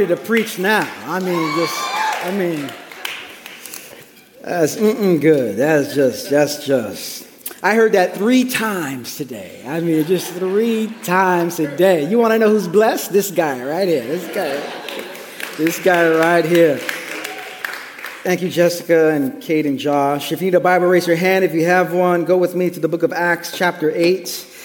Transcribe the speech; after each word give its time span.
ready 0.00 0.06
to 0.08 0.16
preach 0.18 0.58
now. 0.58 0.86
I 1.06 1.20
mean, 1.20 1.56
just, 1.56 1.74
I 2.26 2.30
mean, 2.32 2.70
that's 4.42 4.76
good. 4.76 5.56
That's 5.56 5.94
just, 5.94 6.28
that's 6.28 6.66
just. 6.66 7.26
I 7.62 7.74
heard 7.74 7.92
that 7.92 8.14
three 8.14 8.44
times 8.44 9.16
today. 9.16 9.62
I 9.66 9.80
mean, 9.80 10.04
just 10.04 10.34
three 10.34 10.94
times 11.02 11.58
a 11.60 11.74
day. 11.78 12.06
You 12.10 12.18
want 12.18 12.32
to 12.32 12.38
know 12.38 12.50
who's 12.50 12.68
blessed? 12.68 13.10
This 13.10 13.30
guy 13.30 13.64
right 13.64 13.88
here. 13.88 14.04
This 14.04 14.34
guy. 14.34 15.54
This 15.56 15.82
guy 15.82 16.10
right 16.10 16.44
here. 16.44 16.76
Thank 18.22 18.42
you, 18.42 18.50
Jessica 18.50 19.12
and 19.12 19.40
Kate 19.40 19.64
and 19.64 19.78
Josh. 19.78 20.30
If 20.30 20.42
you 20.42 20.48
need 20.48 20.56
a 20.56 20.60
Bible, 20.60 20.88
raise 20.88 21.06
your 21.06 21.16
hand. 21.16 21.42
If 21.42 21.54
you 21.54 21.64
have 21.64 21.94
one, 21.94 22.26
go 22.26 22.36
with 22.36 22.54
me 22.54 22.68
to 22.68 22.80
the 22.80 22.88
book 22.88 23.02
of 23.02 23.14
Acts, 23.14 23.56
chapter 23.56 23.90
8. 23.90 24.55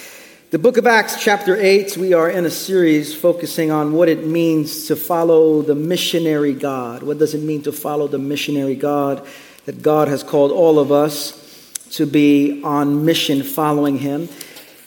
The 0.52 0.60
book 0.60 0.76
of 0.76 0.86
Acts, 0.86 1.16
chapter 1.18 1.56
8, 1.56 1.96
we 1.96 2.12
are 2.12 2.30
in 2.30 2.44
a 2.46 2.50
series 2.50 3.16
focusing 3.16 3.72
on 3.72 3.94
what 3.94 4.10
it 4.10 4.28
means 4.28 4.88
to 4.88 4.98
follow 4.98 5.62
the 5.62 5.76
missionary 5.76 6.52
God. 6.52 7.04
What 7.04 7.20
does 7.20 7.34
it 7.34 7.42
mean 7.42 7.62
to 7.62 7.72
follow 7.72 8.10
the 8.10 8.18
missionary 8.18 8.76
God? 8.76 9.26
That 9.64 9.82
God 9.82 10.10
has 10.10 10.24
called 10.24 10.52
all 10.52 10.78
of 10.78 10.92
us 10.92 11.38
to 11.92 12.06
be 12.06 12.62
on 12.66 13.06
mission 13.06 13.44
following 13.44 14.00
Him. 14.00 14.28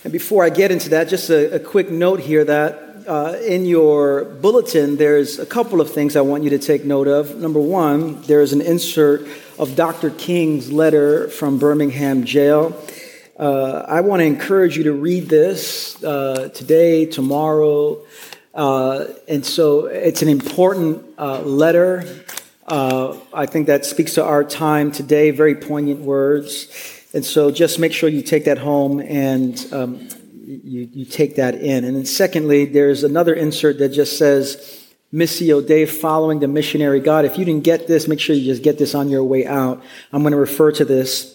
And 0.04 0.12
before 0.12 0.44
I 0.44 0.50
get 0.50 0.70
into 0.70 0.90
that, 0.90 1.08
just 1.08 1.30
a, 1.30 1.54
a 1.54 1.58
quick 1.58 1.90
note 1.90 2.20
here 2.20 2.44
that 2.44 3.06
uh, 3.08 3.38
in 3.42 3.64
your 3.64 4.26
bulletin, 4.26 4.96
there's 4.96 5.38
a 5.38 5.46
couple 5.46 5.80
of 5.80 5.90
things 5.90 6.14
I 6.14 6.20
want 6.20 6.44
you 6.44 6.50
to 6.50 6.58
take 6.58 6.84
note 6.84 7.08
of. 7.08 7.36
Number 7.36 7.60
one, 7.60 8.20
there's 8.22 8.52
an 8.52 8.60
insert 8.60 9.26
of 9.58 9.76
Dr. 9.76 10.10
King's 10.10 10.70
letter 10.70 11.28
from 11.28 11.58
Birmingham 11.58 12.26
jail. 12.26 12.78
Uh, 13.36 13.84
I 13.88 14.00
want 14.02 14.20
to 14.20 14.26
encourage 14.26 14.76
you 14.76 14.84
to 14.84 14.92
read 14.92 15.28
this 15.28 16.02
uh, 16.04 16.50
today, 16.54 17.04
tomorrow. 17.04 18.00
Uh, 18.54 19.06
and 19.26 19.44
so 19.44 19.86
it's 19.86 20.22
an 20.22 20.28
important 20.28 21.04
uh, 21.18 21.40
letter. 21.40 22.04
Uh, 22.68 23.18
I 23.32 23.46
think 23.46 23.66
that 23.66 23.84
speaks 23.84 24.14
to 24.14 24.24
our 24.24 24.44
time 24.44 24.92
today, 24.92 25.32
very 25.32 25.56
poignant 25.56 26.00
words. 26.00 26.68
And 27.12 27.24
so 27.24 27.50
just 27.50 27.80
make 27.80 27.92
sure 27.92 28.08
you 28.08 28.22
take 28.22 28.44
that 28.44 28.58
home 28.58 29.00
and 29.00 29.66
um, 29.72 30.08
you, 30.46 30.88
you 30.92 31.04
take 31.04 31.34
that 31.34 31.56
in. 31.56 31.84
And 31.84 31.96
then, 31.96 32.06
secondly, 32.06 32.66
there's 32.66 33.02
another 33.02 33.34
insert 33.34 33.78
that 33.78 33.88
just 33.88 34.16
says, 34.16 34.80
Missio 35.12 35.64
Dei, 35.64 35.86
following 35.86 36.38
the 36.38 36.48
missionary 36.48 37.00
God. 37.00 37.24
If 37.24 37.36
you 37.36 37.44
didn't 37.44 37.64
get 37.64 37.88
this, 37.88 38.06
make 38.06 38.20
sure 38.20 38.36
you 38.36 38.44
just 38.44 38.62
get 38.62 38.78
this 38.78 38.94
on 38.94 39.08
your 39.08 39.24
way 39.24 39.44
out. 39.44 39.82
I'm 40.12 40.22
going 40.22 40.32
to 40.32 40.38
refer 40.38 40.70
to 40.72 40.84
this 40.84 41.33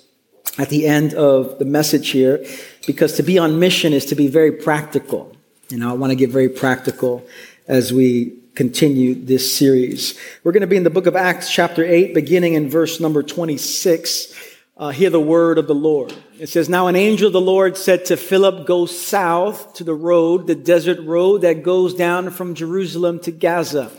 at 0.60 0.70
the 0.70 0.86
end 0.86 1.14
of 1.14 1.58
the 1.58 1.66
message 1.66 2.10
here 2.10 2.46
because 2.86 3.16
to 3.16 3.24
be 3.24 3.40
on 3.40 3.60
mission 3.60 3.94
is 3.94 4.06
to 4.06 4.16
be 4.16 4.28
very 4.28 4.52
practical. 4.52 5.36
You 5.70 5.78
know, 5.78 5.90
I 5.90 5.94
want 5.94 6.12
to 6.12 6.16
get 6.16 6.30
very 6.30 6.50
practical 6.50 7.26
as 7.68 7.94
we 7.94 8.38
continue 8.56 9.16
this 9.16 9.56
series. 9.56 10.20
We're 10.44 10.52
going 10.52 10.62
to 10.62 10.68
be 10.68 10.76
in 10.76 10.84
the 10.84 10.90
book 10.90 11.06
of 11.06 11.16
Acts, 11.16 11.50
chapter 11.50 11.86
8, 11.86 12.14
beginning 12.14 12.56
in 12.56 12.70
verse 12.70 13.00
number 13.00 13.24
26. 13.24 14.36
Uh, 14.76 14.90
hear 14.90 15.10
the 15.10 15.20
word 15.20 15.58
of 15.58 15.68
the 15.68 15.76
Lord. 15.76 16.14
It 16.40 16.50
says, 16.50 16.68
Now 16.68 16.88
an 16.88 16.96
angel 16.98 17.28
of 17.28 17.34
the 17.34 17.42
Lord 17.42 17.78
said 17.78 18.04
to 18.06 18.18
Philip, 18.18 18.68
Go 18.68 18.86
south 18.86 19.76
to 19.76 19.86
the 19.86 19.94
road, 19.94 20.48
the 20.48 20.56
desert 20.56 21.00
road 21.00 21.42
that 21.42 21.64
goes 21.64 21.94
down 21.94 22.32
from 22.32 22.54
Jerusalem 22.54 23.20
to 23.22 23.32
Gaza. 23.32 23.92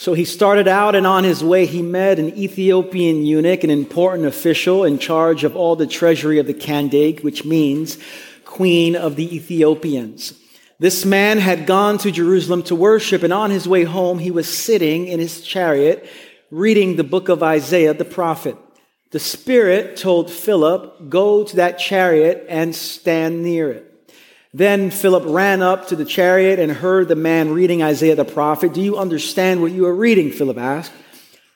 So 0.00 0.14
he 0.14 0.24
started 0.24 0.66
out, 0.66 0.94
and 0.94 1.06
on 1.06 1.24
his 1.24 1.44
way, 1.44 1.66
he 1.66 1.82
met 1.82 2.18
an 2.18 2.34
Ethiopian 2.34 3.26
eunuch, 3.26 3.64
an 3.64 3.68
important 3.68 4.26
official 4.26 4.82
in 4.82 4.98
charge 4.98 5.44
of 5.44 5.54
all 5.54 5.76
the 5.76 5.86
treasury 5.86 6.38
of 6.38 6.46
the 6.46 6.54
Kandake, 6.54 7.22
which 7.22 7.44
means 7.44 7.98
queen 8.46 8.96
of 8.96 9.16
the 9.16 9.36
Ethiopians. 9.36 10.32
This 10.78 11.04
man 11.04 11.36
had 11.36 11.66
gone 11.66 11.98
to 11.98 12.10
Jerusalem 12.10 12.62
to 12.62 12.74
worship, 12.74 13.22
and 13.22 13.30
on 13.30 13.50
his 13.50 13.68
way 13.68 13.84
home, 13.84 14.20
he 14.20 14.30
was 14.30 14.48
sitting 14.48 15.06
in 15.06 15.20
his 15.20 15.42
chariot 15.42 16.08
reading 16.50 16.96
the 16.96 17.04
book 17.04 17.28
of 17.28 17.42
Isaiah 17.42 17.92
the 17.92 18.06
prophet. 18.06 18.56
The 19.10 19.20
Spirit 19.20 19.98
told 19.98 20.30
Philip, 20.30 21.10
Go 21.10 21.44
to 21.44 21.56
that 21.56 21.78
chariot 21.78 22.46
and 22.48 22.74
stand 22.74 23.42
near 23.42 23.70
it. 23.70 23.89
Then 24.52 24.90
Philip 24.90 25.24
ran 25.26 25.62
up 25.62 25.88
to 25.88 25.96
the 25.96 26.04
chariot 26.04 26.58
and 26.58 26.72
heard 26.72 27.06
the 27.06 27.14
man 27.14 27.52
reading 27.52 27.82
Isaiah 27.82 28.16
the 28.16 28.24
prophet. 28.24 28.74
Do 28.74 28.80
you 28.80 28.98
understand 28.98 29.62
what 29.62 29.70
you 29.70 29.86
are 29.86 29.94
reading? 29.94 30.32
Philip 30.32 30.58
asked. 30.58 30.92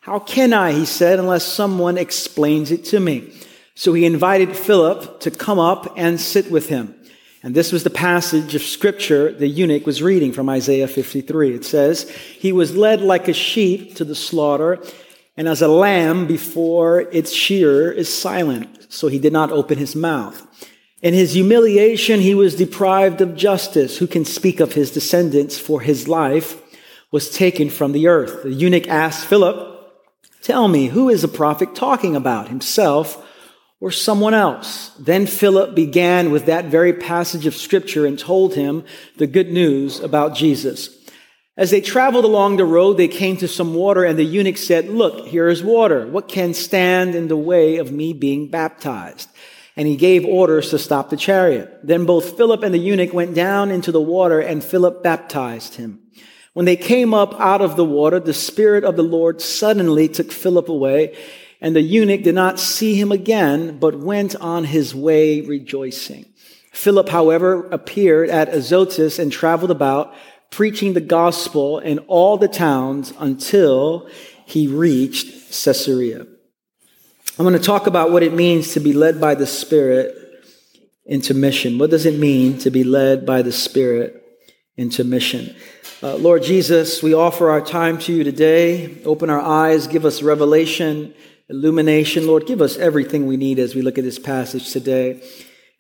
How 0.01 0.19
can 0.19 0.53
I, 0.53 0.73
he 0.73 0.85
said, 0.85 1.19
unless 1.19 1.45
someone 1.45 1.99
explains 1.99 2.71
it 2.71 2.85
to 2.87 3.01
me? 3.01 3.33
So 3.75 3.95
he 3.95 4.05
invited 4.05 4.57
Philip 4.57 5.21
to 5.21 5.31
come 5.31 5.59
up 5.59 5.95
and 5.97 6.21
sit 6.21 6.51
with 6.51 6.69
him. 6.69 6.95
And 7.43 7.55
this 7.55 7.73
was 7.73 7.85
the 7.85 7.91
passage 7.91 8.55
of 8.55 8.63
scripture 8.63 9.33
the 9.33 9.49
eunuch 9.49 9.85
was 9.85 10.03
reading 10.03 10.33
from 10.33 10.49
Isaiah 10.49 10.89
53. 10.89 11.55
It 11.55 11.65
says, 11.65 12.09
He 12.11 12.53
was 12.53 12.77
led 12.77 13.03
like 13.03 13.27
a 13.27 13.35
sheep 13.35 13.97
to 13.97 14.05
the 14.05 14.15
slaughter, 14.15 14.79
and 15.37 15.49
as 15.49 15.61
a 15.61 15.69
lamb 15.69 16.27
before 16.27 17.01
its 17.01 17.33
shearer 17.33 17.91
is 17.91 18.09
silent, 18.09 18.87
so 18.89 19.09
he 19.09 19.19
did 19.19 19.33
not 19.33 19.51
open 19.51 19.79
his 19.79 19.97
mouth. 19.97 20.47
In 21.05 21.13
his 21.13 21.35
humiliation, 21.35 22.21
he 22.21 22.35
was 22.35 22.55
deprived 22.55 23.21
of 23.21 23.37
justice. 23.37 23.99
Who 23.99 24.07
can 24.07 24.25
speak 24.25 24.59
of 24.59 24.73
his 24.73 24.91
descendants? 24.91 25.59
For 25.59 25.83
his 25.83 26.09
life 26.09 26.63
was 27.11 27.29
taken 27.29 27.69
from 27.69 27.93
the 27.93 28.07
earth. 28.07 28.43
The 28.43 28.51
eunuch 28.51 28.89
asked 28.89 29.27
Philip, 29.27 29.93
Tell 30.41 30.67
me, 30.67 30.87
who 30.87 31.11
is 31.11 31.21
the 31.21 31.29
prophet 31.29 31.75
talking 31.75 32.17
about, 32.17 32.49
himself 32.49 33.23
or 33.81 33.91
someone 33.91 34.33
else? 34.33 34.93
Then 34.99 35.27
Philip 35.27 35.75
began 35.75 36.31
with 36.31 36.47
that 36.47 36.65
very 36.65 36.95
passage 36.95 37.45
of 37.45 37.55
scripture 37.55 38.07
and 38.07 38.19
told 38.19 38.55
him 38.55 38.83
the 39.19 39.27
good 39.27 39.53
news 39.53 40.01
about 40.01 40.35
Jesus. 40.35 40.89
As 41.55 41.71
they 41.71 41.83
traveled 41.83 42.25
along 42.25 42.57
the 42.57 42.65
road, 42.65 42.95
they 42.95 43.09
came 43.09 43.37
to 43.37 43.47
some 43.47 43.75
water, 43.75 44.05
and 44.05 44.19
the 44.19 44.25
eunuch 44.25 44.57
said, 44.57 44.89
Look, 44.89 45.27
here 45.27 45.49
is 45.49 45.63
water. 45.63 46.07
What 46.07 46.29
can 46.29 46.55
stand 46.55 47.15
in 47.15 47.29
the 47.29 47.37
way 47.37 47.77
of 47.77 47.93
me 47.93 48.15
being 48.15 48.49
baptized? 48.49 49.29
And 49.77 49.89
he 49.89 49.97
gave 49.97 50.25
orders 50.25 50.71
to 50.71 50.79
stop 50.79 51.11
the 51.11 51.17
chariot. 51.17 51.81
Then 51.83 52.05
both 52.05 52.37
Philip 52.37 52.63
and 52.63 52.73
the 52.73 52.79
eunuch 52.79 53.13
went 53.13 53.35
down 53.35 53.71
into 53.71 53.91
the 53.91 54.01
water, 54.01 54.41
and 54.41 54.63
Philip 54.63 55.03
baptized 55.03 55.75
him. 55.75 56.01
When 56.53 56.67
they 56.67 56.77
came 56.77 57.13
up 57.13 57.39
out 57.41 57.61
of 57.61 57.77
the 57.77 57.85
water, 57.85 58.21
the 58.21 58.33
Spirit 58.33 58.85
of 58.85 58.97
the 58.97 59.03
Lord 59.03 59.41
suddenly 59.41 60.09
took 60.09 60.31
Philip 60.31 60.69
away, 60.69 61.17
and 61.61 61.75
the 61.75 61.83
eunuch 61.83 62.23
did 62.23 62.35
not 62.35 62.61
see 62.61 62.95
him 62.95 63.11
again, 63.11 63.79
but 63.79 63.99
went 63.99 64.37
on 64.37 64.65
his 64.65 64.95
way 64.95 65.41
rejoicing. 65.41 66.27
Philip, 66.73 67.09
however, 67.09 67.67
appeared 67.71 68.31
at 68.31 68.49
Azotus 68.49 69.19
and 69.19 69.33
traveled 69.33 69.71
about, 69.71 70.15
preaching 70.51 70.93
the 70.93 71.01
gospel 71.01 71.81
in 71.81 71.99
all 72.01 72.37
the 72.37 72.47
towns 72.47 73.13
until 73.19 74.09
he 74.45 74.69
reached 74.69 75.51
Caesarea. 75.51 76.27
I'm 77.37 77.45
going 77.45 77.59
to 77.59 77.65
talk 77.65 77.89
about 77.89 78.13
what 78.13 78.23
it 78.23 78.33
means 78.33 78.75
to 78.75 78.81
be 78.81 78.93
led 78.93 79.21
by 79.21 79.35
the 79.35 79.47
Spirit 79.47 80.17
into 81.05 81.35
mission. 81.35 81.79
What 81.79 81.91
does 81.91 82.07
it 82.07 82.17
mean 82.17 82.59
to 82.59 82.71
be 82.71 82.85
led 82.85 83.27
by 83.27 83.43
the 83.43 83.51
Spirit 83.51 84.23
into 84.77 85.03
mission? 85.03 85.53
Uh, 86.01 86.15
Lord 86.15 86.45
Jesus, 86.45 87.03
we 87.03 87.13
offer 87.13 87.51
our 87.51 87.61
time 87.61 87.99
to 87.99 88.13
you 88.13 88.23
today. 88.23 89.03
Open 89.03 89.31
our 89.31 89.41
eyes, 89.41 89.89
give 89.89 90.05
us 90.05 90.23
revelation, 90.23 91.13
illumination. 91.49 92.29
Lord, 92.29 92.47
give 92.47 92.63
us 92.63 92.77
everything 92.77 93.27
we 93.27 93.37
need 93.37 93.59
as 93.59 93.75
we 93.75 93.83
look 93.83 93.99
at 93.99 94.05
this 94.05 94.21
passage 94.21 94.71
today. 94.71 95.21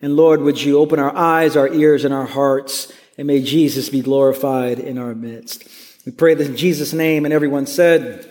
And 0.00 0.16
Lord, 0.16 0.40
would 0.40 0.60
you 0.60 0.80
open 0.80 0.98
our 0.98 1.14
eyes, 1.14 1.56
our 1.56 1.72
ears, 1.72 2.04
and 2.04 2.12
our 2.12 2.26
hearts, 2.26 2.92
and 3.16 3.28
may 3.28 3.40
Jesus 3.40 3.90
be 3.90 4.00
glorified 4.00 4.80
in 4.80 4.98
our 4.98 5.14
midst. 5.14 5.68
We 6.04 6.10
pray 6.10 6.34
this 6.34 6.48
in 6.48 6.56
Jesus' 6.56 6.92
name, 6.92 7.24
and 7.24 7.32
everyone 7.32 7.68
said, 7.68 8.28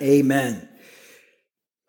Amen. 0.00 0.68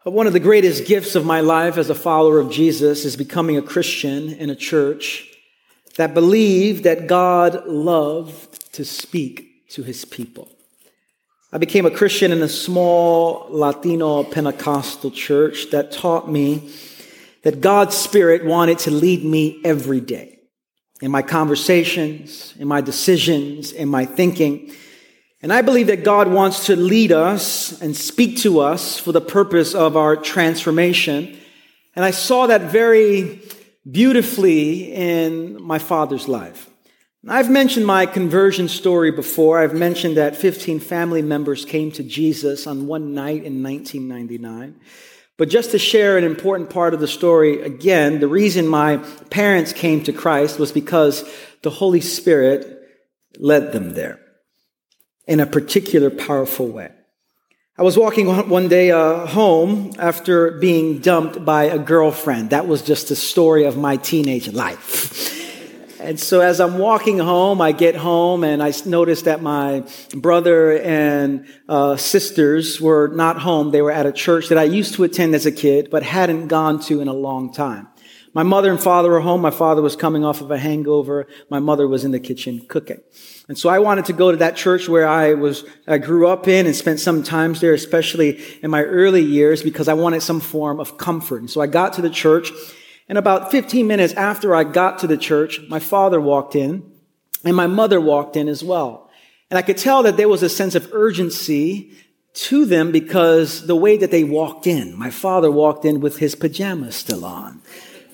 But 0.05 0.13
one 0.13 0.27
of 0.27 0.33
the 0.33 0.39
greatest 0.39 0.85
gifts 0.85 1.15
of 1.15 1.25
my 1.25 1.39
life 1.39 1.79
as 1.79 1.89
a 1.89 1.95
follower 1.95 2.39
of 2.39 2.51
Jesus 2.51 3.05
is 3.05 3.15
becoming 3.15 3.57
a 3.57 3.61
Christian 3.63 4.29
in 4.33 4.51
a 4.51 4.55
church 4.55 5.35
that 5.97 6.13
believed 6.13 6.83
that 6.83 7.07
God 7.07 7.65
loved 7.65 8.71
to 8.75 8.85
speak 8.85 9.67
to 9.69 9.81
his 9.81 10.05
people. 10.05 10.47
I 11.51 11.57
became 11.57 11.87
a 11.87 11.91
Christian 11.91 12.31
in 12.31 12.43
a 12.43 12.47
small 12.47 13.47
Latino 13.49 14.23
Pentecostal 14.23 15.09
church 15.09 15.71
that 15.71 15.91
taught 15.91 16.29
me 16.31 16.71
that 17.41 17.59
God's 17.59 17.97
Spirit 17.97 18.45
wanted 18.45 18.77
to 18.79 18.91
lead 18.91 19.25
me 19.25 19.59
every 19.65 20.01
day 20.01 20.37
in 21.01 21.09
my 21.09 21.23
conversations, 21.23 22.53
in 22.59 22.67
my 22.67 22.81
decisions, 22.81 23.71
in 23.71 23.89
my 23.89 24.05
thinking. 24.05 24.71
And 25.45 25.53
I 25.53 25.61
believe 25.61 25.87
that 25.87 26.03
God 26.03 26.27
wants 26.27 26.65
to 26.65 26.75
lead 26.75 27.11
us 27.11 27.79
and 27.79 27.95
speak 27.95 28.37
to 28.37 28.61
us 28.61 28.97
for 28.97 29.11
the 29.11 29.21
purpose 29.21 29.75
of 29.75 29.95
our 29.95 30.15
transformation. 30.15 31.37
And 31.95 32.03
I 32.03 32.09
saw 32.09 32.47
that 32.47 32.71
very 32.71 33.43
beautifully 33.91 34.91
in 34.91 35.61
my 35.61 35.77
father's 35.77 36.27
life. 36.27 36.67
I've 37.27 37.51
mentioned 37.51 37.85
my 37.85 38.07
conversion 38.07 38.67
story 38.67 39.11
before. 39.11 39.59
I've 39.59 39.75
mentioned 39.75 40.17
that 40.17 40.35
15 40.35 40.79
family 40.79 41.21
members 41.21 41.63
came 41.63 41.91
to 41.91 42.01
Jesus 42.01 42.65
on 42.65 42.87
one 42.87 43.13
night 43.13 43.43
in 43.43 43.61
1999. 43.61 44.79
But 45.37 45.49
just 45.49 45.69
to 45.69 45.77
share 45.77 46.17
an 46.17 46.23
important 46.23 46.71
part 46.71 46.95
of 46.95 46.99
the 46.99 47.07
story 47.07 47.61
again, 47.61 48.19
the 48.19 48.27
reason 48.27 48.67
my 48.67 48.97
parents 49.29 49.73
came 49.73 50.01
to 50.05 50.11
Christ 50.11 50.57
was 50.57 50.71
because 50.71 51.23
the 51.61 51.69
Holy 51.69 52.01
Spirit 52.01 52.81
led 53.37 53.73
them 53.73 53.91
there. 53.91 54.24
In 55.27 55.39
a 55.39 55.45
particular 55.45 56.09
powerful 56.09 56.67
way. 56.67 56.91
I 57.77 57.83
was 57.83 57.97
walking 57.97 58.27
one 58.47 58.69
day 58.69 58.91
uh, 58.91 59.25
home 59.25 59.91
after 59.99 60.51
being 60.51 60.99
dumped 60.99 61.43
by 61.43 61.63
a 61.63 61.77
girlfriend. 61.77 62.51
That 62.51 62.67
was 62.67 62.81
just 62.81 63.09
the 63.09 63.17
story 63.17 63.65
of 63.65 63.75
my 63.75 63.97
teenage 63.97 64.53
life. 64.53 65.33
And 65.99 66.19
so 66.19 66.39
as 66.39 66.61
I'm 66.61 66.77
walking 66.77 67.17
home, 67.17 67.61
I 67.61 67.71
get 67.71 67.95
home 67.95 68.43
and 68.43 68.61
I 68.61 68.71
notice 68.85 69.23
that 69.23 69.41
my 69.41 69.83
brother 70.15 70.77
and 70.77 71.47
uh, 71.67 71.97
sisters 71.97 72.79
were 72.79 73.07
not 73.07 73.39
home. 73.39 73.71
They 73.71 73.81
were 73.81 73.91
at 73.91 74.05
a 74.05 74.11
church 74.11 74.49
that 74.49 74.57
I 74.57 74.63
used 74.65 74.93
to 74.93 75.03
attend 75.03 75.33
as 75.35 75.45
a 75.45 75.51
kid, 75.51 75.89
but 75.89 76.03
hadn't 76.03 76.47
gone 76.47 76.79
to 76.81 77.01
in 77.01 77.07
a 77.07 77.13
long 77.13 77.51
time. 77.51 77.87
My 78.33 78.43
mother 78.43 78.69
and 78.69 78.79
father 78.79 79.09
were 79.09 79.21
home. 79.21 79.41
My 79.41 79.51
father 79.51 79.81
was 79.81 79.95
coming 79.95 80.23
off 80.23 80.41
of 80.41 80.51
a 80.51 80.57
hangover. 80.57 81.27
My 81.49 81.59
mother 81.59 81.87
was 81.87 82.05
in 82.05 82.11
the 82.11 82.19
kitchen 82.19 82.65
cooking. 82.69 83.01
And 83.47 83.57
so 83.57 83.69
I 83.69 83.79
wanted 83.79 84.05
to 84.05 84.13
go 84.13 84.31
to 84.31 84.37
that 84.37 84.55
church 84.55 84.89
where 84.89 85.07
I 85.07 85.35
was, 85.35 85.65
I 85.87 85.99
grew 85.99 86.27
up 86.27 86.47
in 86.47 86.65
and 86.65 86.75
spent 86.75 86.99
some 86.99 87.21
times 87.21 87.61
there, 87.61 87.73
especially 87.73 88.43
in 88.63 88.71
my 88.71 88.81
early 88.81 89.21
years, 89.21 89.61
because 89.61 89.87
I 89.87 89.93
wanted 89.93 90.21
some 90.21 90.39
form 90.39 90.79
of 90.79 90.97
comfort. 90.97 91.41
And 91.41 91.49
so 91.49 91.61
I 91.61 91.67
got 91.67 91.93
to 91.93 92.01
the 92.01 92.09
church 92.09 92.51
and 93.07 93.17
about 93.17 93.51
15 93.51 93.85
minutes 93.85 94.13
after 94.13 94.55
I 94.55 94.63
got 94.63 94.99
to 94.99 95.07
the 95.07 95.17
church, 95.17 95.61
my 95.69 95.79
father 95.79 96.19
walked 96.19 96.55
in 96.55 96.91
and 97.43 97.55
my 97.55 97.67
mother 97.67 98.01
walked 98.01 98.35
in 98.35 98.47
as 98.47 98.63
well. 98.63 99.09
And 99.51 99.59
I 99.59 99.61
could 99.61 99.77
tell 99.77 100.03
that 100.03 100.17
there 100.17 100.29
was 100.29 100.41
a 100.41 100.49
sense 100.49 100.73
of 100.73 100.91
urgency 100.91 101.91
to 102.33 102.65
them 102.65 102.91
because 102.91 103.67
the 103.67 103.75
way 103.75 103.95
that 103.97 104.11
they 104.11 104.23
walked 104.23 104.65
in, 104.65 104.97
my 104.97 105.11
father 105.11 105.51
walked 105.51 105.85
in 105.85 105.99
with 105.99 106.17
his 106.17 106.35
pajamas 106.35 106.95
still 106.95 107.23
on. 107.23 107.61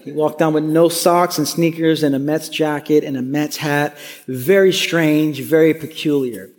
He 0.03 0.11
walked 0.11 0.39
down 0.39 0.53
with 0.53 0.63
no 0.63 0.89
socks 0.89 1.37
and 1.37 1.47
sneakers 1.47 2.03
and 2.03 2.15
a 2.15 2.19
Mets 2.19 2.49
jacket 2.49 3.03
and 3.03 3.17
a 3.17 3.21
Mets 3.21 3.57
hat. 3.57 3.97
Very 4.27 4.73
strange, 4.73 5.41
very 5.41 5.73
peculiar. 5.73 6.49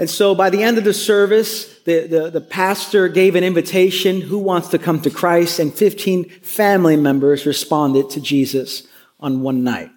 And 0.00 0.08
so 0.08 0.34
by 0.34 0.48
the 0.48 0.62
end 0.62 0.78
of 0.78 0.84
the 0.84 0.94
service, 0.94 1.78
the, 1.82 2.06
the, 2.06 2.30
the, 2.30 2.40
pastor 2.40 3.06
gave 3.06 3.34
an 3.34 3.44
invitation 3.44 4.22
who 4.22 4.38
wants 4.38 4.68
to 4.68 4.78
come 4.78 5.02
to 5.02 5.10
Christ, 5.10 5.58
and 5.58 5.74
15 5.74 6.24
family 6.40 6.96
members 6.96 7.44
responded 7.44 8.08
to 8.10 8.20
Jesus 8.20 8.88
on 9.20 9.42
one 9.42 9.62
night. 9.62 9.90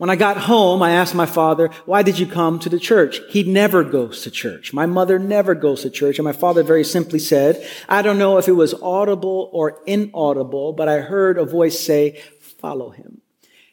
When 0.00 0.08
I 0.08 0.16
got 0.16 0.38
home, 0.38 0.82
I 0.82 0.92
asked 0.92 1.14
my 1.14 1.26
father, 1.26 1.68
why 1.84 2.02
did 2.02 2.18
you 2.18 2.26
come 2.26 2.58
to 2.60 2.70
the 2.70 2.78
church? 2.78 3.20
He 3.28 3.42
never 3.42 3.84
goes 3.84 4.22
to 4.22 4.30
church. 4.30 4.72
My 4.72 4.86
mother 4.86 5.18
never 5.18 5.54
goes 5.54 5.82
to 5.82 5.90
church. 5.90 6.18
And 6.18 6.24
my 6.24 6.32
father 6.32 6.62
very 6.62 6.84
simply 6.84 7.18
said, 7.18 7.62
I 7.86 8.00
don't 8.00 8.18
know 8.18 8.38
if 8.38 8.48
it 8.48 8.52
was 8.52 8.72
audible 8.72 9.50
or 9.52 9.78
inaudible, 9.84 10.72
but 10.72 10.88
I 10.88 11.00
heard 11.00 11.36
a 11.36 11.44
voice 11.44 11.78
say, 11.78 12.18
follow 12.60 12.90
him. 12.90 13.20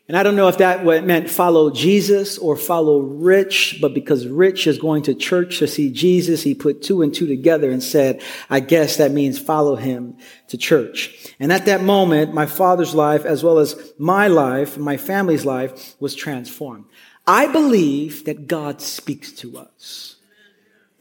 And 0.08 0.16
I 0.16 0.24
don't 0.24 0.38
know 0.38 0.48
if 0.48 0.60
that 0.60 0.86
meant 0.86 1.30
follow 1.30 1.70
Jesus 1.70 2.38
or 2.38 2.56
follow 2.56 3.00
Rich, 3.00 3.80
but 3.82 3.94
because 3.94 4.26
Rich 4.26 4.66
is 4.66 4.78
going 4.78 5.04
to 5.04 5.14
church 5.14 5.60
to 5.60 5.68
see 5.68 5.92
Jesus, 5.92 6.44
he 6.44 6.56
put 6.56 6.82
two 6.82 7.02
and 7.02 7.14
two 7.14 7.28
together 7.28 7.70
and 7.70 7.84
said, 7.84 8.22
I 8.50 8.62
guess 8.62 8.96
that 8.98 9.12
means 9.12 9.38
follow 9.38 9.76
him 9.76 10.16
to 10.48 10.58
church. 10.58 11.34
And 11.42 11.52
at 11.52 11.66
that 11.66 11.84
moment, 11.84 12.34
my 12.34 12.46
father's 12.46 12.96
life, 12.96 13.26
as 13.26 13.44
well 13.44 13.60
as 13.60 13.76
my 13.98 14.30
life, 14.30 14.78
my 14.78 14.96
family's 14.96 15.46
life, 15.46 15.96
was 16.00 16.16
transformed. 16.16 16.86
I 17.26 17.48
believe 17.48 18.24
that 18.24 18.48
God 18.48 18.82
speaks 18.82 19.34
to 19.34 19.58
us. 19.58 20.16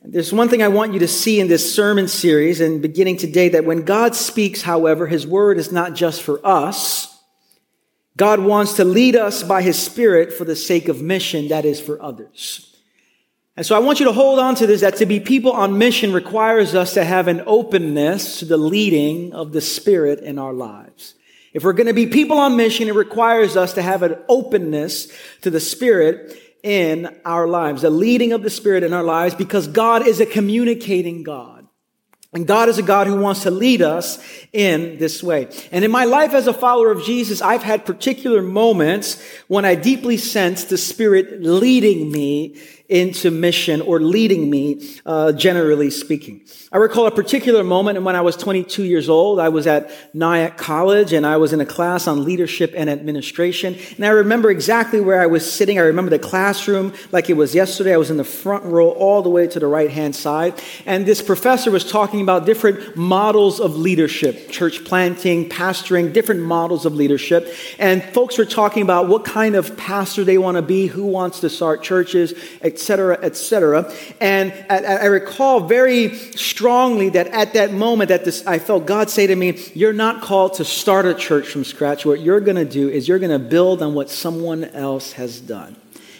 There's 0.02 0.32
one 0.32 0.48
thing 0.48 0.64
I 0.64 0.68
want 0.68 0.94
you 0.94 0.98
to 1.00 1.08
see 1.08 1.38
in 1.38 1.46
this 1.46 1.72
sermon 1.72 2.08
series 2.08 2.60
and 2.60 2.82
beginning 2.82 3.18
today 3.18 3.50
that 3.50 3.64
when 3.64 3.82
God 3.82 4.16
speaks, 4.16 4.62
however, 4.62 5.06
his 5.06 5.26
word 5.26 5.58
is 5.58 5.70
not 5.70 5.94
just 5.94 6.22
for 6.22 6.44
us, 6.44 7.15
God 8.16 8.40
wants 8.40 8.74
to 8.74 8.84
lead 8.84 9.14
us 9.14 9.42
by 9.42 9.62
his 9.62 9.78
spirit 9.78 10.32
for 10.32 10.44
the 10.44 10.56
sake 10.56 10.88
of 10.88 11.02
mission, 11.02 11.48
that 11.48 11.64
is 11.64 11.80
for 11.80 12.00
others. 12.02 12.74
And 13.56 13.64
so 13.64 13.74
I 13.74 13.78
want 13.78 14.00
you 14.00 14.06
to 14.06 14.12
hold 14.12 14.38
on 14.38 14.54
to 14.56 14.66
this, 14.66 14.82
that 14.82 14.96
to 14.96 15.06
be 15.06 15.20
people 15.20 15.52
on 15.52 15.78
mission 15.78 16.12
requires 16.12 16.74
us 16.74 16.94
to 16.94 17.04
have 17.04 17.28
an 17.28 17.42
openness 17.46 18.40
to 18.40 18.44
the 18.44 18.58
leading 18.58 19.32
of 19.32 19.52
the 19.52 19.62
spirit 19.62 20.20
in 20.20 20.38
our 20.38 20.52
lives. 20.52 21.14
If 21.54 21.64
we're 21.64 21.72
going 21.72 21.86
to 21.86 21.94
be 21.94 22.06
people 22.06 22.36
on 22.36 22.56
mission, 22.56 22.88
it 22.88 22.94
requires 22.94 23.56
us 23.56 23.72
to 23.74 23.82
have 23.82 24.02
an 24.02 24.16
openness 24.28 25.10
to 25.40 25.50
the 25.50 25.60
spirit 25.60 26.38
in 26.62 27.18
our 27.24 27.48
lives, 27.48 27.80
the 27.80 27.88
leading 27.88 28.32
of 28.32 28.42
the 28.42 28.50
spirit 28.50 28.82
in 28.82 28.92
our 28.92 29.02
lives, 29.02 29.34
because 29.34 29.66
God 29.68 30.06
is 30.06 30.20
a 30.20 30.26
communicating 30.26 31.22
God. 31.22 31.55
And 32.36 32.46
God 32.46 32.68
is 32.68 32.76
a 32.76 32.82
God 32.82 33.06
who 33.06 33.18
wants 33.18 33.44
to 33.44 33.50
lead 33.50 33.80
us 33.80 34.22
in 34.52 34.98
this 34.98 35.22
way. 35.22 35.48
And 35.72 35.86
in 35.86 35.90
my 35.90 36.04
life 36.04 36.34
as 36.34 36.46
a 36.46 36.52
follower 36.52 36.90
of 36.90 37.02
Jesus, 37.02 37.40
I've 37.40 37.62
had 37.62 37.86
particular 37.86 38.42
moments 38.42 39.24
when 39.48 39.64
I 39.64 39.74
deeply 39.74 40.18
sensed 40.18 40.68
the 40.68 40.76
Spirit 40.76 41.42
leading 41.42 42.12
me 42.12 42.60
into 42.88 43.30
mission 43.30 43.80
or 43.80 44.00
leading 44.00 44.48
me, 44.48 44.88
uh, 45.04 45.32
generally 45.32 45.90
speaking. 45.90 46.40
I 46.70 46.78
recall 46.78 47.06
a 47.06 47.10
particular 47.10 47.64
moment 47.64 47.96
and 47.96 48.04
when 48.04 48.16
I 48.16 48.20
was 48.20 48.36
22 48.36 48.84
years 48.84 49.08
old. 49.08 49.40
I 49.40 49.48
was 49.48 49.66
at 49.66 49.90
Nyack 50.14 50.56
College 50.56 51.12
and 51.12 51.26
I 51.26 51.36
was 51.36 51.52
in 51.52 51.60
a 51.60 51.66
class 51.66 52.06
on 52.06 52.24
leadership 52.24 52.72
and 52.76 52.90
administration. 52.90 53.76
And 53.96 54.04
I 54.04 54.10
remember 54.10 54.50
exactly 54.50 55.00
where 55.00 55.20
I 55.20 55.26
was 55.26 55.50
sitting. 55.50 55.78
I 55.78 55.82
remember 55.82 56.10
the 56.10 56.18
classroom 56.18 56.92
like 57.12 57.30
it 57.30 57.34
was 57.34 57.54
yesterday. 57.54 57.94
I 57.94 57.96
was 57.96 58.10
in 58.10 58.16
the 58.16 58.24
front 58.24 58.64
row 58.64 58.90
all 58.90 59.22
the 59.22 59.30
way 59.30 59.46
to 59.48 59.58
the 59.58 59.66
right 59.66 59.90
hand 59.90 60.14
side. 60.14 60.60
And 60.84 61.06
this 61.06 61.22
professor 61.22 61.70
was 61.70 61.88
talking 61.88 62.20
about 62.20 62.46
different 62.46 62.96
models 62.96 63.60
of 63.60 63.76
leadership, 63.76 64.50
church 64.50 64.84
planting, 64.84 65.48
pastoring, 65.48 66.12
different 66.12 66.42
models 66.42 66.84
of 66.86 66.94
leadership. 66.94 67.52
And 67.78 68.02
folks 68.02 68.38
were 68.38 68.44
talking 68.44 68.82
about 68.82 69.08
what 69.08 69.24
kind 69.24 69.56
of 69.56 69.76
pastor 69.76 70.24
they 70.24 70.38
want 70.38 70.56
to 70.56 70.62
be, 70.62 70.86
who 70.86 71.06
wants 71.06 71.40
to 71.40 71.50
start 71.50 71.82
churches, 71.82 72.34
etc., 72.76 73.18
etc. 73.22 73.90
And 74.20 74.52
I, 74.68 74.84
I 74.84 75.04
recall 75.06 75.60
very 75.60 76.14
strongly 76.14 77.08
that 77.10 77.28
at 77.28 77.54
that 77.54 77.72
moment 77.72 78.10
that 78.10 78.26
this, 78.26 78.46
I 78.46 78.58
felt 78.58 78.84
God 78.84 79.08
say 79.08 79.26
to 79.26 79.34
me, 79.34 79.58
you're 79.74 79.94
not 79.94 80.20
called 80.20 80.54
to 80.54 80.64
start 80.64 81.06
a 81.06 81.14
church 81.14 81.48
from 81.48 81.64
scratch. 81.64 82.04
What 82.04 82.20
you're 82.20 82.40
going 82.40 82.56
to 82.56 82.66
do 82.66 82.90
is 82.90 83.08
you're 83.08 83.18
going 83.18 83.30
to 83.30 83.38
build 83.38 83.80
on 83.82 83.94
what 83.94 84.10
someone 84.10 84.64
else 84.64 85.12
has 85.12 85.40
done. 85.40 85.76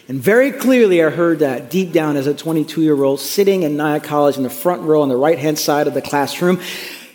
And 0.07 0.19
very 0.19 0.51
clearly, 0.51 1.03
I 1.03 1.09
heard 1.09 1.39
that 1.39 1.69
deep 1.69 1.91
down 1.91 2.17
as 2.17 2.25
a 2.25 2.33
22 2.33 2.81
year 2.81 3.03
old 3.03 3.19
sitting 3.19 3.61
in 3.63 3.77
Nyack 3.77 4.03
College 4.03 4.37
in 4.37 4.43
the 4.43 4.49
front 4.49 4.81
row 4.81 5.01
on 5.03 5.09
the 5.09 5.17
right 5.17 5.37
hand 5.37 5.59
side 5.59 5.85
of 5.85 5.93
the 5.93 6.01
classroom. 6.01 6.59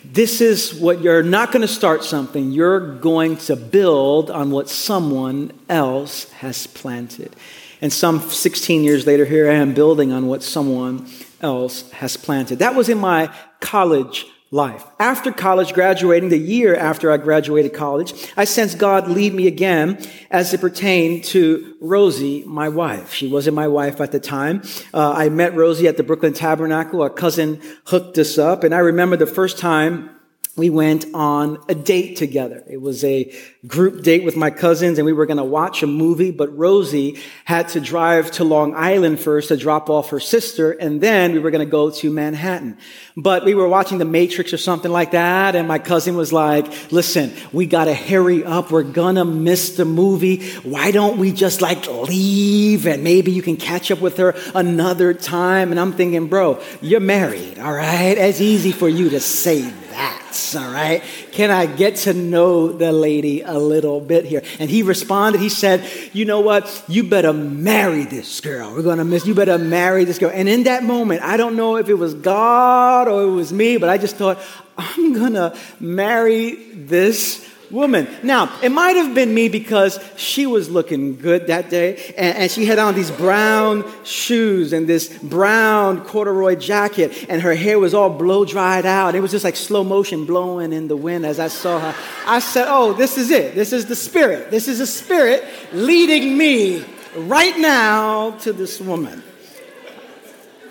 This 0.05 0.41
is 0.41 0.73
what 0.75 1.01
you're 1.01 1.23
not 1.23 1.51
going 1.51 1.63
to 1.63 1.67
start 1.67 2.03
something, 2.03 2.51
you're 2.51 2.95
going 2.97 3.37
to 3.37 3.55
build 3.55 4.29
on 4.29 4.51
what 4.51 4.69
someone 4.69 5.51
else 5.67 6.29
has 6.33 6.67
planted. 6.67 7.35
And 7.83 7.91
some 7.91 8.21
16 8.21 8.85
years 8.85 9.05
later, 9.05 9.25
here 9.25 9.51
I 9.51 9.55
am 9.55 9.73
building 9.73 10.13
on 10.13 10.27
what 10.27 10.41
someone 10.41 11.05
else 11.41 11.91
has 11.91 12.15
planted. 12.15 12.59
That 12.59 12.75
was 12.75 12.87
in 12.87 12.97
my 12.97 13.29
college 13.59 14.25
life. 14.51 14.85
After 14.99 15.33
college, 15.33 15.73
graduating, 15.73 16.29
the 16.29 16.37
year 16.37 16.77
after 16.77 17.11
I 17.11 17.17
graduated 17.17 17.73
college, 17.73 18.13
I 18.37 18.45
sensed 18.45 18.77
God 18.77 19.09
lead 19.09 19.33
me 19.33 19.47
again 19.47 20.01
as 20.31 20.53
it 20.53 20.61
pertained 20.61 21.25
to 21.25 21.75
Rosie, 21.81 22.45
my 22.45 22.69
wife. 22.69 23.13
She 23.13 23.27
wasn't 23.27 23.57
my 23.57 23.67
wife 23.67 23.99
at 23.99 24.13
the 24.13 24.19
time. 24.21 24.61
Uh, 24.93 25.11
I 25.11 25.27
met 25.27 25.53
Rosie 25.53 25.89
at 25.89 25.97
the 25.97 26.03
Brooklyn 26.03 26.31
Tabernacle. 26.31 27.03
A 27.03 27.09
cousin 27.09 27.59
hooked 27.87 28.17
us 28.17 28.37
up. 28.37 28.63
And 28.63 28.73
I 28.73 28.79
remember 28.79 29.17
the 29.17 29.27
first 29.27 29.57
time 29.57 30.09
we 30.55 30.69
went 30.69 31.07
on 31.15 31.57
a 31.67 31.73
date 31.73 32.15
together. 32.15 32.63
It 32.69 32.79
was 32.79 33.03
a 33.03 33.33
group 33.65 34.03
date 34.03 34.23
with 34.23 34.35
my 34.35 34.51
cousins 34.51 34.99
and 34.99 35.05
we 35.05 35.13
were 35.13 35.25
going 35.25 35.37
to 35.37 35.43
watch 35.43 35.81
a 35.81 35.87
movie, 35.87 36.29
but 36.29 36.55
Rosie 36.55 37.19
had 37.43 37.69
to 37.69 37.79
drive 37.79 38.29
to 38.33 38.43
Long 38.43 38.75
Island 38.75 39.19
first 39.19 39.47
to 39.47 39.57
drop 39.57 39.89
off 39.89 40.11
her 40.11 40.19
sister 40.19 40.71
and 40.71 41.01
then 41.01 41.33
we 41.33 41.39
were 41.39 41.49
going 41.49 41.65
to 41.65 41.71
go 41.71 41.89
to 41.89 42.11
Manhattan. 42.11 42.77
But 43.17 43.45
we 43.45 43.55
were 43.55 43.67
watching 43.67 43.97
The 43.97 44.05
Matrix 44.05 44.53
or 44.53 44.59
something 44.59 44.91
like 44.91 45.11
that 45.11 45.55
and 45.55 45.67
my 45.67 45.79
cousin 45.79 46.15
was 46.15 46.31
like, 46.31 46.91
listen, 46.91 47.33
we 47.51 47.65
got 47.65 47.85
to 47.85 47.95
hurry 47.95 48.43
up. 48.43 48.69
We're 48.69 48.83
going 48.83 49.15
to 49.15 49.25
miss 49.25 49.75
the 49.75 49.85
movie. 49.85 50.51
Why 50.57 50.91
don't 50.91 51.17
we 51.17 51.31
just 51.31 51.63
like 51.63 51.87
leave 51.87 52.85
and 52.85 53.03
maybe 53.03 53.31
you 53.31 53.41
can 53.41 53.57
catch 53.57 53.89
up 53.89 54.01
with 54.01 54.17
her 54.17 54.35
another 54.53 55.15
time? 55.15 55.71
And 55.71 55.79
I'm 55.79 55.93
thinking, 55.93 56.27
bro, 56.27 56.61
you're 56.79 56.99
married, 56.99 57.57
all 57.57 57.73
right? 57.73 58.15
It's 58.19 58.39
easy 58.39 58.71
for 58.71 58.87
you 58.87 59.09
to 59.09 59.19
say 59.19 59.73
that 59.93 60.23
all 60.55 60.71
right? 60.71 61.03
Can 61.31 61.51
I 61.51 61.65
get 61.65 61.97
to 61.97 62.13
know 62.13 62.71
the 62.71 62.91
lady 62.91 63.41
a 63.41 63.57
little 63.57 63.99
bit 63.99 64.25
here? 64.25 64.41
And 64.59 64.69
he 64.69 64.83
responded, 64.83 65.39
he 65.39 65.49
said, 65.49 65.87
You 66.13 66.25
know 66.25 66.41
what? 66.41 66.83
You 66.87 67.03
better 67.03 67.33
marry 67.33 68.05
this 68.05 68.41
girl. 68.41 68.73
We're 68.73 68.83
going 68.83 68.97
to 68.97 69.05
miss, 69.05 69.25
you 69.25 69.33
better 69.33 69.57
marry 69.57 70.05
this 70.05 70.19
girl. 70.19 70.31
And 70.33 70.47
in 70.49 70.63
that 70.63 70.83
moment, 70.83 71.21
I 71.21 71.37
don't 71.37 71.55
know 71.55 71.77
if 71.77 71.89
it 71.89 71.95
was 71.95 72.13
God 72.13 73.07
or 73.07 73.23
it 73.23 73.31
was 73.31 73.53
me, 73.53 73.77
but 73.77 73.89
I 73.89 73.97
just 73.97 74.15
thought, 74.15 74.39
I'm 74.77 75.13
going 75.13 75.33
to 75.33 75.57
marry 75.79 76.55
this 76.73 77.47
woman. 77.73 78.07
Now, 78.21 78.57
it 78.61 78.69
might 78.69 78.95
have 78.95 79.15
been 79.15 79.33
me 79.33 79.49
because 79.49 79.99
she 80.15 80.45
was 80.45 80.69
looking 80.69 81.17
good 81.17 81.47
that 81.47 81.69
day, 81.69 82.13
and, 82.17 82.37
and, 82.37 82.51
she 82.51 82.65
had 82.65 82.77
on 82.77 82.93
these 82.93 83.09
brown 83.09 83.83
shoes 84.05 84.71
and 84.73 84.87
this 84.87 85.09
brown 85.17 86.05
corduroy 86.05 86.55
jacket, 86.55 87.25
and 87.27 87.41
her 87.41 87.55
hair 87.55 87.79
was 87.79 87.93
all 87.93 88.11
blow 88.11 88.45
dried 88.45 88.85
out. 88.85 89.15
It 89.15 89.21
was 89.21 89.31
just 89.31 89.43
like 89.43 89.55
slow 89.55 89.83
motion 89.83 90.25
blowing 90.25 90.71
in 90.71 90.87
the 90.87 90.95
wind 90.95 91.25
as 91.25 91.39
I 91.39 91.47
saw 91.47 91.79
her. 91.79 91.95
I 92.27 92.39
said, 92.39 92.67
Oh, 92.69 92.93
this 92.93 93.17
is 93.17 93.31
it. 93.31 93.55
This 93.55 93.73
is 93.73 93.87
the 93.87 93.95
spirit. 93.95 94.51
This 94.51 94.67
is 94.67 94.77
the 94.77 94.87
spirit 94.87 95.43
leading 95.73 96.37
me 96.37 96.85
right 97.15 97.57
now 97.57 98.31
to 98.39 98.53
this 98.53 98.79
woman. 98.79 99.23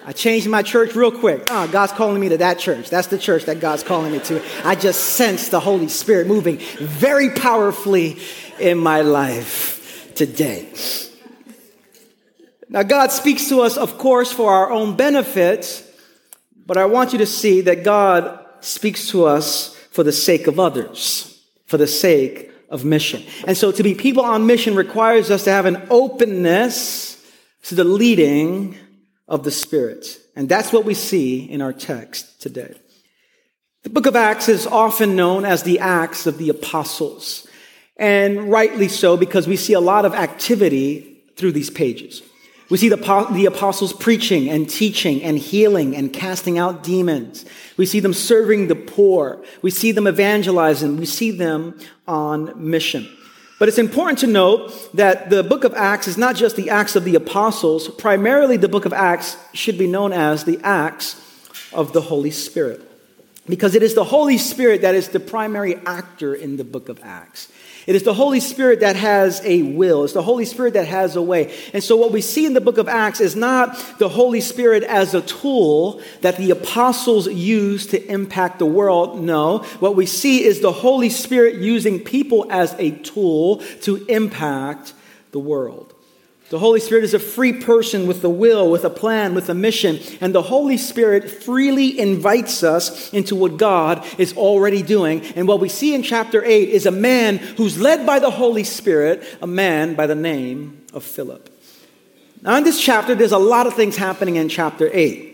I 0.04 0.12
changed 0.12 0.48
my 0.48 0.62
church 0.62 0.96
real 0.96 1.12
quick. 1.12 1.44
Oh, 1.48 1.68
God's 1.68 1.92
calling 1.92 2.20
me 2.20 2.28
to 2.30 2.38
that 2.38 2.58
church. 2.58 2.90
That's 2.90 3.06
the 3.06 3.18
church 3.18 3.44
that 3.44 3.60
God's 3.60 3.84
calling 3.84 4.10
me 4.10 4.18
to. 4.20 4.42
I 4.64 4.74
just 4.74 5.00
sense 5.00 5.48
the 5.48 5.60
Holy 5.60 5.88
Spirit 5.88 6.26
moving 6.26 6.58
very 6.78 7.30
powerfully 7.30 8.18
in 8.58 8.78
my 8.78 9.02
life 9.02 10.12
today. 10.14 10.68
Now, 12.68 12.82
God 12.82 13.12
speaks 13.12 13.48
to 13.50 13.60
us, 13.60 13.76
of 13.76 13.98
course, 13.98 14.32
for 14.32 14.50
our 14.50 14.72
own 14.72 14.96
benefit, 14.96 15.84
but 16.66 16.76
I 16.76 16.86
want 16.86 17.12
you 17.12 17.18
to 17.18 17.26
see 17.26 17.60
that 17.62 17.84
God 17.84 18.40
speaks 18.60 19.08
to 19.10 19.24
us 19.24 19.76
for 19.90 20.02
the 20.02 20.12
sake 20.12 20.46
of 20.46 20.58
others, 20.58 21.44
for 21.66 21.76
the 21.76 21.86
sake 21.86 22.50
of 22.70 22.84
mission. 22.84 23.22
And 23.46 23.56
so 23.56 23.70
to 23.70 23.82
be 23.82 23.94
people 23.94 24.24
on 24.24 24.46
mission 24.46 24.74
requires 24.74 25.30
us 25.30 25.44
to 25.44 25.50
have 25.50 25.66
an 25.66 25.86
openness 25.90 27.22
to 27.64 27.74
the 27.74 27.84
leading 27.84 28.78
of 29.28 29.44
the 29.44 29.50
Spirit. 29.50 30.18
And 30.36 30.48
that's 30.48 30.72
what 30.72 30.84
we 30.84 30.94
see 30.94 31.50
in 31.50 31.62
our 31.62 31.72
text 31.72 32.40
today. 32.40 32.74
The 33.82 33.90
book 33.90 34.06
of 34.06 34.16
Acts 34.16 34.48
is 34.48 34.66
often 34.66 35.16
known 35.16 35.44
as 35.44 35.62
the 35.62 35.80
Acts 35.80 36.26
of 36.26 36.38
the 36.38 36.48
Apostles. 36.48 37.46
And 37.96 38.50
rightly 38.50 38.88
so, 38.88 39.16
because 39.16 39.46
we 39.46 39.56
see 39.56 39.72
a 39.72 39.80
lot 39.80 40.04
of 40.04 40.14
activity 40.14 41.22
through 41.36 41.52
these 41.52 41.70
pages. 41.70 42.22
We 42.70 42.78
see 42.78 42.88
the, 42.88 43.26
the 43.32 43.46
apostles 43.46 43.92
preaching 43.92 44.48
and 44.48 44.68
teaching 44.68 45.22
and 45.22 45.36
healing 45.36 45.94
and 45.94 46.10
casting 46.10 46.58
out 46.58 46.82
demons. 46.82 47.44
We 47.76 47.84
see 47.84 48.00
them 48.00 48.14
serving 48.14 48.68
the 48.68 48.74
poor. 48.74 49.44
We 49.60 49.70
see 49.70 49.92
them 49.92 50.08
evangelizing. 50.08 50.96
We 50.96 51.04
see 51.04 51.32
them 51.32 51.78
on 52.08 52.52
mission. 52.56 53.14
But 53.62 53.68
it's 53.68 53.78
important 53.78 54.18
to 54.18 54.26
note 54.26 54.92
that 54.96 55.30
the 55.30 55.44
book 55.44 55.62
of 55.62 55.72
Acts 55.74 56.08
is 56.08 56.18
not 56.18 56.34
just 56.34 56.56
the 56.56 56.68
Acts 56.68 56.96
of 56.96 57.04
the 57.04 57.14
apostles. 57.14 57.86
Primarily, 57.86 58.56
the 58.56 58.68
book 58.68 58.86
of 58.86 58.92
Acts 58.92 59.36
should 59.54 59.78
be 59.78 59.86
known 59.86 60.12
as 60.12 60.42
the 60.42 60.58
Acts 60.64 61.14
of 61.72 61.92
the 61.92 62.00
Holy 62.00 62.32
Spirit. 62.32 62.80
Because 63.48 63.76
it 63.76 63.84
is 63.84 63.94
the 63.94 64.02
Holy 64.02 64.36
Spirit 64.36 64.82
that 64.82 64.96
is 64.96 65.10
the 65.10 65.20
primary 65.20 65.76
actor 65.86 66.34
in 66.34 66.56
the 66.56 66.64
book 66.64 66.88
of 66.88 66.98
Acts. 67.04 67.52
It 67.86 67.96
is 67.96 68.04
the 68.04 68.14
Holy 68.14 68.38
Spirit 68.38 68.80
that 68.80 68.94
has 68.94 69.40
a 69.44 69.62
will. 69.62 70.04
It's 70.04 70.12
the 70.12 70.22
Holy 70.22 70.44
Spirit 70.44 70.74
that 70.74 70.86
has 70.86 71.16
a 71.16 71.22
way. 71.22 71.52
And 71.72 71.82
so, 71.82 71.96
what 71.96 72.12
we 72.12 72.20
see 72.20 72.46
in 72.46 72.54
the 72.54 72.60
book 72.60 72.78
of 72.78 72.88
Acts 72.88 73.20
is 73.20 73.34
not 73.34 73.98
the 73.98 74.08
Holy 74.08 74.40
Spirit 74.40 74.84
as 74.84 75.14
a 75.14 75.20
tool 75.22 76.00
that 76.20 76.36
the 76.36 76.52
apostles 76.52 77.26
used 77.26 77.90
to 77.90 78.04
impact 78.06 78.58
the 78.60 78.66
world. 78.66 79.20
No. 79.20 79.58
What 79.80 79.96
we 79.96 80.06
see 80.06 80.44
is 80.44 80.60
the 80.60 80.72
Holy 80.72 81.10
Spirit 81.10 81.56
using 81.56 81.98
people 81.98 82.46
as 82.50 82.74
a 82.78 82.92
tool 82.92 83.58
to 83.82 84.04
impact 84.06 84.92
the 85.32 85.40
world. 85.40 85.91
The 86.52 86.58
Holy 86.58 86.80
Spirit 86.80 87.04
is 87.04 87.14
a 87.14 87.18
free 87.18 87.54
person 87.54 88.06
with 88.06 88.22
a 88.24 88.28
will, 88.28 88.70
with 88.70 88.84
a 88.84 88.90
plan, 88.90 89.34
with 89.34 89.48
a 89.48 89.54
mission. 89.54 89.98
And 90.20 90.34
the 90.34 90.42
Holy 90.42 90.76
Spirit 90.76 91.30
freely 91.30 91.98
invites 91.98 92.62
us 92.62 93.10
into 93.14 93.34
what 93.34 93.56
God 93.56 94.04
is 94.18 94.36
already 94.36 94.82
doing. 94.82 95.22
And 95.34 95.48
what 95.48 95.60
we 95.60 95.70
see 95.70 95.94
in 95.94 96.02
chapter 96.02 96.44
8 96.44 96.68
is 96.68 96.84
a 96.84 96.90
man 96.90 97.38
who's 97.38 97.80
led 97.80 98.04
by 98.04 98.18
the 98.18 98.30
Holy 98.30 98.64
Spirit, 98.64 99.24
a 99.40 99.46
man 99.46 99.94
by 99.94 100.06
the 100.06 100.14
name 100.14 100.84
of 100.92 101.04
Philip. 101.04 101.48
Now, 102.42 102.56
in 102.56 102.64
this 102.64 102.78
chapter, 102.78 103.14
there's 103.14 103.32
a 103.32 103.38
lot 103.38 103.66
of 103.66 103.72
things 103.72 103.96
happening 103.96 104.36
in 104.36 104.50
chapter 104.50 104.90
8. 104.92 105.30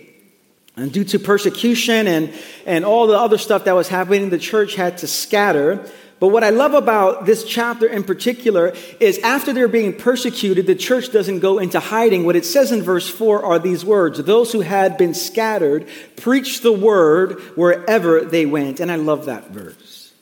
And 0.77 0.93
due 0.93 1.03
to 1.03 1.19
persecution 1.19 2.07
and, 2.07 2.33
and 2.65 2.85
all 2.85 3.09
the 3.09 3.19
other 3.19 3.39
stuff 3.39 3.65
that 3.65 3.75
was 3.75 3.89
happening, 3.89 4.31
the 4.31 4.39
church 4.39 4.77
had 4.77 4.99
to 4.99 5.09
scatter. 5.09 5.85
But 6.21 6.29
what 6.29 6.43
I 6.43 6.51
love 6.51 6.75
about 6.75 7.27
this 7.27 7.45
chapter 7.45 7.87
in 7.87 8.03
particular 8.03 8.75
is 8.99 9.19
after 9.19 9.53
they're 9.53 9.69
being 9.69 9.97
persecuted, 9.97 10.67
the 10.67 10.75
church 10.75 11.13
doesn't 11.13 11.39
go 11.39 11.59
into 11.59 11.79
hiding. 11.79 12.27
What 12.27 12.35
it 12.35 12.45
says 12.45 12.73
in 12.73 12.83
verse 12.83 13.09
4 13.09 13.45
are 13.45 13.59
these 13.59 13.85
words 13.85 14.19
Those 14.19 14.53
who 14.53 14.61
had 14.61 14.99
been 14.99 15.15
scattered 15.15 15.87
preached 16.17 16.63
the 16.63 16.73
word 16.73 17.41
wherever 17.57 18.23
they 18.23 18.47
went. 18.47 18.81
And 18.81 18.91
I 18.91 18.97
love 18.97 19.27
that 19.27 19.51
verse 19.51 20.13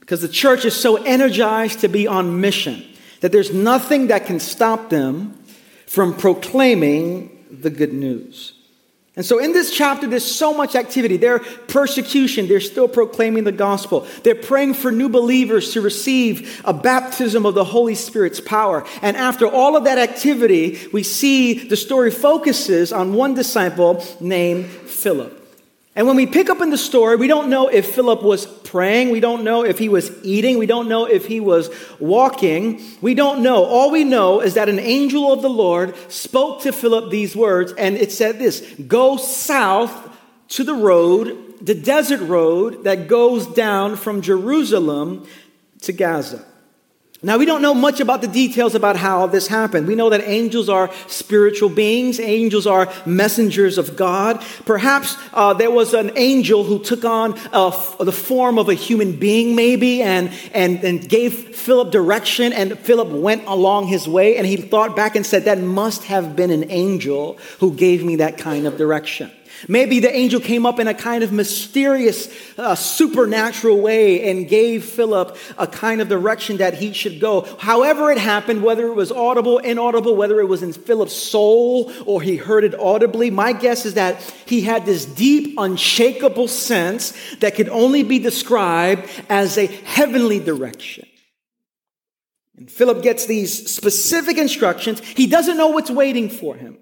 because 0.00 0.20
the 0.20 0.28
church 0.28 0.64
is 0.64 0.74
so 0.74 0.96
energized 0.96 1.80
to 1.80 1.88
be 1.88 2.06
on 2.06 2.40
mission 2.40 2.84
that 3.20 3.30
there's 3.30 3.54
nothing 3.54 4.08
that 4.08 4.26
can 4.26 4.40
stop 4.40 4.90
them 4.90 5.38
from 5.86 6.14
proclaiming 6.14 7.44
the 7.50 7.70
good 7.70 7.92
news. 7.92 8.54
And 9.14 9.26
so 9.26 9.38
in 9.38 9.52
this 9.52 9.70
chapter, 9.70 10.06
there's 10.06 10.24
so 10.24 10.54
much 10.54 10.74
activity. 10.74 11.18
They're 11.18 11.40
persecution. 11.40 12.48
They're 12.48 12.60
still 12.60 12.88
proclaiming 12.88 13.44
the 13.44 13.52
gospel. 13.52 14.06
They're 14.22 14.34
praying 14.34 14.74
for 14.74 14.90
new 14.90 15.10
believers 15.10 15.74
to 15.74 15.82
receive 15.82 16.62
a 16.64 16.72
baptism 16.72 17.44
of 17.44 17.54
the 17.54 17.64
Holy 17.64 17.94
Spirit's 17.94 18.40
power. 18.40 18.86
And 19.02 19.14
after 19.18 19.46
all 19.46 19.76
of 19.76 19.84
that 19.84 19.98
activity, 19.98 20.78
we 20.94 21.02
see 21.02 21.68
the 21.68 21.76
story 21.76 22.10
focuses 22.10 22.90
on 22.90 23.12
one 23.12 23.34
disciple 23.34 24.02
named 24.18 24.64
Philip. 24.66 25.41
And 25.94 26.06
when 26.06 26.16
we 26.16 26.26
pick 26.26 26.48
up 26.48 26.62
in 26.62 26.70
the 26.70 26.78
story, 26.78 27.16
we 27.16 27.26
don't 27.26 27.50
know 27.50 27.68
if 27.68 27.94
Philip 27.94 28.22
was 28.22 28.46
praying. 28.46 29.10
We 29.10 29.20
don't 29.20 29.44
know 29.44 29.62
if 29.62 29.78
he 29.78 29.90
was 29.90 30.10
eating. 30.24 30.56
We 30.56 30.64
don't 30.64 30.88
know 30.88 31.04
if 31.04 31.26
he 31.26 31.38
was 31.38 31.68
walking. 32.00 32.82
We 33.02 33.12
don't 33.14 33.42
know. 33.42 33.64
All 33.64 33.90
we 33.90 34.04
know 34.04 34.40
is 34.40 34.54
that 34.54 34.70
an 34.70 34.78
angel 34.78 35.30
of 35.30 35.42
the 35.42 35.50
Lord 35.50 35.94
spoke 36.10 36.62
to 36.62 36.72
Philip 36.72 37.10
these 37.10 37.36
words, 37.36 37.72
and 37.72 37.96
it 37.96 38.10
said 38.10 38.38
this 38.38 38.60
Go 38.86 39.18
south 39.18 40.10
to 40.48 40.64
the 40.64 40.74
road, 40.74 41.58
the 41.60 41.74
desert 41.74 42.20
road 42.20 42.84
that 42.84 43.06
goes 43.06 43.46
down 43.46 43.96
from 43.96 44.22
Jerusalem 44.22 45.26
to 45.82 45.92
Gaza. 45.92 46.42
Now, 47.24 47.38
we 47.38 47.46
don't 47.46 47.62
know 47.62 47.72
much 47.72 48.00
about 48.00 48.20
the 48.20 48.26
details 48.26 48.74
about 48.74 48.96
how 48.96 49.28
this 49.28 49.46
happened. 49.46 49.86
We 49.86 49.94
know 49.94 50.10
that 50.10 50.22
angels 50.24 50.68
are 50.68 50.90
spiritual 51.06 51.68
beings, 51.68 52.18
angels 52.18 52.66
are 52.66 52.92
messengers 53.06 53.78
of 53.78 53.94
God. 53.94 54.44
Perhaps 54.64 55.16
uh, 55.32 55.54
there 55.54 55.70
was 55.70 55.94
an 55.94 56.10
angel 56.16 56.64
who 56.64 56.82
took 56.82 57.04
on 57.04 57.38
uh, 57.52 57.70
the 58.00 58.10
form 58.10 58.58
of 58.58 58.68
a 58.68 58.74
human 58.74 59.12
being, 59.12 59.54
maybe, 59.54 60.02
and, 60.02 60.32
and, 60.52 60.82
and 60.82 61.08
gave 61.08 61.54
Philip 61.54 61.92
direction, 61.92 62.52
and 62.52 62.76
Philip 62.76 63.10
went 63.10 63.44
along 63.46 63.86
his 63.86 64.08
way, 64.08 64.36
and 64.36 64.44
he 64.44 64.56
thought 64.56 64.96
back 64.96 65.14
and 65.14 65.24
said, 65.24 65.44
That 65.44 65.60
must 65.60 66.02
have 66.04 66.34
been 66.34 66.50
an 66.50 66.72
angel 66.72 67.38
who 67.60 67.72
gave 67.72 68.04
me 68.04 68.16
that 68.16 68.36
kind 68.36 68.66
of 68.66 68.76
direction. 68.76 69.30
Maybe 69.68 70.00
the 70.00 70.14
angel 70.14 70.40
came 70.40 70.66
up 70.66 70.78
in 70.78 70.88
a 70.88 70.94
kind 70.94 71.22
of 71.22 71.32
mysterious, 71.32 72.28
uh, 72.58 72.74
supernatural 72.74 73.80
way 73.80 74.30
and 74.30 74.48
gave 74.48 74.84
Philip 74.84 75.36
a 75.58 75.66
kind 75.66 76.00
of 76.00 76.08
direction 76.08 76.58
that 76.58 76.74
he 76.74 76.92
should 76.92 77.20
go. 77.20 77.42
However, 77.58 78.10
it 78.10 78.18
happened, 78.18 78.62
whether 78.62 78.86
it 78.86 78.94
was 78.94 79.12
audible, 79.12 79.58
inaudible, 79.58 80.16
whether 80.16 80.40
it 80.40 80.48
was 80.48 80.62
in 80.62 80.72
Philip's 80.72 81.14
soul 81.14 81.92
or 82.06 82.22
he 82.22 82.36
heard 82.36 82.64
it 82.64 82.78
audibly, 82.78 83.30
my 83.30 83.52
guess 83.52 83.86
is 83.86 83.94
that 83.94 84.20
he 84.46 84.62
had 84.62 84.84
this 84.84 85.04
deep, 85.04 85.58
unshakable 85.58 86.48
sense 86.48 87.12
that 87.36 87.54
could 87.54 87.68
only 87.68 88.02
be 88.02 88.18
described 88.18 89.08
as 89.28 89.56
a 89.58 89.66
heavenly 89.66 90.40
direction. 90.40 91.06
And 92.56 92.70
Philip 92.70 93.02
gets 93.02 93.26
these 93.26 93.70
specific 93.72 94.38
instructions. 94.38 95.00
He 95.00 95.26
doesn't 95.26 95.56
know 95.56 95.68
what's 95.68 95.90
waiting 95.90 96.28
for 96.28 96.54
him. 96.54 96.78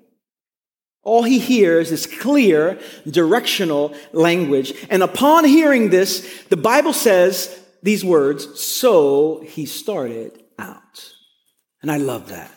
All 1.02 1.22
he 1.22 1.38
hears 1.38 1.90
is 1.92 2.06
clear, 2.06 2.78
directional 3.08 3.94
language. 4.12 4.74
And 4.90 5.02
upon 5.02 5.44
hearing 5.44 5.90
this, 5.90 6.44
the 6.50 6.56
Bible 6.56 6.92
says 6.92 7.58
these 7.82 8.04
words, 8.04 8.60
so 8.60 9.40
he 9.40 9.64
started 9.64 10.42
out. 10.58 11.12
And 11.82 11.90
I 11.90 11.96
love 11.96 12.28
that. 12.28 12.52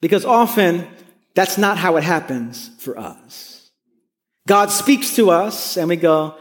Because 0.00 0.24
often 0.24 0.86
that's 1.34 1.58
not 1.58 1.76
how 1.76 1.96
it 1.96 2.04
happens 2.04 2.70
for 2.78 2.98
us. 2.98 3.70
God 4.46 4.70
speaks 4.70 5.16
to 5.16 5.30
us 5.30 5.76
and 5.76 5.88
we 5.88 5.96
go, 5.96 6.34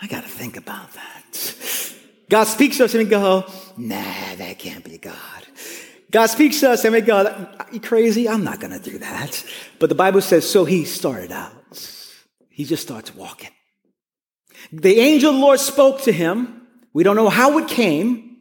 I 0.00 0.06
got 0.06 0.22
to 0.22 0.28
think 0.28 0.56
about 0.56 0.92
that. 0.92 1.94
God 2.28 2.44
speaks 2.44 2.76
to 2.76 2.84
us 2.84 2.94
and 2.94 3.04
we 3.04 3.10
go, 3.10 3.44
nah, 3.76 4.34
that 4.36 4.58
can't 4.58 4.84
be 4.84 4.98
God. 4.98 5.39
God 6.10 6.26
speaks 6.26 6.60
to 6.60 6.70
us 6.70 6.84
and 6.84 6.94
we 6.94 7.00
go, 7.00 7.24
Are 7.26 7.66
you 7.72 7.80
crazy? 7.80 8.28
I'm 8.28 8.44
not 8.44 8.60
going 8.60 8.78
to 8.78 8.90
do 8.90 8.98
that. 8.98 9.44
But 9.78 9.88
the 9.88 9.94
Bible 9.94 10.20
says, 10.20 10.48
so 10.48 10.64
he 10.64 10.84
started 10.84 11.32
out. 11.32 11.52
He 12.48 12.64
just 12.64 12.82
starts 12.82 13.14
walking. 13.14 13.50
The 14.72 14.98
angel 14.98 15.30
of 15.30 15.36
the 15.36 15.42
Lord 15.42 15.60
spoke 15.60 16.02
to 16.02 16.12
him. 16.12 16.66
We 16.92 17.04
don't 17.04 17.16
know 17.16 17.28
how 17.28 17.58
it 17.58 17.68
came. 17.68 18.38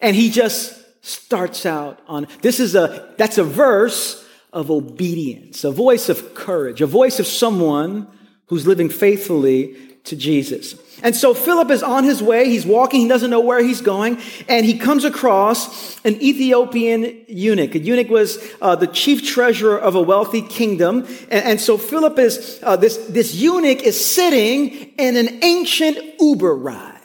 And 0.00 0.16
he 0.16 0.30
just 0.30 0.78
starts 1.04 1.66
out 1.66 2.00
on, 2.06 2.26
this 2.42 2.60
is 2.60 2.74
a, 2.74 3.12
that's 3.18 3.38
a 3.38 3.44
verse 3.44 4.24
of 4.52 4.70
obedience, 4.70 5.64
a 5.64 5.70
voice 5.70 6.08
of 6.08 6.34
courage, 6.34 6.80
a 6.80 6.86
voice 6.86 7.20
of 7.20 7.26
someone 7.26 8.08
who's 8.46 8.66
living 8.66 8.88
faithfully 8.88 9.76
to 10.04 10.16
Jesus. 10.16 10.74
And 11.02 11.16
so 11.16 11.34
Philip 11.34 11.70
is 11.70 11.82
on 11.82 12.04
his 12.04 12.22
way. 12.22 12.48
He's 12.48 12.66
walking. 12.66 13.00
He 13.00 13.08
doesn't 13.08 13.30
know 13.30 13.40
where 13.40 13.62
he's 13.62 13.80
going. 13.80 14.20
And 14.48 14.66
he 14.66 14.78
comes 14.78 15.04
across 15.04 15.98
an 16.04 16.20
Ethiopian 16.20 17.24
eunuch. 17.28 17.74
A 17.74 17.78
eunuch 17.78 18.08
was 18.08 18.38
uh, 18.60 18.76
the 18.76 18.86
chief 18.86 19.26
treasurer 19.26 19.78
of 19.78 19.94
a 19.94 20.02
wealthy 20.02 20.42
kingdom. 20.42 21.06
And, 21.30 21.44
and 21.44 21.60
so 21.60 21.78
Philip 21.78 22.18
is, 22.18 22.60
uh, 22.62 22.76
this, 22.76 22.96
this 23.08 23.34
eunuch 23.34 23.82
is 23.82 24.02
sitting 24.02 24.70
in 24.98 25.16
an 25.16 25.42
ancient 25.42 25.98
Uber 26.20 26.54
ride. 26.54 27.00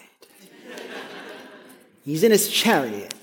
he's 2.04 2.24
in 2.24 2.32
his 2.32 2.50
chariot. 2.50 3.14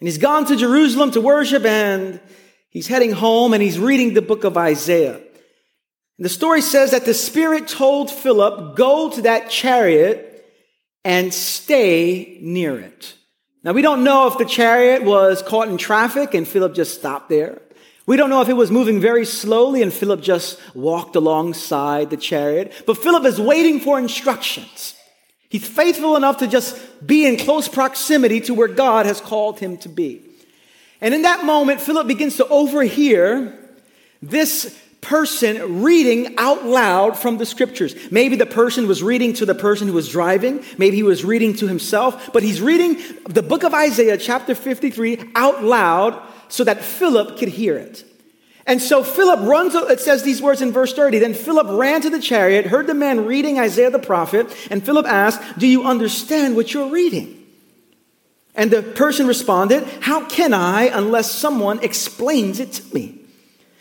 And 0.00 0.06
he's 0.06 0.18
gone 0.18 0.46
to 0.46 0.56
Jerusalem 0.56 1.10
to 1.12 1.20
worship 1.20 1.64
and 1.64 2.20
he's 2.70 2.86
heading 2.86 3.12
home 3.12 3.52
and 3.52 3.62
he's 3.62 3.78
reading 3.78 4.14
the 4.14 4.22
book 4.22 4.44
of 4.44 4.56
Isaiah. 4.56 5.20
The 6.18 6.28
story 6.28 6.62
says 6.62 6.90
that 6.90 7.04
the 7.04 7.14
Spirit 7.14 7.68
told 7.68 8.10
Philip, 8.10 8.76
Go 8.76 9.10
to 9.10 9.22
that 9.22 9.50
chariot 9.50 10.46
and 11.04 11.32
stay 11.32 12.38
near 12.40 12.78
it. 12.78 13.14
Now, 13.62 13.72
we 13.72 13.82
don't 13.82 14.04
know 14.04 14.26
if 14.26 14.38
the 14.38 14.44
chariot 14.44 15.04
was 15.04 15.42
caught 15.42 15.68
in 15.68 15.78
traffic 15.78 16.34
and 16.34 16.46
Philip 16.46 16.74
just 16.74 16.98
stopped 16.98 17.28
there. 17.28 17.60
We 18.06 18.16
don't 18.16 18.30
know 18.30 18.40
if 18.40 18.48
it 18.48 18.54
was 18.54 18.70
moving 18.70 19.00
very 19.00 19.24
slowly 19.26 19.82
and 19.82 19.92
Philip 19.92 20.20
just 20.20 20.58
walked 20.74 21.14
alongside 21.14 22.10
the 22.10 22.16
chariot. 22.16 22.72
But 22.86 22.98
Philip 22.98 23.24
is 23.24 23.40
waiting 23.40 23.80
for 23.80 23.98
instructions. 23.98 24.94
He's 25.50 25.66
faithful 25.66 26.16
enough 26.16 26.38
to 26.38 26.46
just 26.46 27.06
be 27.06 27.26
in 27.26 27.36
close 27.36 27.68
proximity 27.68 28.40
to 28.42 28.54
where 28.54 28.68
God 28.68 29.06
has 29.06 29.20
called 29.20 29.58
him 29.60 29.76
to 29.78 29.88
be. 29.88 30.22
And 31.00 31.14
in 31.14 31.22
that 31.22 31.44
moment, 31.44 31.80
Philip 31.80 32.06
begins 32.06 32.36
to 32.36 32.48
overhear 32.48 33.56
this 34.20 34.76
person 35.00 35.82
reading 35.82 36.34
out 36.38 36.64
loud 36.64 37.16
from 37.16 37.38
the 37.38 37.46
scriptures. 37.46 37.94
Maybe 38.10 38.36
the 38.36 38.46
person 38.46 38.88
was 38.88 39.02
reading 39.02 39.32
to 39.34 39.46
the 39.46 39.54
person 39.54 39.86
who 39.88 39.94
was 39.94 40.08
driving. 40.08 40.64
Maybe 40.76 40.96
he 40.96 41.02
was 41.02 41.24
reading 41.24 41.54
to 41.56 41.68
himself, 41.68 42.30
but 42.32 42.42
he's 42.42 42.60
reading 42.60 43.00
the 43.28 43.42
book 43.42 43.62
of 43.62 43.74
Isaiah, 43.74 44.18
chapter 44.18 44.54
53, 44.54 45.32
out 45.34 45.62
loud 45.62 46.20
so 46.48 46.64
that 46.64 46.82
Philip 46.82 47.38
could 47.38 47.48
hear 47.48 47.76
it. 47.76 48.04
And 48.66 48.82
so 48.82 49.02
Philip 49.02 49.48
runs, 49.48 49.74
it 49.74 50.00
says 50.00 50.24
these 50.24 50.42
words 50.42 50.60
in 50.60 50.72
verse 50.72 50.92
30. 50.92 51.20
Then 51.20 51.32
Philip 51.32 51.68
ran 51.70 52.02
to 52.02 52.10
the 52.10 52.20
chariot, 52.20 52.66
heard 52.66 52.86
the 52.86 52.92
man 52.92 53.24
reading 53.24 53.58
Isaiah 53.58 53.90
the 53.90 53.98
prophet, 53.98 54.54
and 54.70 54.84
Philip 54.84 55.06
asked, 55.06 55.40
Do 55.58 55.66
you 55.66 55.84
understand 55.84 56.54
what 56.54 56.74
you're 56.74 56.90
reading? 56.90 57.46
And 58.54 58.70
the 58.70 58.82
person 58.82 59.26
responded, 59.26 59.84
How 60.00 60.26
can 60.26 60.52
I 60.52 60.90
unless 60.92 61.30
someone 61.30 61.82
explains 61.82 62.60
it 62.60 62.72
to 62.72 62.94
me? 62.94 63.17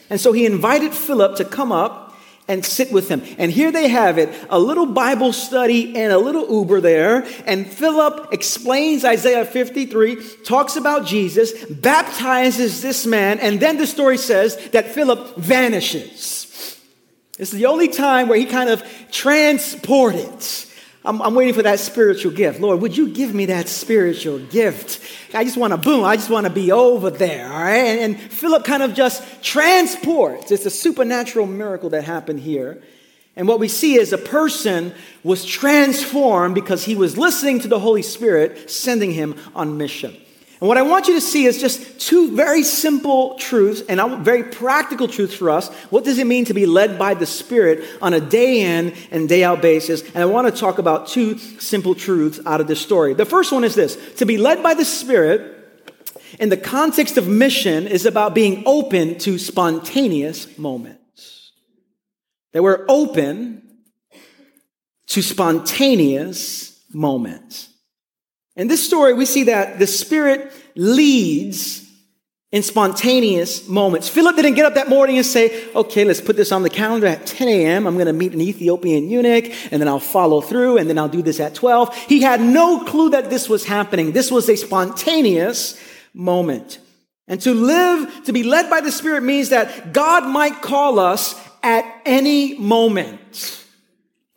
And 0.10 0.20
so 0.20 0.32
he 0.32 0.46
invited 0.46 0.94
Philip 0.94 1.38
to 1.38 1.46
come 1.46 1.72
up 1.72 2.08
and 2.48 2.66
sit 2.66 2.92
with 2.92 3.10
him. 3.10 3.22
And 3.38 3.52
here 3.52 3.72
they 3.72 3.90
have 3.90 4.18
it 4.18 4.34
a 4.50 4.60
little 4.60 4.86
Bible 4.86 5.34
study 5.34 5.98
and 5.98 6.14
a 6.14 6.18
little 6.18 6.50
Uber 6.50 6.82
there. 6.82 7.28
And 7.46 7.68
Philip 7.68 8.32
explains 8.32 9.04
Isaiah 9.04 9.46
53, 9.46 10.16
talks 10.46 10.76
about 10.76 11.06
Jesus, 11.06 11.66
baptizes 11.66 12.82
this 12.82 13.06
man, 13.06 13.40
and 13.40 13.60
then 13.60 13.78
the 13.78 13.88
story 13.88 14.18
says 14.18 14.56
that 14.70 14.92
Philip 14.92 15.36
vanishes. 15.36 16.80
It's 17.38 17.52
the 17.52 17.66
only 17.66 17.90
time 17.90 18.30
where 18.30 18.40
he 18.40 18.46
kind 18.46 18.70
of 18.70 18.84
transported 19.12 20.42
I'm, 21.08 21.22
I'm, 21.22 21.36
waiting 21.36 21.54
for 21.54 21.64
that 21.64 21.80
spiritual 21.80 22.34
gift. 22.34 22.60
Lord, 22.60 22.82
would 22.82 22.98
you 22.98 23.08
give 23.08 23.34
me 23.34 23.46
that 23.46 23.70
spiritual 23.70 24.40
gift? 24.40 25.02
I 25.34 25.46
just 25.46 25.56
want 25.56 25.72
to 25.72 25.78
boom. 25.78 26.04
I 26.04 26.18
just 26.18 26.30
want 26.30 26.46
to 26.46 26.52
be 26.52 26.72
over 26.72 27.10
there. 27.10 27.52
All 27.52 27.62
right. 27.62 27.78
And, 27.78 28.00
and 28.16 28.20
Philip 28.20 28.66
kind 28.66 28.84
of 28.84 28.94
just 28.94 29.24
transports. 29.42 30.52
It's 30.52 30.66
a 30.66 30.70
supernatural 30.70 31.48
miracle 31.48 31.92
that 31.92 32.04
happened 32.04 32.42
here. 32.42 32.84
And 33.38 33.48
what 33.48 33.60
we 33.60 33.70
see 33.70 33.96
is 33.96 34.12
a 34.12 34.18
person 34.18 34.94
was 35.24 35.46
transformed 35.46 36.56
because 36.56 36.84
he 36.84 36.96
was 36.96 37.18
listening 37.18 37.60
to 37.62 37.70
the 37.70 37.80
Holy 37.80 38.02
Spirit 38.02 38.70
sending 38.70 39.12
him 39.12 39.36
on 39.56 39.78
mission. 39.78 40.18
And 40.60 40.68
what 40.68 40.78
I 40.78 40.82
want 40.82 41.08
you 41.08 41.14
to 41.14 41.22
see 41.22 41.46
is 41.46 41.60
just 41.60 42.00
two 42.00 42.36
very 42.36 42.64
simple 42.64 43.36
truths 43.36 43.82
and 43.88 44.26
very 44.26 44.44
practical 44.44 45.08
truths 45.08 45.36
for 45.36 45.52
us. 45.52 45.70
What 45.92 46.04
does 46.04 46.18
it 46.18 46.26
mean 46.26 46.46
to 46.46 46.54
be 46.54 46.66
led 46.66 46.98
by 46.98 47.14
the 47.14 47.28
Spirit 47.28 47.88
on 48.02 48.14
a 48.14 48.20
day 48.20 48.62
in 48.62 48.96
and 49.12 49.30
day 49.30 49.44
out 49.44 49.62
basis? 49.62 50.02
And 50.02 50.18
I 50.18 50.26
want 50.26 50.54
to 50.54 50.60
talk 50.60 50.80
about 50.80 51.08
two 51.08 51.38
simple 51.38 51.94
truths 51.94 52.40
out 52.46 52.60
of 52.60 52.68
this 52.68 52.82
story. 52.82 53.14
The 53.14 53.26
first 53.26 53.52
one 53.52 53.64
is 53.64 53.76
this 53.76 53.98
to 54.16 54.26
be 54.26 54.38
led 54.38 54.64
by 54.64 54.74
the 54.74 54.86
Spirit 54.86 55.54
in 56.40 56.50
the 56.50 56.58
context 56.58 57.18
of 57.18 57.28
mission 57.28 57.88
is 57.88 58.06
about 58.06 58.34
being 58.34 58.64
open 58.66 59.18
to 59.20 59.38
spontaneous 59.38 60.58
moments. 60.58 61.52
That 62.54 62.64
we're 62.64 62.86
open 62.88 63.62
to 65.08 65.22
spontaneous 65.22 66.84
moments. 66.94 67.67
In 68.58 68.68
this 68.68 68.84
story, 68.84 69.14
we 69.14 69.26
see 69.26 69.44
that 69.44 69.78
the 69.78 69.86
Spirit 69.86 70.52
leads 70.76 71.88
in 72.52 72.64
spontaneous 72.64 73.68
moments. 73.68 74.10
Philip 74.10 74.36
didn't 74.36 74.56
get 74.56 74.66
up 74.66 74.74
that 74.74 74.90
morning 74.90 75.18
and 75.18 75.26
say, 75.26 75.72
okay, 75.76 76.04
let's 76.04 76.22
put 76.22 76.36
this 76.36 76.52
on 76.52 76.64
the 76.64 76.70
calendar 76.70 77.06
at 77.06 77.28
10 77.28 77.48
a.m. 77.48 77.86
I'm 77.86 77.96
going 77.96 78.08
to 78.08 78.14
meet 78.14 78.34
an 78.34 78.42
Ethiopian 78.42 79.10
eunuch 79.10 79.52
and 79.72 79.80
then 79.80 79.88
I'll 79.88 80.00
follow 80.00 80.42
through 80.42 80.80
and 80.80 80.90
then 80.90 80.98
I'll 80.98 81.08
do 81.08 81.22
this 81.22 81.40
at 81.40 81.54
12. 81.54 81.96
He 82.08 82.22
had 82.22 82.42
no 82.42 82.84
clue 82.84 83.12
that 83.12 83.30
this 83.30 83.48
was 83.48 83.64
happening. 83.66 84.14
This 84.14 84.32
was 84.32 84.50
a 84.50 84.56
spontaneous 84.56 85.80
moment. 86.16 86.80
And 87.28 87.40
to 87.42 87.54
live, 87.54 88.24
to 88.26 88.34
be 88.34 88.42
led 88.42 88.72
by 88.72 88.82
the 88.82 88.92
Spirit 88.92 89.22
means 89.22 89.50
that 89.50 89.94
God 89.94 90.26
might 90.26 90.64
call 90.64 90.98
us 90.98 91.40
at 91.62 91.86
any 92.06 92.58
moment 92.58 93.67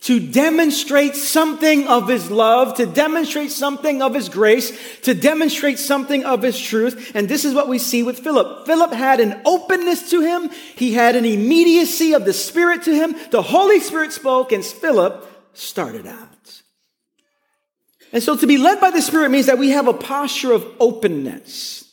to 0.02 0.18
demonstrate 0.18 1.14
something 1.14 1.86
of 1.86 2.08
his 2.08 2.30
love, 2.30 2.74
to 2.76 2.86
demonstrate 2.86 3.50
something 3.50 4.00
of 4.00 4.14
his 4.14 4.28
grace, 4.28 4.72
to 5.02 5.14
demonstrate 5.14 5.78
something 5.78 6.24
of 6.24 6.42
his 6.42 6.58
truth. 6.58 7.12
And 7.14 7.28
this 7.28 7.44
is 7.44 7.54
what 7.54 7.68
we 7.68 7.78
see 7.78 8.02
with 8.02 8.18
Philip. 8.18 8.66
Philip 8.66 8.92
had 8.92 9.20
an 9.20 9.40
openness 9.44 10.10
to 10.10 10.22
him. 10.22 10.50
He 10.74 10.94
had 10.94 11.16
an 11.16 11.26
immediacy 11.26 12.14
of 12.14 12.24
the 12.24 12.32
Spirit 12.32 12.84
to 12.84 12.94
him. 12.94 13.14
The 13.30 13.42
Holy 13.42 13.80
Spirit 13.80 14.12
spoke 14.12 14.52
and 14.52 14.64
Philip 14.64 15.26
started 15.52 16.06
out. 16.06 16.62
And 18.12 18.22
so 18.22 18.36
to 18.36 18.46
be 18.46 18.56
led 18.56 18.80
by 18.80 18.90
the 18.90 19.02
Spirit 19.02 19.30
means 19.30 19.46
that 19.46 19.58
we 19.58 19.70
have 19.70 19.86
a 19.86 19.94
posture 19.94 20.52
of 20.52 20.66
openness. 20.80 21.89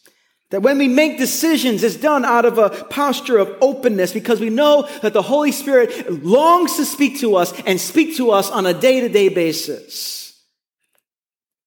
That 0.49 0.61
when 0.61 0.77
we 0.77 0.87
make 0.87 1.17
decisions, 1.17 1.83
it's 1.83 1.97
done 1.97 2.23
out 2.23 2.45
of 2.45 2.57
a 2.57 2.69
posture 2.69 3.37
of 3.37 3.53
openness 3.59 4.13
because 4.13 4.39
we 4.39 4.49
know 4.49 4.87
that 5.01 5.11
the 5.11 5.21
Holy 5.21 5.51
Spirit 5.51 6.23
longs 6.23 6.77
to 6.77 6.85
speak 6.85 7.19
to 7.19 7.35
us 7.35 7.53
and 7.65 7.81
speak 7.81 8.15
to 8.17 8.31
us 8.31 8.49
on 8.49 8.65
a 8.65 8.73
day 8.73 9.01
to 9.01 9.09
day 9.09 9.27
basis. 9.27 10.41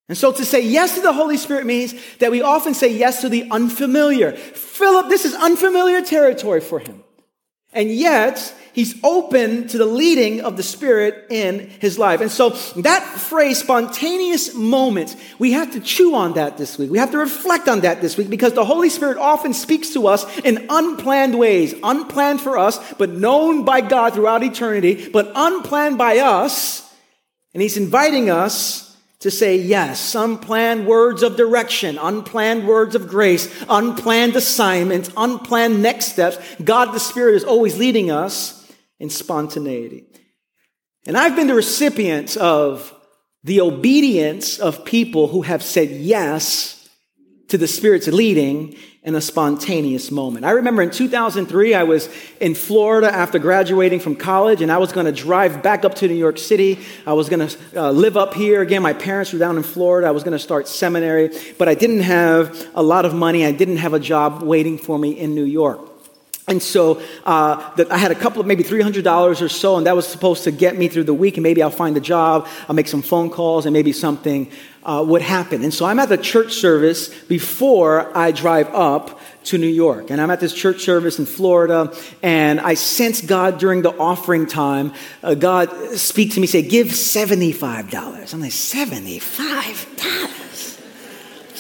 And 0.08 0.18
so 0.18 0.32
to 0.32 0.44
say 0.44 0.60
yes 0.66 0.96
to 0.96 1.02
the 1.02 1.12
Holy 1.12 1.36
Spirit 1.36 1.66
means 1.66 1.94
that 2.18 2.32
we 2.32 2.42
often 2.42 2.74
say 2.74 2.92
yes 2.92 3.20
to 3.20 3.28
the 3.28 3.48
unfamiliar. 3.50 4.32
Philip, 4.32 5.08
this 5.08 5.24
is 5.24 5.34
unfamiliar 5.34 6.02
territory 6.02 6.60
for 6.60 6.80
him. 6.80 7.04
And 7.72 7.88
yet, 7.88 8.52
he's 8.72 8.98
open 9.04 9.68
to 9.68 9.78
the 9.78 9.87
leading 9.87 10.40
of 10.40 10.56
the 10.56 10.62
Spirit 10.62 11.26
in 11.30 11.68
his 11.68 11.98
life. 11.98 12.20
And 12.20 12.30
so 12.30 12.50
that 12.76 13.04
phrase, 13.04 13.61
spontaneous 13.61 14.54
moments, 14.54 15.16
we 15.38 15.52
have 15.52 15.72
to 15.72 15.80
chew 15.80 16.14
on 16.14 16.35
that 16.35 16.59
this 16.59 16.78
week. 16.78 16.90
We 16.90 16.98
have 16.98 17.12
to 17.12 17.18
reflect 17.18 17.68
on 17.68 17.80
that 17.80 18.00
this 18.00 18.16
week 18.16 18.28
because 18.28 18.54
the 18.54 18.64
Holy 18.64 18.90
Spirit 18.90 19.18
often 19.18 19.54
speaks 19.54 19.90
to 19.90 20.09
us 20.09 20.26
in 20.40 20.66
unplanned 20.68 21.38
ways, 21.38 21.74
unplanned 21.83 22.40
for 22.40 22.59
us, 22.59 22.78
but 22.94 23.11
known 23.11 23.64
by 23.64 23.80
God 23.80 24.14
throughout 24.14 24.42
eternity, 24.42 25.09
but 25.09 25.30
unplanned 25.35 25.98
by 25.98 26.18
us. 26.18 26.92
And 27.54 27.62
he's 27.62 27.76
inviting 27.76 28.30
us 28.30 28.89
to 29.20 29.30
say 29.30 29.56
yes, 29.56 30.14
unplanned 30.14 30.87
words 30.87 31.22
of 31.22 31.37
direction, 31.37 31.98
unplanned 31.98 32.66
words 32.66 32.94
of 32.94 33.06
grace, 33.06 33.48
unplanned 33.68 34.35
assignments, 34.35 35.11
unplanned 35.16 35.83
next 35.83 36.12
steps. 36.12 36.38
God 36.64 36.92
the 36.92 37.00
Spirit 37.00 37.35
is 37.35 37.44
always 37.44 37.78
leading 37.78 38.11
us 38.11 38.66
in 38.98 39.11
spontaneity. 39.11 40.06
And 41.06 41.16
I've 41.16 41.37
been 41.37 41.48
the 41.48 41.54
recipient 41.54 42.37
of 42.37 42.94
the 43.44 43.61
obedience 43.61 44.59
of 44.59 44.85
people 44.85 45.28
who 45.28 45.42
have 45.42 45.62
said 45.62 45.90
yes 45.90 46.79
to 47.50 47.58
the 47.58 47.68
Spirit's 47.68 48.06
leading 48.06 48.76
in 49.02 49.14
a 49.14 49.20
spontaneous 49.20 50.10
moment. 50.10 50.44
I 50.44 50.50
remember 50.50 50.82
in 50.82 50.90
2003, 50.90 51.74
I 51.74 51.82
was 51.84 52.08
in 52.38 52.54
Florida 52.54 53.12
after 53.12 53.38
graduating 53.38 54.00
from 54.00 54.14
college, 54.14 54.62
and 54.62 54.70
I 54.70 54.78
was 54.78 54.92
going 54.92 55.06
to 55.06 55.12
drive 55.12 55.62
back 55.62 55.84
up 55.84 55.94
to 55.96 56.08
New 56.08 56.14
York 56.14 56.38
City. 56.38 56.78
I 57.06 57.14
was 57.14 57.28
going 57.28 57.48
to 57.48 57.58
uh, 57.76 57.90
live 57.90 58.16
up 58.16 58.34
here. 58.34 58.60
Again, 58.60 58.82
my 58.82 58.92
parents 58.92 59.32
were 59.32 59.38
down 59.38 59.56
in 59.56 59.62
Florida. 59.62 60.06
I 60.06 60.10
was 60.10 60.22
going 60.22 60.32
to 60.32 60.38
start 60.38 60.68
seminary, 60.68 61.30
but 61.58 61.68
I 61.68 61.74
didn't 61.74 62.00
have 62.00 62.68
a 62.74 62.82
lot 62.82 63.04
of 63.04 63.14
money. 63.14 63.44
I 63.44 63.52
didn't 63.52 63.78
have 63.78 63.94
a 63.94 64.00
job 64.00 64.42
waiting 64.42 64.78
for 64.78 64.98
me 64.98 65.18
in 65.18 65.34
New 65.34 65.44
York. 65.44 65.89
And 66.50 66.60
so 66.60 67.00
uh, 67.24 67.70
I 67.90 67.96
had 67.96 68.10
a 68.10 68.16
couple 68.16 68.40
of 68.40 68.46
maybe 68.46 68.64
$300 68.64 69.40
or 69.40 69.48
so, 69.48 69.76
and 69.76 69.86
that 69.86 69.94
was 69.94 70.06
supposed 70.06 70.42
to 70.44 70.50
get 70.50 70.76
me 70.76 70.88
through 70.88 71.04
the 71.04 71.14
week, 71.14 71.36
and 71.36 71.44
maybe 71.44 71.62
I'll 71.62 71.70
find 71.70 71.96
a 71.96 72.00
job, 72.00 72.48
I'll 72.68 72.74
make 72.74 72.88
some 72.88 73.02
phone 73.02 73.30
calls, 73.30 73.66
and 73.66 73.72
maybe 73.72 73.92
something 73.92 74.50
uh, 74.82 75.04
would 75.06 75.22
happen. 75.22 75.62
And 75.62 75.72
so 75.72 75.86
I'm 75.86 76.00
at 76.00 76.08
the 76.08 76.18
church 76.18 76.54
service 76.54 77.08
before 77.24 78.10
I 78.18 78.32
drive 78.32 78.66
up 78.74 79.20
to 79.44 79.58
New 79.58 79.68
York. 79.68 80.10
And 80.10 80.20
I'm 80.20 80.30
at 80.30 80.40
this 80.40 80.52
church 80.52 80.82
service 80.82 81.20
in 81.20 81.26
Florida, 81.26 81.94
and 82.20 82.58
I 82.58 82.74
sense 82.74 83.20
God 83.20 83.58
during 83.58 83.82
the 83.82 83.96
offering 83.96 84.46
time. 84.46 84.92
Uh, 85.22 85.34
God 85.34 85.70
speak 85.96 86.32
to 86.32 86.40
me, 86.40 86.48
say, 86.48 86.62
Give 86.62 86.88
$75. 86.88 88.34
I'm 88.34 88.40
like, 88.40 88.50
$75? 88.50 90.49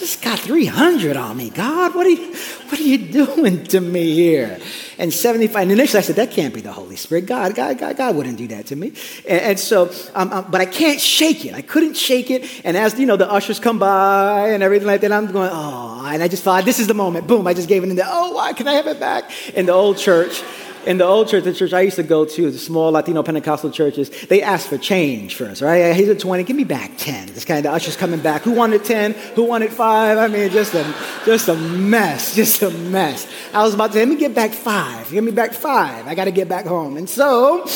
Just 0.00 0.22
got 0.22 0.38
300 0.38 1.16
on 1.16 1.36
me. 1.36 1.50
God, 1.50 1.94
what 1.94 2.06
are 2.06 2.10
you, 2.10 2.34
what 2.68 2.80
are 2.80 2.82
you 2.82 2.98
doing 3.24 3.62
to 3.64 3.80
me 3.80 4.14
here? 4.14 4.58
And 4.98 5.12
75, 5.12 5.62
and 5.62 5.72
initially 5.72 5.98
I 5.98 6.02
said, 6.02 6.16
that 6.16 6.30
can't 6.30 6.52
be 6.52 6.60
the 6.60 6.72
Holy 6.72 6.96
Spirit. 6.96 7.26
God, 7.26 7.54
God, 7.54 7.78
God, 7.78 7.96
God 7.96 8.16
wouldn't 8.16 8.38
do 8.38 8.48
that 8.48 8.66
to 8.66 8.76
me. 8.76 8.88
And, 9.28 9.40
and 9.40 9.60
so, 9.60 9.92
um, 10.14 10.32
um, 10.32 10.46
but 10.50 10.60
I 10.60 10.66
can't 10.66 11.00
shake 11.00 11.44
it. 11.44 11.54
I 11.54 11.62
couldn't 11.62 11.94
shake 11.94 12.30
it. 12.30 12.50
And 12.64 12.76
as, 12.76 12.98
you 12.98 13.06
know, 13.06 13.16
the 13.16 13.30
ushers 13.30 13.60
come 13.60 13.78
by 13.78 14.48
and 14.48 14.62
everything 14.62 14.88
like 14.88 15.02
that, 15.02 15.12
I'm 15.12 15.30
going, 15.30 15.50
oh, 15.52 16.04
and 16.06 16.22
I 16.22 16.28
just 16.28 16.42
thought, 16.42 16.64
this 16.64 16.80
is 16.80 16.86
the 16.86 16.94
moment. 16.94 17.26
Boom, 17.26 17.46
I 17.46 17.54
just 17.54 17.68
gave 17.68 17.84
it 17.84 17.90
in 17.90 17.96
there. 17.96 18.08
Oh, 18.08 18.32
why 18.32 18.52
can 18.54 18.66
I 18.66 18.72
have 18.72 18.86
it 18.86 18.98
back? 18.98 19.30
In 19.54 19.66
the 19.66 19.72
old 19.72 19.98
church. 19.98 20.42
In 20.86 20.98
the 20.98 21.04
old 21.04 21.28
church, 21.28 21.44
the 21.44 21.52
church 21.52 21.72
I 21.72 21.82
used 21.82 21.96
to 21.96 22.02
go 22.02 22.24
to, 22.24 22.50
the 22.50 22.58
small 22.58 22.92
Latino 22.92 23.22
Pentecostal 23.22 23.70
churches, 23.70 24.10
they 24.26 24.42
asked 24.42 24.68
for 24.68 24.78
change 24.78 25.34
first, 25.34 25.60
right? 25.60 25.94
He's 25.94 26.08
a 26.08 26.14
20, 26.14 26.44
give 26.44 26.56
me 26.56 26.64
back 26.64 26.92
10. 26.96 27.28
This 27.28 27.44
kind 27.44 27.64
of 27.66 27.74
ushers 27.74 27.96
coming 27.96 28.20
back. 28.20 28.42
Who 28.42 28.52
wanted 28.52 28.84
10? 28.84 29.12
Who 29.34 29.44
wanted 29.44 29.72
five? 29.72 30.18
I 30.18 30.28
mean, 30.28 30.50
just 30.50 30.74
a, 30.74 30.94
just 31.24 31.48
a 31.48 31.54
mess, 31.54 32.34
just 32.40 32.62
a 32.62 32.70
mess. 32.70 33.30
I 33.52 33.62
was 33.62 33.74
about 33.74 33.88
to 33.88 33.92
say, 33.94 33.98
let 34.00 34.08
me 34.08 34.16
get 34.16 34.34
back 34.34 34.52
five. 34.52 35.10
Give 35.10 35.22
me 35.22 35.32
back 35.32 35.52
five. 35.52 36.06
I 36.06 36.14
got 36.14 36.24
to 36.24 36.30
get 36.30 36.48
back 36.48 36.66
home. 36.66 36.96
And 36.96 37.08
so 37.08 37.66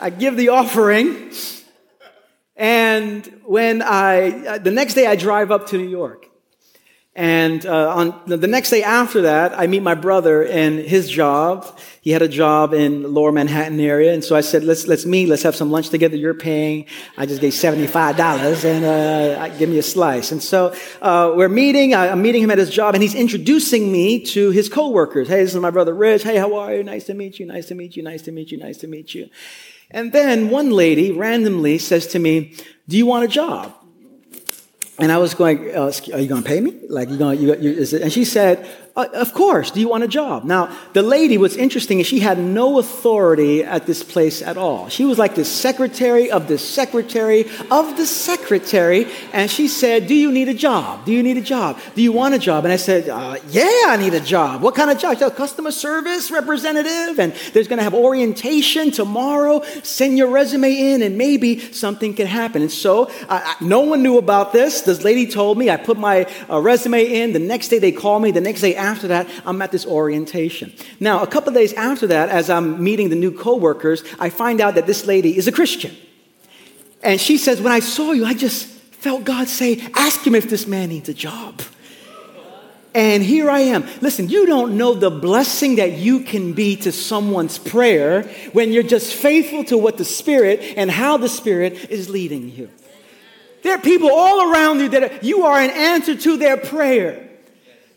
I 0.00 0.10
give 0.10 0.36
the 0.36 0.48
offering. 0.48 1.32
And 2.56 3.24
when 3.44 3.82
I, 3.82 4.46
uh, 4.46 4.58
the 4.58 4.70
next 4.70 4.94
day 4.94 5.06
I 5.06 5.16
drive 5.16 5.50
up 5.50 5.68
to 5.68 5.78
New 5.78 5.88
York. 5.88 6.29
And 7.16 7.66
uh, 7.66 7.92
on 7.92 8.22
the 8.26 8.46
next 8.46 8.70
day 8.70 8.84
after 8.84 9.22
that, 9.22 9.58
I 9.58 9.66
meet 9.66 9.82
my 9.82 9.96
brother 9.96 10.44
and 10.44 10.78
his 10.78 11.10
job. 11.10 11.76
He 12.02 12.12
had 12.12 12.22
a 12.22 12.28
job 12.28 12.72
in 12.72 13.12
lower 13.12 13.32
Manhattan 13.32 13.80
area. 13.80 14.14
And 14.14 14.22
so 14.22 14.36
I 14.36 14.42
said, 14.42 14.62
let's, 14.62 14.86
let's 14.86 15.04
meet. 15.04 15.28
Let's 15.28 15.42
have 15.42 15.56
some 15.56 15.72
lunch 15.72 15.88
together. 15.88 16.14
You're 16.14 16.34
paying. 16.34 16.86
I 17.16 17.26
just 17.26 17.40
gave 17.40 17.52
$75 17.52 18.64
and 18.64 18.84
uh, 18.84 19.48
give 19.58 19.68
me 19.68 19.78
a 19.78 19.82
slice. 19.82 20.30
And 20.30 20.40
so 20.40 20.72
uh, 21.02 21.32
we're 21.34 21.48
meeting. 21.48 21.96
I'm 21.96 22.22
meeting 22.22 22.44
him 22.44 22.50
at 22.52 22.58
his 22.58 22.70
job 22.70 22.94
and 22.94 23.02
he's 23.02 23.16
introducing 23.16 23.90
me 23.90 24.24
to 24.26 24.50
his 24.50 24.68
coworkers. 24.68 25.26
Hey, 25.26 25.42
this 25.42 25.52
is 25.52 25.60
my 25.60 25.70
brother 25.70 25.94
Rich. 25.94 26.22
Hey, 26.22 26.36
how 26.36 26.54
are 26.54 26.74
you? 26.74 26.84
Nice 26.84 27.06
to 27.06 27.14
meet 27.14 27.40
you. 27.40 27.46
Nice 27.46 27.66
to 27.66 27.74
meet 27.74 27.96
you. 27.96 28.04
Nice 28.04 28.22
to 28.22 28.32
meet 28.32 28.52
you. 28.52 28.58
Nice 28.58 28.78
to 28.78 28.86
meet 28.86 29.14
you. 29.14 29.28
And 29.90 30.12
then 30.12 30.48
one 30.48 30.70
lady 30.70 31.10
randomly 31.10 31.78
says 31.78 32.06
to 32.08 32.20
me, 32.20 32.54
do 32.88 32.96
you 32.96 33.04
want 33.04 33.24
a 33.24 33.28
job? 33.28 33.74
And 35.00 35.10
I 35.10 35.18
was 35.18 35.34
going, 35.34 35.74
uh, 35.74 35.92
are 36.12 36.18
you 36.18 36.28
going 36.28 36.42
to 36.42 36.48
pay 36.48 36.60
me? 36.60 36.78
Like, 36.88 37.08
you 37.08 37.16
going, 37.16 37.40
you, 37.40 37.54
you, 37.56 37.70
it? 37.92 38.02
And 38.02 38.12
she 38.12 38.24
said, 38.24 38.68
of 39.08 39.34
course. 39.34 39.70
Do 39.70 39.80
you 39.80 39.88
want 39.88 40.04
a 40.04 40.08
job? 40.08 40.44
Now, 40.44 40.76
the 40.92 41.02
lady, 41.02 41.38
what's 41.38 41.56
interesting 41.56 42.00
is 42.00 42.06
she 42.06 42.20
had 42.20 42.38
no 42.38 42.78
authority 42.78 43.62
at 43.62 43.86
this 43.86 44.02
place 44.02 44.42
at 44.42 44.56
all. 44.56 44.88
She 44.88 45.04
was 45.04 45.18
like 45.18 45.34
the 45.34 45.44
secretary 45.44 46.30
of 46.30 46.48
the 46.48 46.58
secretary 46.58 47.46
of 47.70 47.96
the 47.96 48.06
secretary. 48.06 49.06
And 49.32 49.50
she 49.50 49.68
said, 49.68 50.06
Do 50.06 50.14
you 50.14 50.32
need 50.32 50.48
a 50.48 50.54
job? 50.54 51.04
Do 51.04 51.12
you 51.12 51.22
need 51.22 51.36
a 51.36 51.42
job? 51.42 51.80
Do 51.94 52.02
you 52.02 52.12
want 52.12 52.34
a 52.34 52.38
job? 52.38 52.64
And 52.64 52.72
I 52.72 52.76
said, 52.76 53.08
uh, 53.08 53.36
Yeah, 53.48 53.84
I 53.86 53.96
need 53.98 54.14
a 54.14 54.20
job. 54.20 54.62
What 54.62 54.74
kind 54.74 54.90
of 54.90 54.98
job? 54.98 55.18
Said, 55.18 55.34
customer 55.36 55.70
service 55.70 56.30
representative. 56.30 57.18
And 57.18 57.32
there's 57.52 57.68
going 57.68 57.78
to 57.78 57.84
have 57.84 57.94
orientation 57.94 58.90
tomorrow. 58.90 59.62
Send 59.82 60.18
your 60.18 60.28
resume 60.28 60.72
in, 60.72 61.02
and 61.02 61.16
maybe 61.18 61.58
something 61.72 62.14
can 62.14 62.26
happen. 62.26 62.62
And 62.62 62.72
so, 62.72 63.10
uh, 63.28 63.54
no 63.60 63.80
one 63.80 64.02
knew 64.02 64.18
about 64.18 64.52
this. 64.52 64.82
This 64.82 65.02
lady 65.04 65.26
told 65.26 65.58
me. 65.58 65.70
I 65.70 65.76
put 65.76 65.98
my 65.98 66.26
uh, 66.48 66.60
resume 66.60 67.04
in. 67.04 67.32
The 67.32 67.38
next 67.38 67.68
day, 67.68 67.78
they 67.78 67.92
call 67.92 68.20
me. 68.20 68.30
The 68.30 68.40
next 68.40 68.60
day, 68.60 68.74
after 68.74 68.89
that, 69.08 69.28
I'm 69.44 69.60
at 69.62 69.72
this 69.72 69.86
orientation. 69.86 70.72
Now, 70.98 71.22
a 71.22 71.26
couple 71.26 71.52
days 71.52 71.72
after 71.74 72.06
that, 72.08 72.28
as 72.28 72.50
I'm 72.50 72.82
meeting 72.82 73.10
the 73.10 73.16
new 73.16 73.32
coworkers, 73.32 74.04
I 74.18 74.30
find 74.30 74.60
out 74.60 74.74
that 74.74 74.86
this 74.86 75.06
lady 75.06 75.36
is 75.36 75.46
a 75.46 75.52
Christian. 75.52 75.96
And 77.02 77.20
she 77.20 77.38
says, 77.38 77.60
When 77.60 77.72
I 77.72 77.80
saw 77.80 78.12
you, 78.12 78.24
I 78.24 78.34
just 78.34 78.66
felt 78.66 79.24
God 79.24 79.48
say, 79.48 79.86
Ask 79.94 80.26
him 80.26 80.34
if 80.34 80.48
this 80.50 80.66
man 80.66 80.88
needs 80.88 81.08
a 81.08 81.14
job. 81.14 81.62
And 82.92 83.22
here 83.22 83.48
I 83.48 83.60
am. 83.60 83.86
Listen, 84.00 84.28
you 84.28 84.46
don't 84.46 84.76
know 84.76 84.94
the 84.94 85.10
blessing 85.10 85.76
that 85.76 85.92
you 85.92 86.20
can 86.20 86.54
be 86.54 86.74
to 86.76 86.90
someone's 86.90 87.56
prayer 87.56 88.24
when 88.52 88.72
you're 88.72 88.82
just 88.82 89.14
faithful 89.14 89.62
to 89.64 89.78
what 89.78 89.96
the 89.96 90.04
Spirit 90.04 90.74
and 90.76 90.90
how 90.90 91.16
the 91.16 91.28
Spirit 91.28 91.88
is 91.90 92.10
leading 92.10 92.50
you. 92.50 92.68
There 93.62 93.74
are 93.74 93.80
people 93.80 94.10
all 94.10 94.50
around 94.50 94.80
you 94.80 94.88
that 94.88 95.02
are, 95.04 95.24
you 95.24 95.44
are 95.44 95.60
an 95.60 95.70
answer 95.70 96.16
to 96.16 96.36
their 96.36 96.56
prayer. 96.56 97.29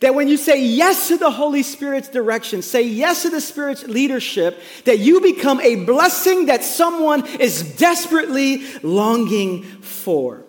That 0.04 0.16
when 0.16 0.28
you 0.28 0.36
say 0.36 0.62
yes 0.62 1.08
to 1.08 1.18
the 1.18 1.32
Holy 1.32 1.64
Spirit's 1.64 2.10
direction, 2.10 2.62
say 2.62 2.82
yes 2.82 3.22
to 3.22 3.30
the 3.30 3.40
Spirit's 3.40 3.86
leadership, 3.86 4.60
that 4.84 5.00
you 5.00 5.22
become 5.22 5.62
a 5.62 5.76
blessing 5.86 6.48
that 6.48 6.66
someone 6.66 7.26
is 7.40 7.78
desperately 7.78 8.66
longing 8.82 9.64
for. 9.64 10.44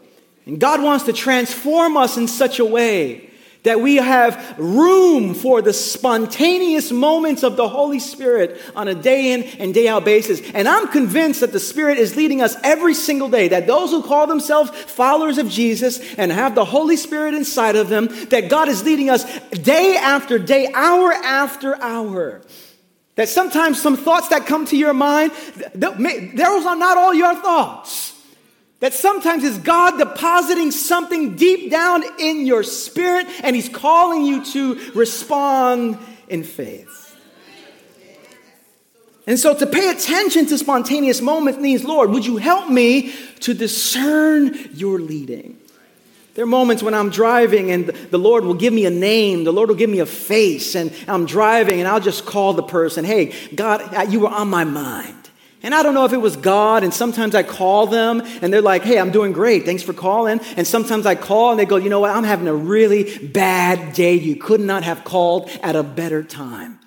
And 0.44 0.58
God 0.58 0.82
wants 0.82 1.04
to 1.04 1.12
transform 1.12 1.96
us 1.96 2.16
in 2.16 2.26
such 2.26 2.58
a 2.58 2.64
way 2.64 3.30
that 3.64 3.80
we 3.80 3.96
have 3.96 4.54
room 4.58 5.34
for 5.34 5.60
the 5.60 5.72
spontaneous 5.72 6.92
moments 6.92 7.42
of 7.42 7.56
the 7.56 7.68
Holy 7.68 7.98
Spirit 7.98 8.60
on 8.76 8.88
a 8.88 8.94
day 8.94 9.32
in 9.32 9.42
and 9.58 9.74
day 9.74 9.88
out 9.88 10.04
basis. 10.04 10.40
And 10.52 10.68
I'm 10.68 10.88
convinced 10.88 11.40
that 11.40 11.52
the 11.52 11.60
Spirit 11.60 11.98
is 11.98 12.14
leading 12.14 12.40
us 12.40 12.56
every 12.62 12.94
single 12.94 13.28
day, 13.28 13.48
that 13.48 13.66
those 13.66 13.90
who 13.90 14.02
call 14.02 14.26
themselves 14.26 14.70
followers 14.70 15.38
of 15.38 15.48
Jesus 15.48 16.14
and 16.14 16.30
have 16.30 16.54
the 16.54 16.64
Holy 16.64 16.96
Spirit 16.96 17.34
inside 17.34 17.74
of 17.76 17.88
them, 17.88 18.08
that 18.28 18.48
God 18.48 18.68
is 18.68 18.84
leading 18.84 19.10
us 19.10 19.24
day 19.50 19.96
after 19.96 20.38
day, 20.38 20.70
hour 20.72 21.12
after 21.12 21.80
hour. 21.82 22.42
That 23.16 23.28
sometimes 23.28 23.80
some 23.80 23.96
thoughts 23.96 24.28
that 24.28 24.46
come 24.46 24.66
to 24.66 24.76
your 24.76 24.92
mind, 24.92 25.32
those 25.74 26.66
are 26.66 26.76
not 26.76 26.98
all 26.98 27.14
your 27.14 27.34
thoughts. 27.34 28.13
That 28.84 28.92
sometimes 28.92 29.44
is 29.44 29.56
God 29.56 29.96
depositing 29.96 30.70
something 30.70 31.36
deep 31.36 31.70
down 31.70 32.04
in 32.20 32.44
your 32.44 32.62
spirit 32.62 33.26
and 33.42 33.56
He's 33.56 33.70
calling 33.70 34.26
you 34.26 34.44
to 34.52 34.92
respond 34.94 35.96
in 36.28 36.44
faith. 36.44 37.18
And 39.26 39.38
so 39.38 39.54
to 39.54 39.66
pay 39.66 39.88
attention 39.88 40.44
to 40.48 40.58
spontaneous 40.58 41.22
moments 41.22 41.58
means, 41.58 41.82
Lord, 41.82 42.10
would 42.10 42.26
you 42.26 42.36
help 42.36 42.68
me 42.68 43.14
to 43.40 43.54
discern 43.54 44.54
your 44.74 44.98
leading? 44.98 45.58
There 46.34 46.44
are 46.44 46.46
moments 46.46 46.82
when 46.82 46.92
I'm 46.92 47.08
driving 47.08 47.70
and 47.70 47.86
the 47.86 48.18
Lord 48.18 48.44
will 48.44 48.52
give 48.52 48.74
me 48.74 48.84
a 48.84 48.90
name, 48.90 49.44
the 49.44 49.52
Lord 49.54 49.70
will 49.70 49.76
give 49.76 49.88
me 49.88 50.00
a 50.00 50.04
face, 50.04 50.74
and 50.74 50.92
I'm 51.08 51.24
driving 51.24 51.78
and 51.78 51.88
I'll 51.88 52.00
just 52.00 52.26
call 52.26 52.52
the 52.52 52.62
person, 52.62 53.06
hey, 53.06 53.32
God, 53.54 54.12
you 54.12 54.20
were 54.20 54.28
on 54.28 54.50
my 54.50 54.64
mind. 54.64 55.23
And 55.64 55.74
I 55.74 55.82
don't 55.82 55.94
know 55.94 56.04
if 56.04 56.12
it 56.12 56.18
was 56.18 56.36
God, 56.36 56.84
and 56.84 56.92
sometimes 56.92 57.34
I 57.34 57.42
call 57.42 57.86
them 57.86 58.20
and 58.42 58.52
they're 58.52 58.60
like, 58.60 58.82
hey, 58.82 58.98
I'm 58.98 59.10
doing 59.10 59.32
great. 59.32 59.64
Thanks 59.64 59.82
for 59.82 59.94
calling. 59.94 60.40
And 60.58 60.66
sometimes 60.66 61.06
I 61.06 61.14
call 61.14 61.52
and 61.52 61.58
they 61.58 61.64
go, 61.64 61.76
you 61.76 61.88
know 61.88 62.00
what? 62.00 62.10
I'm 62.10 62.22
having 62.22 62.48
a 62.48 62.54
really 62.54 63.18
bad 63.28 63.94
day. 63.94 64.12
You 64.14 64.36
could 64.36 64.60
not 64.60 64.84
have 64.84 65.04
called 65.04 65.48
at 65.62 65.74
a 65.74 65.82
better 65.82 66.22
time. 66.22 66.80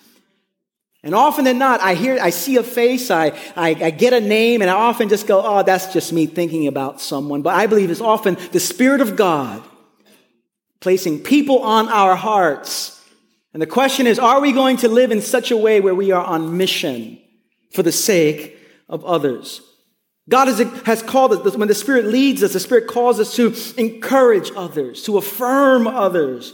And 1.01 1.15
often 1.15 1.45
than 1.45 1.57
not, 1.57 1.81
I 1.81 1.95
hear, 1.95 2.19
I 2.21 2.29
see 2.29 2.57
a 2.57 2.63
face, 2.63 3.09
I, 3.09 3.29
I, 3.55 3.69
I, 3.69 3.89
get 3.89 4.13
a 4.13 4.21
name, 4.21 4.61
and 4.61 4.69
I 4.69 4.75
often 4.75 5.09
just 5.09 5.25
go, 5.25 5.41
oh, 5.43 5.63
that's 5.63 5.91
just 5.91 6.13
me 6.13 6.27
thinking 6.27 6.67
about 6.67 7.01
someone. 7.01 7.41
But 7.41 7.55
I 7.55 7.65
believe 7.65 7.89
it's 7.89 7.99
often 7.99 8.37
the 8.51 8.59
Spirit 8.59 9.01
of 9.01 9.15
God 9.15 9.63
placing 10.81 11.23
people 11.23 11.59
on 11.59 11.89
our 11.89 12.15
hearts. 12.15 13.03
And 13.53 13.61
the 13.61 13.67
question 13.67 14.05
is, 14.05 14.19
are 14.19 14.39
we 14.39 14.51
going 14.51 14.77
to 14.77 14.87
live 14.87 15.11
in 15.11 15.23
such 15.23 15.49
a 15.49 15.57
way 15.57 15.81
where 15.81 15.95
we 15.95 16.11
are 16.11 16.23
on 16.23 16.57
mission 16.57 17.19
for 17.71 17.81
the 17.81 17.91
sake 17.91 18.53
of 18.89 19.03
others. 19.05 19.61
God 20.29 20.47
has 20.49 21.01
called 21.01 21.31
us, 21.33 21.55
when 21.55 21.69
the 21.69 21.75
Spirit 21.75 22.05
leads 22.05 22.43
us, 22.43 22.53
the 22.53 22.59
Spirit 22.59 22.87
calls 22.87 23.19
us 23.19 23.35
to 23.35 23.55
encourage 23.77 24.51
others, 24.55 25.03
to 25.03 25.17
affirm 25.17 25.87
others, 25.87 26.53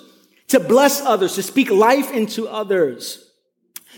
to 0.49 0.59
bless 0.59 1.01
others, 1.01 1.35
to 1.35 1.43
speak 1.43 1.71
life 1.71 2.11
into 2.11 2.47
others. 2.47 3.31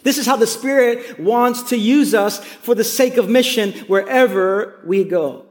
This 0.04 0.18
is 0.18 0.26
how 0.26 0.38
the 0.38 0.48
Spirit 0.48 1.20
wants 1.20 1.64
to 1.70 1.78
use 1.78 2.14
us 2.14 2.44
for 2.44 2.76
the 2.76 2.84
sake 2.84 3.18
of 3.18 3.30
mission 3.30 3.74
wherever 3.88 4.82
we 4.86 5.04
go. 5.04 5.45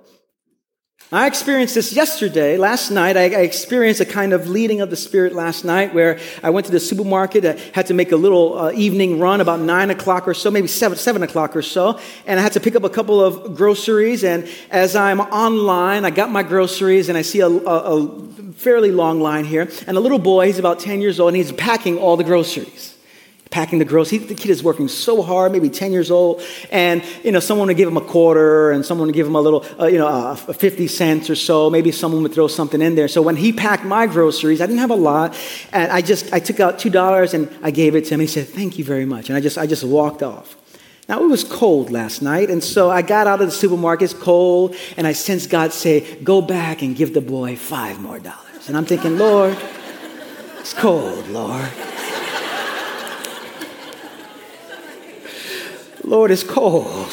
I 1.15 1.29
experienced 1.29 1.77
this 1.77 1.93
yesterday, 1.93 2.57
last 2.57 2.91
night. 2.91 3.17
I, 3.17 3.27
experienced 3.43 4.01
a 4.01 4.05
kind 4.05 4.33
of 4.33 4.49
leading 4.49 4.81
of 4.81 4.91
the 4.91 4.97
Spirit 4.97 5.33
last 5.33 5.65
night 5.65 5.95
where 5.95 6.19
I 6.43 6.51
went 6.51 6.67
to 6.67 6.73
the 6.73 6.81
supermarket. 6.81 7.45
I 7.45 7.57
had 7.73 7.87
to 7.87 7.95
make 7.95 8.11
a 8.11 8.17
little 8.17 8.59
uh, 8.59 8.73
evening 8.73 9.21
run 9.21 9.41
about 9.41 9.61
nine 9.61 9.91
o'clock 9.91 10.27
or 10.27 10.35
so, 10.35 10.51
maybe 10.51 10.67
seven, 10.67 10.99
seven 10.99 11.23
o'clock 11.23 11.55
or 11.55 11.63
so. 11.63 12.01
And 12.27 12.41
I 12.41 12.43
had 12.43 12.55
to 12.55 12.61
pick 12.61 12.75
up 12.75 12.83
a 12.83 12.91
couple 12.91 13.25
of 13.25 13.55
groceries. 13.55 14.25
And 14.25 14.49
as 14.73 14.97
I'm 14.97 15.21
online, 15.21 16.05
I 16.05 16.11
got 16.11 16.33
my 16.33 16.43
groceries 16.43 17.09
and 17.09 17.17
I 17.17 17.23
see 17.23 17.39
a, 17.39 17.49
a, 17.49 18.01
a 18.01 18.53
fairly 18.55 18.91
long 18.91 19.21
line 19.21 19.45
here. 19.45 19.71
And 19.87 19.97
a 19.97 20.01
little 20.01 20.19
boy, 20.19 20.47
he's 20.47 20.59
about 20.59 20.81
10 20.81 21.01
years 21.01 21.21
old, 21.21 21.29
and 21.29 21.37
he's 21.37 21.53
packing 21.53 21.97
all 21.97 22.17
the 22.17 22.25
groceries 22.25 22.94
packing 23.55 23.79
the 23.79 23.85
groceries. 23.85 24.27
The 24.27 24.35
kid 24.35 24.51
is 24.51 24.65
working 24.65 24.89
so 24.89 25.23
hard, 25.23 25.53
maybe 25.53 25.71
10 25.71 25.93
years 25.93 26.11
old, 26.11 26.43
and, 26.73 27.05
you 27.23 27.31
know, 27.31 27.39
someone 27.39 27.69
would 27.69 27.77
give 27.77 27.87
him 27.87 27.97
a 27.97 28.01
quarter 28.01 28.73
and 28.73 28.85
someone 28.85 29.07
would 29.07 29.15
give 29.15 29.29
him 29.29 29.37
a 29.37 29.41
little, 29.41 29.65
uh, 29.81 29.87
you 29.87 29.97
know, 29.97 30.09
uh, 30.09 30.35
50 30.35 30.89
cents 30.89 31.31
or 31.31 31.37
so. 31.37 31.71
Maybe 31.71 31.93
someone 31.93 32.25
would 32.25 32.35
throw 32.35 32.49
something 32.49 32.83
in 32.83 32.97
there. 32.97 33.07
So 33.07 33.23
when 33.23 33.37
he 33.37 33.53
packed 33.53 33.85
my 33.85 34.09
groceries, 34.09 34.61
I 34.61 34.67
didn't 34.67 34.81
have 34.81 34.91
a 34.91 34.97
lot, 34.97 35.39
and 35.73 35.93
I 35.93 36.01
just, 36.01 36.33
I 36.33 36.41
took 36.41 36.59
out 36.59 36.81
$2 36.81 37.33
and 37.33 37.49
I 37.63 37.71
gave 37.71 37.95
it 37.95 38.07
to 38.07 38.15
him. 38.15 38.21
He 38.21 38.27
said, 38.27 38.49
thank 38.49 38.77
you 38.77 38.85
very 38.85 39.05
much. 39.05 39.29
And 39.29 39.39
I 39.39 39.41
just, 39.41 39.57
I 39.57 39.69
just 39.69 39.85
walked 39.85 40.25
off. 40.25 40.57
Now, 41.09 41.23
it 41.23 41.29
was 41.29 41.45
cold 41.45 41.93
last 41.93 42.23
night, 42.23 42.51
and 42.51 42.65
so 42.65 42.91
I 42.91 43.03
got 43.03 43.29
out 43.29 43.41
of 43.41 43.47
the 43.47 43.53
supermarket, 43.53 44.11
it's 44.11 44.21
cold, 44.21 44.75
and 44.97 45.07
I 45.07 45.13
sensed 45.13 45.49
God 45.49 45.73
say, 45.73 46.17
Go 46.25 46.43
back 46.43 46.83
and 46.83 46.97
give 46.97 47.15
the 47.15 47.21
boy 47.21 47.55
five 47.55 48.01
more 48.01 48.19
dollars. 48.19 48.67
And 48.67 48.77
I'm 48.77 48.87
thinking, 48.87 49.17
Lord, 49.17 49.57
it's 50.59 50.75
cold, 50.75 51.29
Lord. 51.29 51.71
Lord, 56.05 56.31
it's 56.31 56.43
cold. 56.43 57.11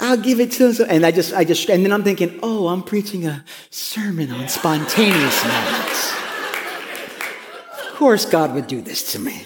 I'll 0.00 0.16
give 0.16 0.40
it 0.40 0.50
to 0.52 0.72
him. 0.72 0.86
And 0.88 1.06
I 1.06 1.12
just, 1.12 1.32
I 1.32 1.44
just, 1.44 1.68
and 1.68 1.84
then 1.84 1.92
I'm 1.92 2.02
thinking, 2.02 2.40
oh, 2.42 2.68
I'm 2.68 2.82
preaching 2.82 3.26
a 3.26 3.44
sermon 3.70 4.32
on 4.32 4.48
spontaneous 4.48 5.44
moments. 5.44 6.12
Of 7.86 7.94
course 7.94 8.24
God 8.24 8.54
would 8.54 8.66
do 8.66 8.80
this 8.80 9.12
to 9.12 9.20
me. 9.20 9.44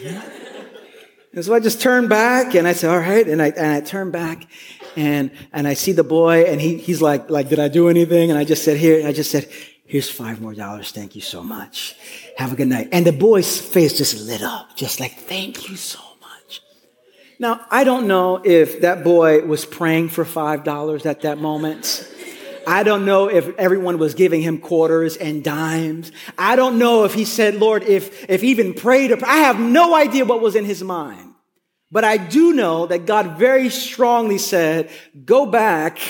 And 1.35 1.45
so 1.45 1.53
I 1.53 1.61
just 1.61 1.83
turned 1.83 2.09
back 2.09 2.55
and 2.55 2.67
I 2.67 2.73
said, 2.73 2.89
all 2.89 2.99
right. 2.99 3.29
And 3.29 3.43
I, 3.43 3.49
and 3.49 3.67
I 3.67 3.81
turned 3.83 4.13
back 4.13 4.49
and, 4.97 5.31
and 5.53 5.69
I 5.69 5.75
see 5.75 5.93
the 5.93 6.05
boy 6.05 6.45
and 6.45 6.59
he, 6.59 6.79
he's 6.79 7.03
like, 7.03 7.29
like, 7.29 7.51
did 7.51 7.59
I 7.59 7.69
do 7.69 7.91
anything? 7.91 8.31
And 8.31 8.39
I 8.39 8.45
just 8.45 8.65
said, 8.65 8.79
here, 8.79 9.07
I 9.07 9.13
just 9.13 9.31
said, 9.31 9.47
here's 9.87 10.11
five 10.11 10.41
more 10.41 10.55
dollars. 10.55 10.91
Thank 10.91 11.15
you 11.15 11.23
so 11.23 11.43
much. 11.43 11.97
Have 12.37 12.53
a 12.53 12.57
good 12.57 12.69
night. 12.69 12.89
And 12.93 13.07
the 13.07 13.13
boy's 13.13 13.61
face 13.61 13.97
just 13.97 14.27
lit 14.27 14.43
up, 14.43 14.77
just 14.77 15.01
like, 15.01 15.13
thank 15.13 15.69
you 15.69 15.77
so 15.77 16.01
much. 16.21 16.63
Now, 17.39 17.65
I 17.71 17.85
don't 17.85 18.07
know 18.07 18.41
if 18.45 18.81
that 18.81 19.05
boy 19.05 19.45
was 19.45 19.65
praying 19.65 20.11
for 20.11 20.25
five 20.25 20.65
dollars 20.65 21.07
at 21.07 21.23
that 21.23 21.39
moment. 21.39 22.13
I 22.67 22.83
don't 22.83 23.05
know 23.05 23.29
if 23.29 23.57
everyone 23.59 23.99
was 23.99 24.15
giving 24.15 24.43
him 24.43 24.59
quarters 24.59 25.17
and 25.17 25.45
dimes. 25.45 26.11
I 26.37 26.57
don't 26.57 26.79
know 26.79 27.05
if 27.05 27.15
he 27.15 27.25
said, 27.25 27.55
Lord, 27.55 27.85
if, 27.85 28.29
if 28.29 28.43
even 28.43 28.75
prayed, 28.75 29.13
I 29.23 29.37
have 29.37 29.61
no 29.61 29.95
idea 29.95 30.25
what 30.25 30.41
was 30.41 30.57
in 30.57 30.65
his 30.65 30.83
mind. 30.83 31.35
But 31.93 32.03
I 32.03 32.17
do 32.17 32.53
know 32.53 32.87
that 32.87 33.07
God 33.07 33.39
very 33.39 33.71
strongly 33.71 34.39
said, 34.39 34.91
go 35.25 35.47
back 35.47 36.01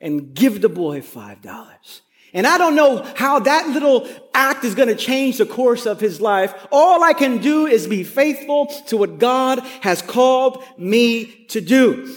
and 0.00 0.34
give 0.34 0.60
the 0.60 0.68
boy 0.68 1.00
$5. 1.02 2.00
And 2.36 2.46
I 2.46 2.58
don't 2.58 2.74
know 2.74 3.02
how 3.16 3.38
that 3.40 3.70
little 3.70 4.06
act 4.34 4.62
is 4.62 4.74
going 4.74 4.88
to 4.88 4.94
change 4.94 5.38
the 5.38 5.46
course 5.46 5.86
of 5.86 5.98
his 5.98 6.20
life. 6.20 6.54
All 6.70 7.02
I 7.02 7.14
can 7.14 7.38
do 7.38 7.66
is 7.66 7.86
be 7.86 8.04
faithful 8.04 8.66
to 8.88 8.98
what 8.98 9.18
God 9.18 9.60
has 9.80 10.02
called 10.02 10.62
me 10.76 11.46
to 11.46 11.62
do. 11.62 12.14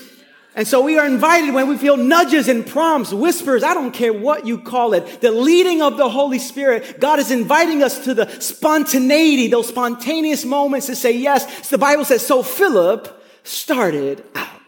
And 0.56 0.68
so 0.68 0.82
we 0.82 1.00
are 1.00 1.06
invited 1.06 1.54
when 1.54 1.70
we 1.70 1.78
feel 1.78 1.96
nudges 1.96 2.50
and 2.50 2.68
prompts, 2.68 3.14
whispers, 3.14 3.64
I 3.64 3.74
don't 3.74 3.94
care 3.94 4.12
what 4.12 4.46
you 4.46 4.60
call 4.60 4.94
it, 4.94 5.22
the 5.22 5.32
leading 5.32 5.82
of 5.82 5.96
the 5.96 6.10
Holy 6.10 6.40
Spirit. 6.40 7.00
God 7.00 7.20
is 7.20 7.32
inviting 7.32 7.82
us 7.82 8.04
to 8.04 8.14
the 8.14 8.28
spontaneity, 8.42 9.48
those 9.48 9.70
spontaneous 9.70 10.44
moments 10.44 10.88
to 10.88 10.98
say 10.98 11.18
yes. 11.18 11.70
The 11.70 11.78
Bible 11.78 12.04
says, 12.04 12.28
so 12.28 12.44
Philip 12.44 13.24
started 13.44 14.22
out 14.36 14.60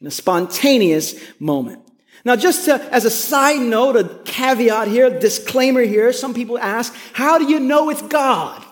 in 0.00 0.06
a 0.06 0.12
spontaneous 0.12 1.16
moment. 1.40 1.81
Now, 2.24 2.36
just 2.36 2.66
to, 2.66 2.74
as 2.94 3.04
a 3.04 3.10
side 3.10 3.60
note, 3.60 3.96
a 3.96 4.04
caveat 4.24 4.88
here, 4.88 5.10
disclaimer 5.18 5.82
here, 5.82 6.12
some 6.12 6.34
people 6.34 6.58
ask, 6.58 6.94
how 7.12 7.38
do 7.38 7.46
you 7.46 7.58
know 7.58 7.90
it's 7.90 8.02
God? 8.02 8.64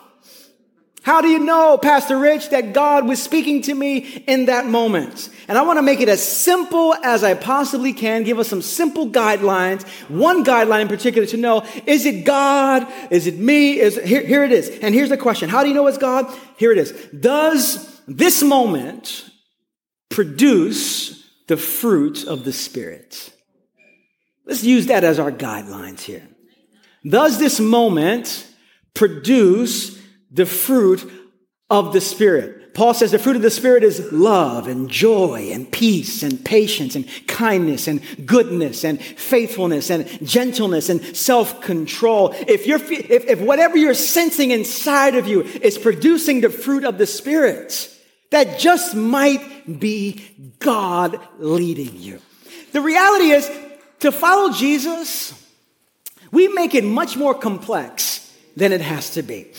How 1.03 1.23
do 1.23 1.29
you 1.29 1.39
know, 1.39 1.79
Pastor 1.79 2.19
Rich, 2.19 2.51
that 2.51 2.75
God 2.75 3.09
was 3.09 3.23
speaking 3.23 3.63
to 3.63 3.75
me 3.75 3.99
in 4.27 4.47
that 4.47 4.67
moment? 4.67 5.31
And 5.49 5.57
I 5.57 5.63
want 5.63 5.79
to 5.79 5.83
make 5.83 6.01
it 6.01 6.11
as 6.11 6.23
simple 6.23 6.95
as 6.95 7.25
I 7.25 7.33
possibly 7.35 7.95
can, 7.95 8.23
give 8.23 8.39
us 8.39 8.49
some 8.49 8.61
simple 8.61 9.09
guidelines. 9.09 9.83
One 10.11 10.45
guideline 10.45 10.83
in 10.83 10.89
particular 10.89 11.27
to 11.29 11.39
know, 11.39 11.67
is 11.87 12.05
it 12.05 12.27
God? 12.27 12.87
Is 13.11 13.27
it 13.27 13.39
me? 13.39 13.81
Is 13.81 13.97
here, 13.97 14.25
here 14.25 14.45
it 14.45 14.53
is. 14.53 14.69
And 14.83 14.95
here's 14.95 15.09
the 15.09 15.17
question. 15.17 15.49
How 15.49 15.63
do 15.63 15.69
you 15.69 15.75
know 15.75 15.87
it's 15.87 15.99
God? 15.99 16.27
Here 16.59 16.71
it 16.71 16.79
is. 16.79 16.93
Does 17.19 18.01
this 18.07 18.43
moment 18.43 19.25
produce 20.11 21.27
the 21.49 21.57
fruit 21.57 22.25
of 22.27 22.45
the 22.45 22.53
Spirit? 22.53 23.33
Let's 24.51 24.65
use 24.65 24.89
that 24.89 25.05
as 25.05 25.19
our 25.19 25.33
guidelines 25.33 26.01
here. 26.01 26.27
Does 27.09 27.39
this 27.39 27.61
moment 27.61 28.47
produce 28.93 29.99
the 30.31 30.47
fruit 30.47 31.11
of 31.71 31.93
the 31.93 32.01
Spirit. 32.01 32.75
Paul 32.75 32.95
says 32.95 33.11
the 33.11 33.19
fruit 33.19 33.37
of 33.37 33.43
the 33.43 33.51
Spirit 33.51 33.85
is 33.85 34.13
love 34.13 34.67
and 34.67 34.89
joy 34.89 35.51
and 35.53 35.71
peace 35.71 36.23
and 36.23 36.45
patience 36.45 36.97
and 36.97 37.09
kindness 37.27 37.89
and 37.89 38.01
goodness 38.27 38.85
and 38.85 39.01
faithfulness 39.01 39.91
and 39.91 40.07
gentleness 40.27 40.89
and 40.89 41.17
self-control. 41.17 42.35
If 42.47 42.67
you're, 42.67 42.83
if, 42.83 43.27
if 43.27 43.41
whatever 43.41 43.77
you're 43.77 43.95
sensing 43.95 44.51
inside 44.51 45.15
of 45.15 45.27
you 45.27 45.43
is 45.43 45.79
producing 45.79 46.41
the 46.41 46.51
fruit 46.51 46.85
of 46.85 46.99
the 46.99 47.07
Spirit, 47.07 47.97
that 48.31 48.59
just 48.59 48.95
might 48.95 49.81
be 49.81 50.55
God 50.59 51.21
leading 51.39 51.97
you. 51.97 52.21
The 52.73 52.81
reality 52.81 53.31
is 53.31 53.49
to 54.01 54.13
follow 54.13 54.53
Jesus, 54.53 55.35
we 56.33 56.49
make 56.49 56.75
it 56.75 56.85
much 56.85 57.17
more 57.17 57.35
complex 57.35 58.35
than 58.57 58.73
it 58.73 58.81
has 58.81 59.11
to 59.11 59.23
be. 59.23 59.53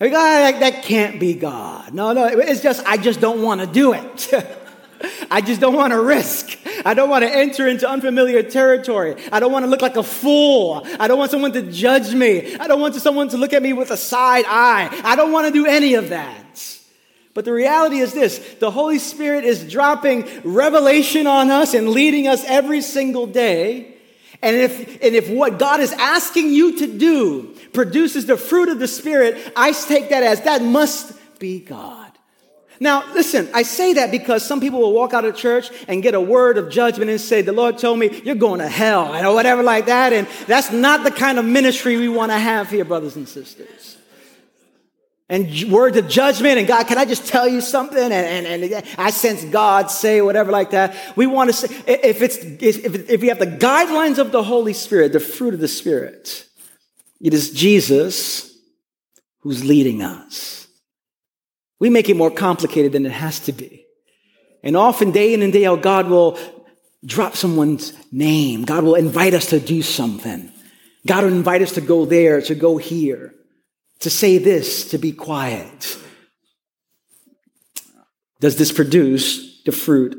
Like, 0.00 0.10
oh, 0.10 0.14
that, 0.14 0.60
that 0.60 0.82
can't 0.82 1.20
be 1.20 1.34
God. 1.34 1.94
No, 1.94 2.12
no, 2.12 2.26
it's 2.26 2.60
just, 2.60 2.84
I 2.86 2.96
just 2.96 3.20
don't 3.20 3.42
want 3.42 3.60
to 3.60 3.66
do 3.66 3.92
it. 3.92 4.30
I 5.30 5.40
just 5.40 5.60
don't 5.60 5.74
want 5.74 5.92
to 5.92 6.00
risk. 6.00 6.58
I 6.84 6.94
don't 6.94 7.08
want 7.08 7.24
to 7.24 7.30
enter 7.30 7.68
into 7.68 7.88
unfamiliar 7.88 8.42
territory. 8.42 9.16
I 9.30 9.40
don't 9.40 9.52
want 9.52 9.64
to 9.64 9.70
look 9.70 9.82
like 9.82 9.96
a 9.96 10.02
fool. 10.02 10.86
I 10.98 11.08
don't 11.08 11.18
want 11.18 11.30
someone 11.30 11.52
to 11.52 11.62
judge 11.62 12.14
me. 12.14 12.56
I 12.56 12.66
don't 12.66 12.80
want 12.80 12.94
someone 12.96 13.28
to 13.30 13.36
look 13.36 13.52
at 13.52 13.62
me 13.62 13.72
with 13.72 13.90
a 13.90 13.96
side 13.96 14.44
eye. 14.46 14.88
I 15.04 15.16
don't 15.16 15.32
want 15.32 15.46
to 15.46 15.52
do 15.52 15.66
any 15.66 15.94
of 15.94 16.10
that. 16.10 16.43
But 17.34 17.44
the 17.44 17.52
reality 17.52 17.98
is 17.98 18.14
this 18.14 18.38
the 18.60 18.70
Holy 18.70 18.98
Spirit 18.98 19.44
is 19.44 19.70
dropping 19.70 20.26
revelation 20.44 21.26
on 21.26 21.50
us 21.50 21.74
and 21.74 21.90
leading 21.90 22.28
us 22.28 22.44
every 22.46 22.80
single 22.80 23.26
day. 23.26 23.90
And 24.40 24.56
if, 24.56 25.02
and 25.02 25.14
if 25.14 25.30
what 25.30 25.58
God 25.58 25.80
is 25.80 25.92
asking 25.92 26.50
you 26.50 26.78
to 26.78 26.98
do 26.98 27.56
produces 27.72 28.26
the 28.26 28.36
fruit 28.36 28.68
of 28.68 28.78
the 28.78 28.86
Spirit, 28.86 29.52
I 29.56 29.72
take 29.72 30.10
that 30.10 30.22
as 30.22 30.42
that 30.42 30.62
must 30.62 31.12
be 31.38 31.60
God. 31.60 32.04
Now, 32.80 33.10
listen, 33.14 33.48
I 33.54 33.62
say 33.62 33.94
that 33.94 34.10
because 34.10 34.44
some 34.44 34.60
people 34.60 34.80
will 34.80 34.92
walk 34.92 35.14
out 35.14 35.24
of 35.24 35.36
church 35.36 35.70
and 35.88 36.02
get 36.02 36.14
a 36.14 36.20
word 36.20 36.58
of 36.58 36.68
judgment 36.70 37.10
and 37.10 37.20
say, 37.20 37.40
The 37.40 37.52
Lord 37.52 37.78
told 37.78 37.98
me 37.98 38.20
you're 38.24 38.34
going 38.34 38.60
to 38.60 38.68
hell, 38.68 39.14
or 39.26 39.34
whatever 39.34 39.62
like 39.62 39.86
that. 39.86 40.12
And 40.12 40.26
that's 40.46 40.72
not 40.72 41.04
the 41.04 41.10
kind 41.10 41.38
of 41.38 41.44
ministry 41.44 41.96
we 41.96 42.08
want 42.08 42.32
to 42.32 42.38
have 42.38 42.68
here, 42.68 42.84
brothers 42.84 43.16
and 43.16 43.28
sisters. 43.28 43.93
And 45.28 45.72
words 45.72 45.96
of 45.96 46.06
judgment, 46.06 46.58
and 46.58 46.68
God, 46.68 46.86
can 46.86 46.98
I 46.98 47.06
just 47.06 47.26
tell 47.26 47.48
you 47.48 47.62
something? 47.62 47.98
And, 47.98 48.12
and, 48.12 48.64
and 48.64 48.84
I 48.98 49.10
sense 49.10 49.42
God 49.44 49.90
say 49.90 50.20
whatever 50.20 50.52
like 50.52 50.72
that. 50.72 50.94
We 51.16 51.26
want 51.26 51.48
to 51.48 51.54
say, 51.54 51.74
if 51.86 52.20
it's, 52.20 52.36
if, 52.36 53.08
if 53.08 53.20
we 53.22 53.28
have 53.28 53.38
the 53.38 53.46
guidelines 53.46 54.18
of 54.18 54.32
the 54.32 54.42
Holy 54.42 54.74
Spirit, 54.74 55.12
the 55.12 55.20
fruit 55.20 55.54
of 55.54 55.60
the 55.60 55.68
Spirit, 55.68 56.46
it 57.22 57.32
is 57.32 57.50
Jesus 57.50 58.54
who's 59.40 59.64
leading 59.64 60.02
us. 60.02 60.66
We 61.80 61.88
make 61.88 62.10
it 62.10 62.16
more 62.16 62.30
complicated 62.30 62.92
than 62.92 63.06
it 63.06 63.12
has 63.12 63.40
to 63.40 63.52
be. 63.52 63.86
And 64.62 64.76
often, 64.76 65.10
day 65.10 65.32
in 65.32 65.42
and 65.42 65.52
day 65.52 65.64
out, 65.64 65.82
God 65.82 66.08
will 66.08 66.38
drop 67.04 67.34
someone's 67.34 67.92
name. 68.12 68.64
God 68.64 68.84
will 68.84 68.94
invite 68.94 69.34
us 69.34 69.46
to 69.46 69.60
do 69.60 69.82
something. 69.82 70.50
God 71.06 71.24
will 71.24 71.32
invite 71.32 71.62
us 71.62 71.72
to 71.72 71.80
go 71.80 72.04
there, 72.04 72.40
to 72.42 72.54
go 72.54 72.76
here, 72.76 73.34
to 74.04 74.10
say 74.10 74.38
this, 74.38 74.90
to 74.90 74.98
be 74.98 75.12
quiet. 75.12 75.98
Does 78.40 78.56
this 78.56 78.70
produce 78.70 79.62
the 79.64 79.72
fruit 79.72 80.16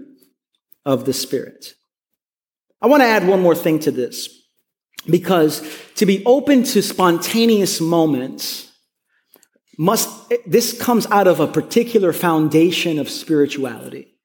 of 0.86 1.06
the 1.06 1.14
Spirit? 1.14 1.76
I 2.82 2.88
want 2.88 3.02
to 3.02 3.08
add 3.08 3.28
one 3.28 3.42
more 3.42 3.56
thing 3.56 3.80
to 3.80 3.92
this. 3.92 4.30
Because 5.08 5.62
to 5.96 6.06
be 6.06 6.26
open 6.26 6.64
to 6.64 6.82
spontaneous 6.82 7.80
moments 7.80 8.72
must, 9.78 10.10
this 10.48 10.80
comes 10.80 11.06
out 11.08 11.28
of 11.28 11.40
a 11.40 11.48
particular 11.48 12.12
foundation 12.12 12.98
of 12.98 13.10
spirituality. 13.10 14.16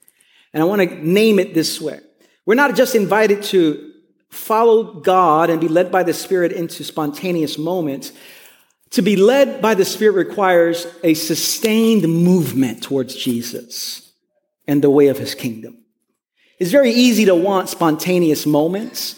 And 0.55 0.63
I 0.63 0.67
want 0.67 0.89
to 0.89 1.07
name 1.07 1.39
it 1.39 1.53
this 1.53 1.81
way. 1.81 2.01
We're 2.47 2.55
not 2.55 2.77
just 2.77 2.95
invited 2.95 3.43
to 3.45 3.93
follow 4.31 5.01
God 5.01 5.51
and 5.51 5.61
be 5.61 5.69
led 5.69 5.93
by 5.93 6.03
the 6.03 6.15
Spirit 6.15 6.53
into 6.53 6.83
spontaneous 6.83 7.59
moments. 7.59 8.13
To 8.93 9.03
be 9.03 9.17
led 9.17 9.63
by 9.63 9.75
the 9.75 9.85
Spirit 9.85 10.15
requires 10.15 10.87
a 11.05 11.15
sustained 11.15 12.09
movement 12.09 12.83
towards 12.83 13.15
Jesus 13.15 14.13
and 14.67 14.83
the 14.83 14.91
way 14.91 15.09
of 15.09 15.19
his 15.19 15.35
kingdom. 15.35 15.85
It's 16.59 16.73
very 16.73 16.91
easy 16.91 17.25
to 17.27 17.35
want 17.35 17.69
spontaneous 17.69 18.47
moments 18.47 19.17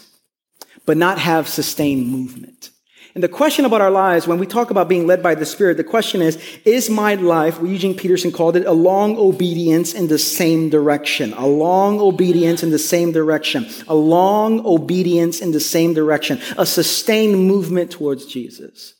but 0.85 0.97
not 0.97 1.17
have 1.17 1.47
sustained 1.47 2.07
movement. 2.07 2.69
And 3.15 3.23
the 3.23 3.29
question 3.29 3.63
about 3.63 3.81
our 3.81 3.91
lives, 3.91 4.25
when 4.25 4.39
we 4.39 4.47
talk 4.47 4.71
about 4.71 4.89
being 4.89 5.05
led 5.05 5.21
by 5.21 5.35
the 5.35 5.45
Spirit, 5.45 5.77
the 5.77 5.83
question 5.83 6.21
is, 6.21 6.37
is 6.65 6.89
my 6.89 7.13
life, 7.13 7.59
Eugene 7.61 7.95
Peterson 7.95 8.31
called 8.31 8.55
it, 8.55 8.65
a 8.65 8.71
long 8.71 9.17
obedience 9.17 9.93
in 9.93 10.07
the 10.07 10.17
same 10.17 10.69
direction? 10.69 11.31
A 11.33 11.45
long 11.45 11.99
obedience 11.99 12.63
in 12.63 12.71
the 12.71 12.79
same 12.79 13.11
direction. 13.11 13.67
A 13.87 13.93
long 13.93 14.65
obedience 14.65 15.41
in 15.41 15.51
the 15.51 15.59
same 15.59 15.93
direction. 15.93 16.41
A 16.57 16.65
sustained 16.65 17.47
movement 17.47 17.91
towards 17.91 18.25
Jesus. 18.25 18.95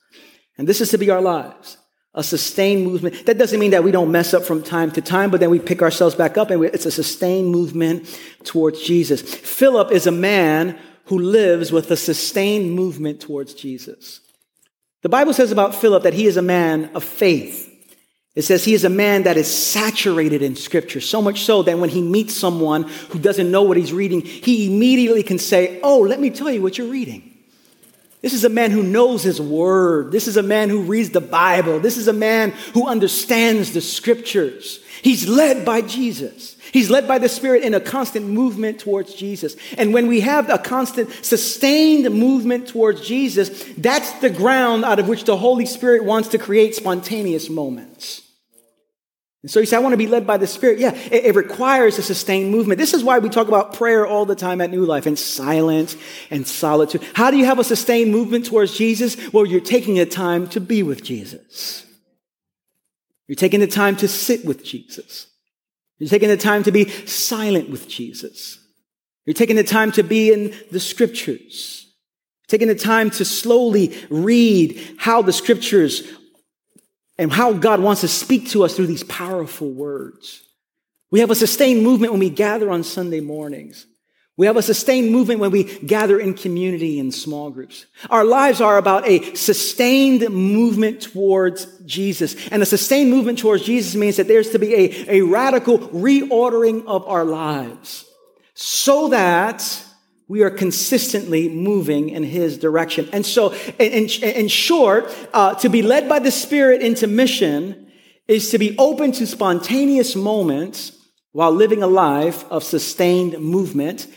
And 0.58 0.68
this 0.68 0.82
is 0.82 0.92
to 0.92 0.98
be 0.98 1.10
our 1.10 1.22
lives. 1.22 1.78
A 2.16 2.24
sustained 2.24 2.84
movement. 2.86 3.26
That 3.26 3.40
doesn't 3.40 3.60
mean 3.60 3.72
that 3.72 3.84
we 3.84 3.92
don't 3.92 4.12
mess 4.12 4.34
up 4.34 4.44
from 4.44 4.62
time 4.62 4.92
to 4.92 5.02
time, 5.02 5.32
but 5.32 5.40
then 5.40 5.50
we 5.50 5.60
pick 5.60 5.82
ourselves 5.82 6.14
back 6.14 6.38
up 6.38 6.52
and 6.52 6.60
we, 6.60 6.68
it's 6.68 6.86
a 6.86 6.92
sustained 6.92 7.50
movement 7.50 8.20
towards 8.44 8.84
Jesus. 8.84 9.22
Philip 9.22 9.92
is 9.92 10.06
a 10.06 10.12
man 10.12 10.78
who 11.06 11.18
lives 11.18 11.72
with 11.72 11.90
a 11.90 11.98
sustained 11.98 12.72
movement 12.72 13.20
towards 13.20 13.56
Jesus. 13.56 14.22
The 15.02 15.10
Bible 15.10 15.34
says 15.34 15.52
about 15.52 15.76
Philip 15.76 16.04
that 16.04 16.14
he 16.14 16.28
is 16.28 16.38
a 16.38 16.42
man 16.42 16.92
of 16.94 17.04
faith. 17.04 17.70
It 18.36 18.44
says 18.44 18.64
he 18.64 18.74
is 18.74 18.84
a 18.84 18.90
man 18.90 19.24
that 19.24 19.38
is 19.38 19.54
saturated 19.54 20.42
in 20.42 20.56
scripture, 20.56 21.02
so 21.02 21.22
much 21.22 21.42
so 21.42 21.62
that 21.64 21.78
when 21.78 21.90
he 21.90 22.02
meets 22.02 22.36
someone 22.36 22.84
who 22.84 23.20
doesn't 23.20 23.52
know 23.52 23.64
what 23.64 23.78
he's 23.78 23.94
reading, 23.94 24.22
he 24.22 24.68
immediately 24.68 25.24
can 25.24 25.38
say, 25.40 25.80
Oh, 25.84 26.00
let 26.00 26.20
me 26.20 26.30
tell 26.30 26.50
you 26.50 26.62
what 26.62 26.78
you're 26.78 26.88
reading. 26.88 27.33
This 28.24 28.34
is 28.34 28.46
a 28.46 28.50
man 28.50 28.72
who 28.72 28.84
knows 28.84 29.22
his 29.22 29.42
word. 29.42 30.14
This 30.14 30.30
is 30.30 30.38
a 30.38 30.42
man 30.42 30.70
who 30.70 30.84
reads 30.84 31.10
the 31.10 31.20
Bible. 31.20 31.82
This 31.82 31.98
is 31.98 32.08
a 32.08 32.14
man 32.14 32.52
who 32.74 32.88
understands 32.88 33.74
the 33.74 33.82
scriptures. 33.82 34.80
He's 35.02 35.28
led 35.28 35.66
by 35.66 35.82
Jesus. 35.82 36.56
He's 36.72 36.90
led 36.90 37.06
by 37.06 37.20
the 37.20 37.28
Spirit 37.28 37.64
in 37.64 37.74
a 37.74 37.82
constant 37.82 38.26
movement 38.26 38.80
towards 38.80 39.14
Jesus. 39.14 39.58
And 39.78 39.94
when 39.94 40.08
we 40.08 40.22
have 40.22 40.50
a 40.50 40.58
constant, 40.58 41.12
sustained 41.24 42.10
movement 42.12 42.70
towards 42.70 43.06
Jesus, 43.06 43.66
that's 43.78 44.14
the 44.22 44.30
ground 44.30 44.86
out 44.86 45.00
of 45.00 45.10
which 45.10 45.26
the 45.26 45.36
Holy 45.36 45.66
Spirit 45.66 46.06
wants 46.06 46.30
to 46.30 46.38
create 46.38 46.76
spontaneous 46.76 47.50
moments. 47.50 48.23
And 49.44 49.52
so 49.52 49.60
you 49.60 49.66
say, 49.66 49.76
I 49.76 49.82
want 49.82 49.92
to 49.92 49.98
be 49.98 50.08
led 50.08 50.26
by 50.26 50.38
the 50.38 50.48
Spirit. 50.48 50.80
Yeah, 50.80 50.96
it, 50.96 51.26
it, 51.26 51.36
requires 51.36 51.98
a 52.00 52.02
sustained 52.02 52.50
movement. 52.50 52.78
This 52.78 52.94
is 52.94 53.04
why 53.04 53.20
we 53.20 53.28
talk 53.28 53.50
about 53.50 53.74
prayer 53.74 54.08
all 54.08 54.26
the 54.26 54.36
time 54.36 54.62
at 54.62 54.72
New 54.72 54.86
Life 54.86 55.06
and 55.06 55.20
silence 55.20 55.98
and 56.32 56.48
solitude. 56.48 57.04
How 57.14 57.30
do 57.30 57.36
you 57.36 57.44
have 57.44 57.60
a 57.60 57.64
sustained 57.66 58.10
movement 58.10 58.46
towards 58.46 58.78
Jesus? 58.78 59.18
Well, 59.34 59.46
you're 59.46 59.60
taking 59.60 59.96
the 59.96 60.06
time 60.06 60.48
to 60.50 60.62
be 60.62 60.82
with 60.82 61.04
Jesus. 61.04 61.86
You're 63.28 63.36
taking 63.36 63.60
the 63.60 63.68
time 63.68 63.98
to 63.98 64.08
sit 64.08 64.46
with 64.46 64.64
Jesus. 64.64 65.28
You're 66.00 66.10
taking 66.10 66.30
the 66.30 66.38
time 66.38 66.64
to 66.64 66.72
be 66.72 66.88
silent 67.06 67.70
with 67.70 67.90
Jesus. 67.90 68.60
You're 69.26 69.34
taking 69.34 69.58
the 69.58 69.64
time 69.64 69.92
to 69.94 70.04
be 70.04 70.32
in 70.32 70.54
the 70.72 70.80
scriptures. 70.80 71.86
You're 72.42 72.60
taking 72.60 72.68
the 72.70 72.76
time 72.76 73.10
to 73.12 73.26
slowly 73.26 73.94
read 74.10 74.96
how 74.98 75.22
the 75.22 75.34
scriptures 75.34 76.08
and 77.18 77.32
how 77.32 77.54
God 77.54 77.80
wants 77.80 78.02
to 78.02 78.08
speak 78.08 78.50
to 78.50 78.64
us 78.64 78.76
through 78.76 78.88
these 78.88 79.04
powerful 79.04 79.70
words. 79.70 80.44
We 81.12 81.20
have 81.20 81.32
a 81.32 81.36
sustained 81.36 81.84
movement 81.84 82.12
when 82.12 82.20
we 82.20 82.30
gather 82.30 82.72
on 82.72 82.84
Sunday 82.84 83.20
mornings. 83.20 83.86
We 84.36 84.48
have 84.48 84.58
a 84.58 84.64
sustained 84.64 85.12
movement 85.12 85.40
when 85.40 85.52
we 85.52 85.64
gather 85.64 86.20
in 86.20 86.34
community 86.34 86.98
in 86.98 87.12
small 87.12 87.52
groups. 87.52 87.86
Our 88.10 88.26
lives 88.26 88.62
are 88.62 88.80
about 88.80 89.08
a 89.08 89.36
sustained 89.36 90.28
movement 90.32 91.04
towards 91.04 91.66
Jesus. 91.86 92.36
And 92.50 92.64
a 92.64 92.66
sustained 92.66 93.12
movement 93.12 93.38
towards 93.38 93.64
Jesus 93.64 93.94
means 93.94 94.18
that 94.18 94.28
there's 94.28 94.50
to 94.50 94.60
be 94.60 94.74
a, 94.74 95.20
a 95.20 95.22
radical 95.22 95.78
reordering 95.78 96.84
of 96.88 97.08
our 97.08 97.24
lives 97.24 98.06
so 98.56 99.10
that 99.10 99.86
we 100.28 100.42
are 100.42 100.50
consistently 100.50 101.50
moving 101.50 102.10
in 102.10 102.24
his 102.24 102.58
direction. 102.58 103.10
And 103.12 103.26
so, 103.26 103.54
in, 103.78 104.08
in 104.08 104.48
short, 104.48 105.14
uh, 105.34 105.56
to 105.56 105.70
be 105.70 105.82
led 105.82 106.08
by 106.08 106.20
the 106.20 106.32
Spirit 106.32 106.82
into 106.82 107.08
mission 107.08 107.92
is 108.28 108.52
to 108.52 108.58
be 108.58 108.76
open 108.78 109.12
to 109.14 109.28
spontaneous 109.28 110.16
moments 110.16 110.98
while 111.34 111.52
living 111.52 111.84
a 111.84 111.88
life 111.88 112.50
of 112.52 112.64
sustained 112.64 113.40
movement 113.40 114.08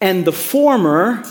and 0.00 0.24
the 0.24 0.32
former 0.32 1.24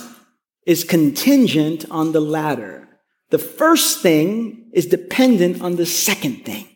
is 0.66 0.84
contingent 0.84 1.86
on 1.92 2.12
the 2.12 2.20
latter. 2.20 2.88
The 3.30 3.38
first 3.38 4.02
thing 4.02 4.70
is 4.74 4.86
dependent 4.86 5.62
on 5.62 5.76
the 5.76 5.86
second 5.86 6.46
thing. 6.46 6.68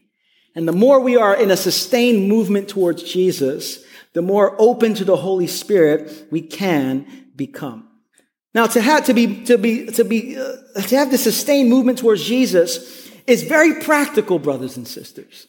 And 0.54 0.68
the 0.68 0.74
more 0.74 1.00
we 1.00 1.18
are 1.18 1.36
in 1.36 1.52
a 1.52 1.58
sustained 1.58 2.28
movement 2.28 2.68
towards 2.68 3.04
Jesus, 3.04 3.84
the 4.14 4.22
more 4.22 4.56
open 4.60 4.94
to 4.96 5.06
the 5.06 5.18
Holy 5.18 5.48
Spirit 5.48 6.28
we 6.32 6.42
can 6.42 7.27
become. 7.38 7.88
Now, 8.54 8.66
to 8.68 8.82
have 8.82 9.06
to 9.06 9.14
be 9.14 9.44
to 9.46 9.58
be 9.58 9.86
to 9.88 10.04
be 10.04 10.38
uh, 10.38 10.82
to 10.82 10.98
have 10.98 11.12
the 11.12 11.18
sustained 11.18 11.70
movement 11.70 12.00
towards 12.00 12.24
Jesus 12.24 13.10
is 13.28 13.44
very 13.44 13.82
practical, 13.82 14.40
brothers 14.40 14.78
and 14.78 14.88
sisters. 14.88 15.48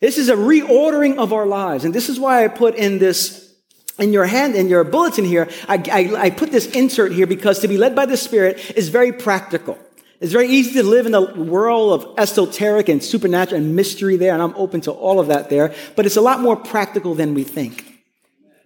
This 0.00 0.18
is 0.18 0.28
a 0.28 0.36
reordering 0.36 1.16
of 1.16 1.32
our 1.32 1.46
lives, 1.46 1.84
and 1.84 1.94
this 1.94 2.08
is 2.08 2.20
why 2.20 2.44
I 2.44 2.48
put 2.48 2.74
in 2.76 2.98
this 2.98 3.44
in 3.98 4.12
your 4.12 4.26
hand, 4.26 4.54
in 4.54 4.68
your 4.68 4.84
bulletin 4.84 5.24
here, 5.24 5.48
I, 5.68 5.76
I, 5.90 6.22
I, 6.24 6.30
put 6.30 6.50
this 6.50 6.66
insert 6.72 7.12
here 7.12 7.28
because 7.28 7.60
to 7.60 7.68
be 7.68 7.76
led 7.76 7.94
by 7.94 8.06
the 8.06 8.16
Spirit 8.16 8.72
is 8.76 8.88
very 8.88 9.12
practical. 9.12 9.78
It's 10.20 10.32
very 10.32 10.48
easy 10.48 10.72
to 10.74 10.82
live 10.82 11.06
in 11.06 11.12
the 11.12 11.22
world 11.22 12.02
of 12.02 12.18
esoteric 12.18 12.88
and 12.88 13.02
supernatural 13.02 13.60
and 13.60 13.76
mystery 13.76 14.16
there, 14.16 14.32
and 14.32 14.42
I'm 14.42 14.54
open 14.56 14.80
to 14.82 14.90
all 14.90 15.20
of 15.20 15.28
that 15.28 15.48
there, 15.50 15.74
but 15.96 16.06
it's 16.06 16.16
a 16.16 16.20
lot 16.20 16.40
more 16.40 16.56
practical 16.56 17.14
than 17.14 17.34
we 17.34 17.44
think. 17.44 17.83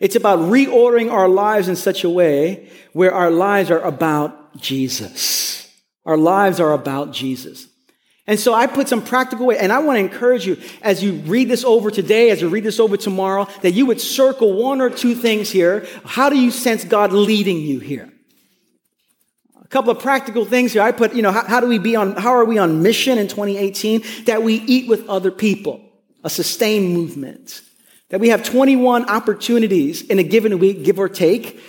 It's 0.00 0.16
about 0.16 0.38
reordering 0.38 1.11
our 1.11 1.28
lives 1.28 1.68
in 1.68 1.76
such 1.76 2.04
a 2.04 2.11
way 2.11 2.70
where 2.92 3.12
our 3.12 3.30
lives 3.30 3.70
are 3.70 3.80
about 3.80 4.56
Jesus. 4.56 5.70
Our 6.06 6.16
lives 6.16 6.61
are 6.61 6.72
about 6.72 7.12
Jesus. 7.12 7.66
And 8.26 8.38
so 8.38 8.52
I 8.52 8.66
put 8.66 8.88
some 8.88 9.02
practical 9.02 9.46
way, 9.46 9.58
and 9.58 9.72
I 9.72 9.78
want 9.78 9.96
to 9.96 10.00
encourage 10.00 10.46
you 10.46 10.58
as 10.82 11.02
you 11.02 11.14
read 11.14 11.48
this 11.48 11.64
over 11.64 11.90
today, 11.90 12.30
as 12.30 12.42
you 12.42 12.48
read 12.48 12.62
this 12.62 12.78
over 12.78 12.98
tomorrow, 12.98 13.48
that 13.62 13.72
you 13.72 13.87
would 13.87 14.00
circle 14.00 14.52
one 14.52 14.82
or 14.82 14.90
two 14.90 15.14
things 15.14 15.50
here. 15.50 15.87
How 16.04 16.28
do 16.28 16.38
you 16.38 16.50
sense 16.50 16.84
God 16.84 17.12
leading 17.12 17.58
you 17.58 17.80
here? 17.80 18.12
A 19.62 19.66
couple 19.68 19.90
of 19.90 19.98
practical 19.98 20.44
things 20.44 20.74
here. 20.74 20.82
I 20.82 20.92
put, 20.92 21.14
you 21.14 21.22
know, 21.22 21.32
how, 21.32 21.44
how 21.46 21.61
do 21.61 21.66
we 21.66 21.78
be 21.78 21.96
on, 21.96 22.16
how 22.16 22.30
are 22.30 22.44
we 22.44 22.58
on 22.58 22.82
mission 22.82 23.16
in 23.16 23.28
2018? 23.28 24.02
That 24.26 24.42
we 24.42 24.56
eat 24.56 24.88
with 24.88 25.08
other 25.08 25.30
people, 25.30 25.80
a 26.22 26.30
sustained 26.30 26.92
movement. 26.92 27.62
That 28.11 28.21
we 28.21 28.31
have 28.31 28.42
21 28.42 29.09
opportunities 29.09 30.03
in 30.03 30.18
a 30.18 30.23
given 30.23 30.59
week, 30.59 30.85
give 30.85 30.99
or 30.99 31.09
take, 31.09 31.61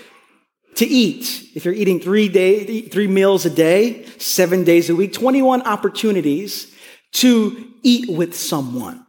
to 0.75 0.85
eat. 0.85 1.49
If 1.55 1.65
you're 1.65 1.73
eating 1.73 1.99
three, 1.99 2.29
day, 2.29 2.81
three 2.83 3.07
meals 3.07 3.45
a 3.45 3.49
day, 3.49 4.05
seven 4.17 4.63
days 4.63 4.89
a 4.89 4.95
week, 4.95 5.11
21 5.11 5.63
opportunities 5.63 6.73
to 7.13 7.73
eat 7.83 8.09
with 8.09 8.35
someone. 8.35 9.05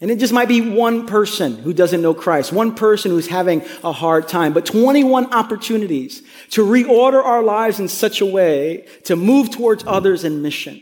And 0.00 0.10
it 0.10 0.18
just 0.18 0.32
might 0.32 0.48
be 0.48 0.60
one 0.60 1.06
person 1.06 1.56
who 1.56 1.72
doesn't 1.72 2.02
know 2.02 2.14
Christ, 2.14 2.52
one 2.52 2.74
person 2.74 3.10
who's 3.10 3.26
having 3.26 3.62
a 3.82 3.92
hard 3.92 4.28
time, 4.28 4.52
but 4.52 4.64
21 4.64 5.32
opportunities 5.32 6.22
to 6.50 6.64
reorder 6.64 7.22
our 7.22 7.42
lives 7.42 7.80
in 7.80 7.88
such 7.88 8.20
a 8.20 8.26
way 8.26 8.86
to 9.04 9.16
move 9.16 9.50
towards 9.50 9.84
others 9.86 10.24
in 10.24 10.40
mission. 10.40 10.80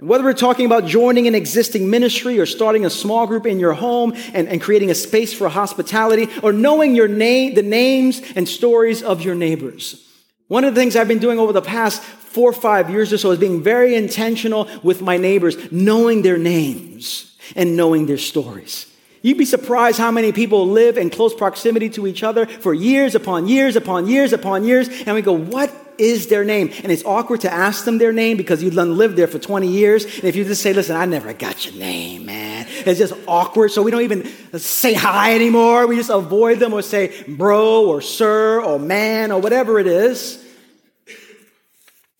And 0.00 0.08
whether 0.08 0.24
we're 0.24 0.32
talking 0.32 0.64
about 0.64 0.86
joining 0.86 1.26
an 1.26 1.34
existing 1.34 1.90
ministry 1.90 2.40
or 2.40 2.46
starting 2.46 2.86
a 2.86 2.90
small 2.90 3.26
group 3.26 3.44
in 3.44 3.60
your 3.60 3.74
home 3.74 4.14
and, 4.32 4.48
and 4.48 4.58
creating 4.58 4.90
a 4.90 4.94
space 4.94 5.34
for 5.34 5.50
hospitality 5.50 6.26
or 6.42 6.54
knowing 6.54 6.96
your 6.96 7.06
name, 7.06 7.52
the 7.52 7.62
names 7.62 8.22
and 8.34 8.48
stories 8.48 9.02
of 9.02 9.20
your 9.20 9.34
neighbors. 9.34 10.08
One 10.48 10.64
of 10.64 10.74
the 10.74 10.80
things 10.80 10.96
I've 10.96 11.06
been 11.06 11.18
doing 11.18 11.38
over 11.38 11.52
the 11.52 11.60
past 11.60 12.02
four 12.02 12.48
or 12.48 12.54
five 12.54 12.88
years 12.88 13.12
or 13.12 13.18
so 13.18 13.30
is 13.30 13.38
being 13.38 13.62
very 13.62 13.94
intentional 13.94 14.70
with 14.82 15.02
my 15.02 15.18
neighbors, 15.18 15.70
knowing 15.70 16.22
their 16.22 16.38
names 16.38 17.36
and 17.54 17.76
knowing 17.76 18.06
their 18.06 18.16
stories. 18.16 18.89
You'd 19.22 19.38
be 19.38 19.44
surprised 19.44 19.98
how 19.98 20.10
many 20.10 20.32
people 20.32 20.68
live 20.68 20.96
in 20.96 21.10
close 21.10 21.34
proximity 21.34 21.90
to 21.90 22.06
each 22.06 22.22
other 22.22 22.46
for 22.46 22.72
years 22.72 23.14
upon 23.14 23.48
years 23.48 23.76
upon 23.76 24.06
years 24.06 24.32
upon 24.32 24.64
years. 24.64 24.88
And 24.88 25.14
we 25.14 25.20
go, 25.20 25.34
what 25.34 25.70
is 25.98 26.28
their 26.28 26.42
name? 26.42 26.70
And 26.82 26.90
it's 26.90 27.04
awkward 27.04 27.42
to 27.42 27.52
ask 27.52 27.84
them 27.84 27.98
their 27.98 28.12
name 28.12 28.38
because 28.38 28.62
you've 28.62 28.74
lived 28.74 29.16
there 29.16 29.26
for 29.26 29.38
20 29.38 29.68
years. 29.68 30.04
And 30.04 30.24
if 30.24 30.36
you 30.36 30.44
just 30.44 30.62
say, 30.62 30.72
listen, 30.72 30.96
I 30.96 31.04
never 31.04 31.34
got 31.34 31.66
your 31.66 31.74
name, 31.74 32.24
man, 32.24 32.66
it's 32.86 32.98
just 32.98 33.12
awkward. 33.28 33.72
So 33.72 33.82
we 33.82 33.90
don't 33.90 34.02
even 34.02 34.24
say 34.58 34.94
hi 34.94 35.34
anymore. 35.34 35.86
We 35.86 35.96
just 35.96 36.10
avoid 36.10 36.58
them 36.58 36.72
or 36.72 36.80
say 36.80 37.24
bro 37.28 37.86
or 37.86 38.00
sir 38.00 38.62
or 38.62 38.78
man 38.78 39.32
or 39.32 39.40
whatever 39.40 39.78
it 39.78 39.86
is. 39.86 40.42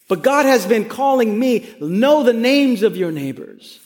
But 0.07 0.23
God 0.23 0.45
has 0.45 0.67
been 0.67 0.87
calling 0.87 1.39
me, 1.39 1.73
know 1.81 2.25
the 2.25 2.33
names 2.35 2.83
of 2.83 2.97
your 2.97 3.11
neighbors. 3.11 3.79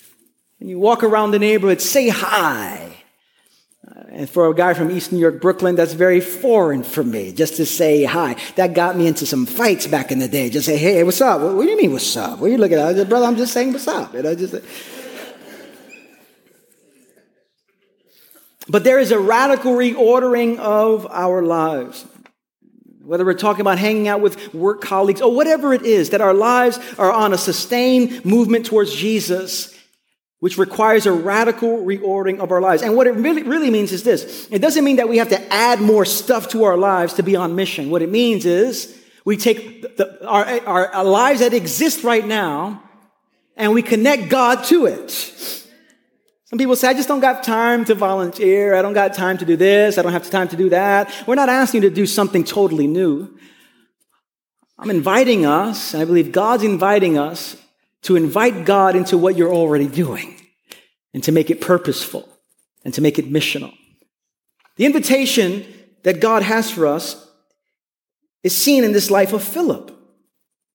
And 0.59 0.69
you 0.69 0.81
walk 0.81 1.05
around 1.05 1.31
the 1.31 1.39
neighborhood, 1.39 1.81
say 1.81 2.09
hi. 2.09 2.84
And 4.15 4.31
for 4.31 4.49
a 4.49 4.55
guy 4.55 4.75
from 4.75 4.93
East 4.93 5.11
New 5.11 5.19
York, 5.19 5.41
Brooklyn, 5.41 5.75
that's 5.75 5.93
very 5.93 6.21
foreign 6.21 6.85
for 6.85 7.03
me, 7.03 7.33
just 7.33 7.57
to 7.57 7.67
say 7.67 8.05
hi. 8.05 8.37
That 8.55 8.73
got 8.73 8.97
me 8.97 9.09
into 9.09 9.27
some 9.27 9.45
fights 9.45 9.89
back 9.89 10.13
in 10.13 10.21
the 10.21 10.29
day. 10.29 10.51
Just 10.51 10.67
say, 10.67 10.77
hey, 10.77 11.03
what's 11.03 11.21
up? 11.21 11.41
What, 11.41 11.57
what 11.57 11.65
do 11.65 11.71
you 11.71 11.77
mean, 11.77 11.93
what's 11.93 12.17
up? 12.17 12.39
What 12.39 12.47
are 12.47 12.51
you 12.51 12.59
looking 12.59 12.79
at? 12.79 12.95
Said, 12.95 13.09
brother, 13.09 13.27
I'm 13.27 13.35
just 13.35 13.53
saying 13.53 13.73
what's 13.73 13.89
up. 13.89 14.13
Just, 14.13 14.55
but 18.69 18.85
there 18.85 19.01
is 19.01 19.11
a 19.11 19.19
radical 19.19 19.73
reordering 19.73 20.59
of 20.59 21.09
our 21.11 21.43
lives. 21.43 22.07
Whether 23.03 23.25
we're 23.25 23.35
talking 23.35 23.63
about 23.63 23.79
hanging 23.79 24.07
out 24.07 24.21
with 24.21 24.55
work 24.55 24.81
colleagues 24.81 25.23
or 25.23 25.35
whatever 25.35 25.75
it 25.75 25.83
is, 25.83 26.11
that 26.11 26.21
our 26.21 26.35
lives 26.35 26.79
are 27.01 27.13
on 27.13 27.33
a 27.33 27.39
sustained 27.39 28.25
movement 28.25 28.65
towards 28.65 28.95
Jesus 28.95 29.74
which 30.45 30.59
requires 30.59 31.07
a 31.07 31.11
radical 31.11 31.79
reordering 31.79 32.39
of 32.39 32.53
our 32.53 32.61
lives. 32.61 32.83
And 32.83 32.95
what 32.95 33.07
it 33.07 33.13
really, 33.13 33.43
really 33.45 33.71
means 33.71 33.93
is 33.93 34.03
this 34.03 34.47
it 34.51 34.59
doesn't 34.59 34.85
mean 34.85 34.97
that 34.97 35.09
we 35.09 35.17
have 35.17 35.31
to 35.31 35.41
add 35.51 35.81
more 35.81 36.05
stuff 36.05 36.51
to 36.51 36.65
our 36.65 36.77
lives 36.77 37.15
to 37.15 37.23
be 37.23 37.35
on 37.35 37.55
mission. 37.55 37.89
What 37.89 38.03
it 38.03 38.11
means 38.11 38.45
is 38.45 38.95
we 39.25 39.39
take 39.39 39.97
the, 39.97 40.23
our, 40.29 40.45
our, 40.67 40.89
our 40.97 41.05
lives 41.05 41.41
that 41.41 41.55
exist 41.55 42.05
right 42.05 42.27
now 42.27 42.83
and 43.57 43.73
we 43.73 43.81
connect 43.81 44.29
God 44.29 44.65
to 44.65 44.85
it. 44.85 45.11
Some 46.45 46.59
people 46.59 46.77
say, 46.77 46.89
I 46.89 46.93
just 46.93 47.09
don't 47.09 47.21
got 47.21 47.43
time 47.43 47.87
to 47.87 47.95
volunteer. 47.95 48.75
I 48.75 48.83
don't 48.83 48.93
got 48.93 49.15
time 49.15 49.39
to 49.39 49.47
do 49.47 49.57
this. 49.57 49.97
I 49.97 50.03
don't 50.03 50.13
have 50.13 50.29
time 50.29 50.49
to 50.49 50.59
do 50.59 50.69
that. 50.69 51.11
We're 51.27 51.37
not 51.37 51.49
asking 51.49 51.85
you 51.85 51.89
to 51.89 51.95
do 51.95 52.05
something 52.05 52.45
totally 52.45 52.87
new. 52.87 53.35
I'm 54.79 54.91
inviting 54.91 55.47
us, 55.47 55.95
and 55.95 56.03
I 56.03 56.05
believe 56.05 56.33
God's 56.33 56.65
inviting 56.65 57.17
us 57.17 57.57
to 58.05 58.17
invite 58.17 58.65
God 58.65 58.97
into 58.97 59.19
what 59.19 59.37
you're 59.37 59.53
already 59.53 59.89
doing 59.89 60.41
and 61.13 61.23
to 61.25 61.33
make 61.33 61.51
it 61.51 61.61
purposeful 61.61 62.29
and 62.85 62.95
to 62.95 63.01
make 63.01 63.19
it 63.19 63.31
missional. 63.31 63.75
The 64.77 64.87
invitation 64.87 65.65
that 66.03 66.21
God 66.21 66.43
has 66.43 66.71
for 66.71 66.87
us 66.87 67.21
is 68.43 68.57
seen 68.57 68.85
in 68.85 68.93
this 68.93 69.11
life 69.11 69.33
of 69.33 69.43
Philip. 69.43 69.91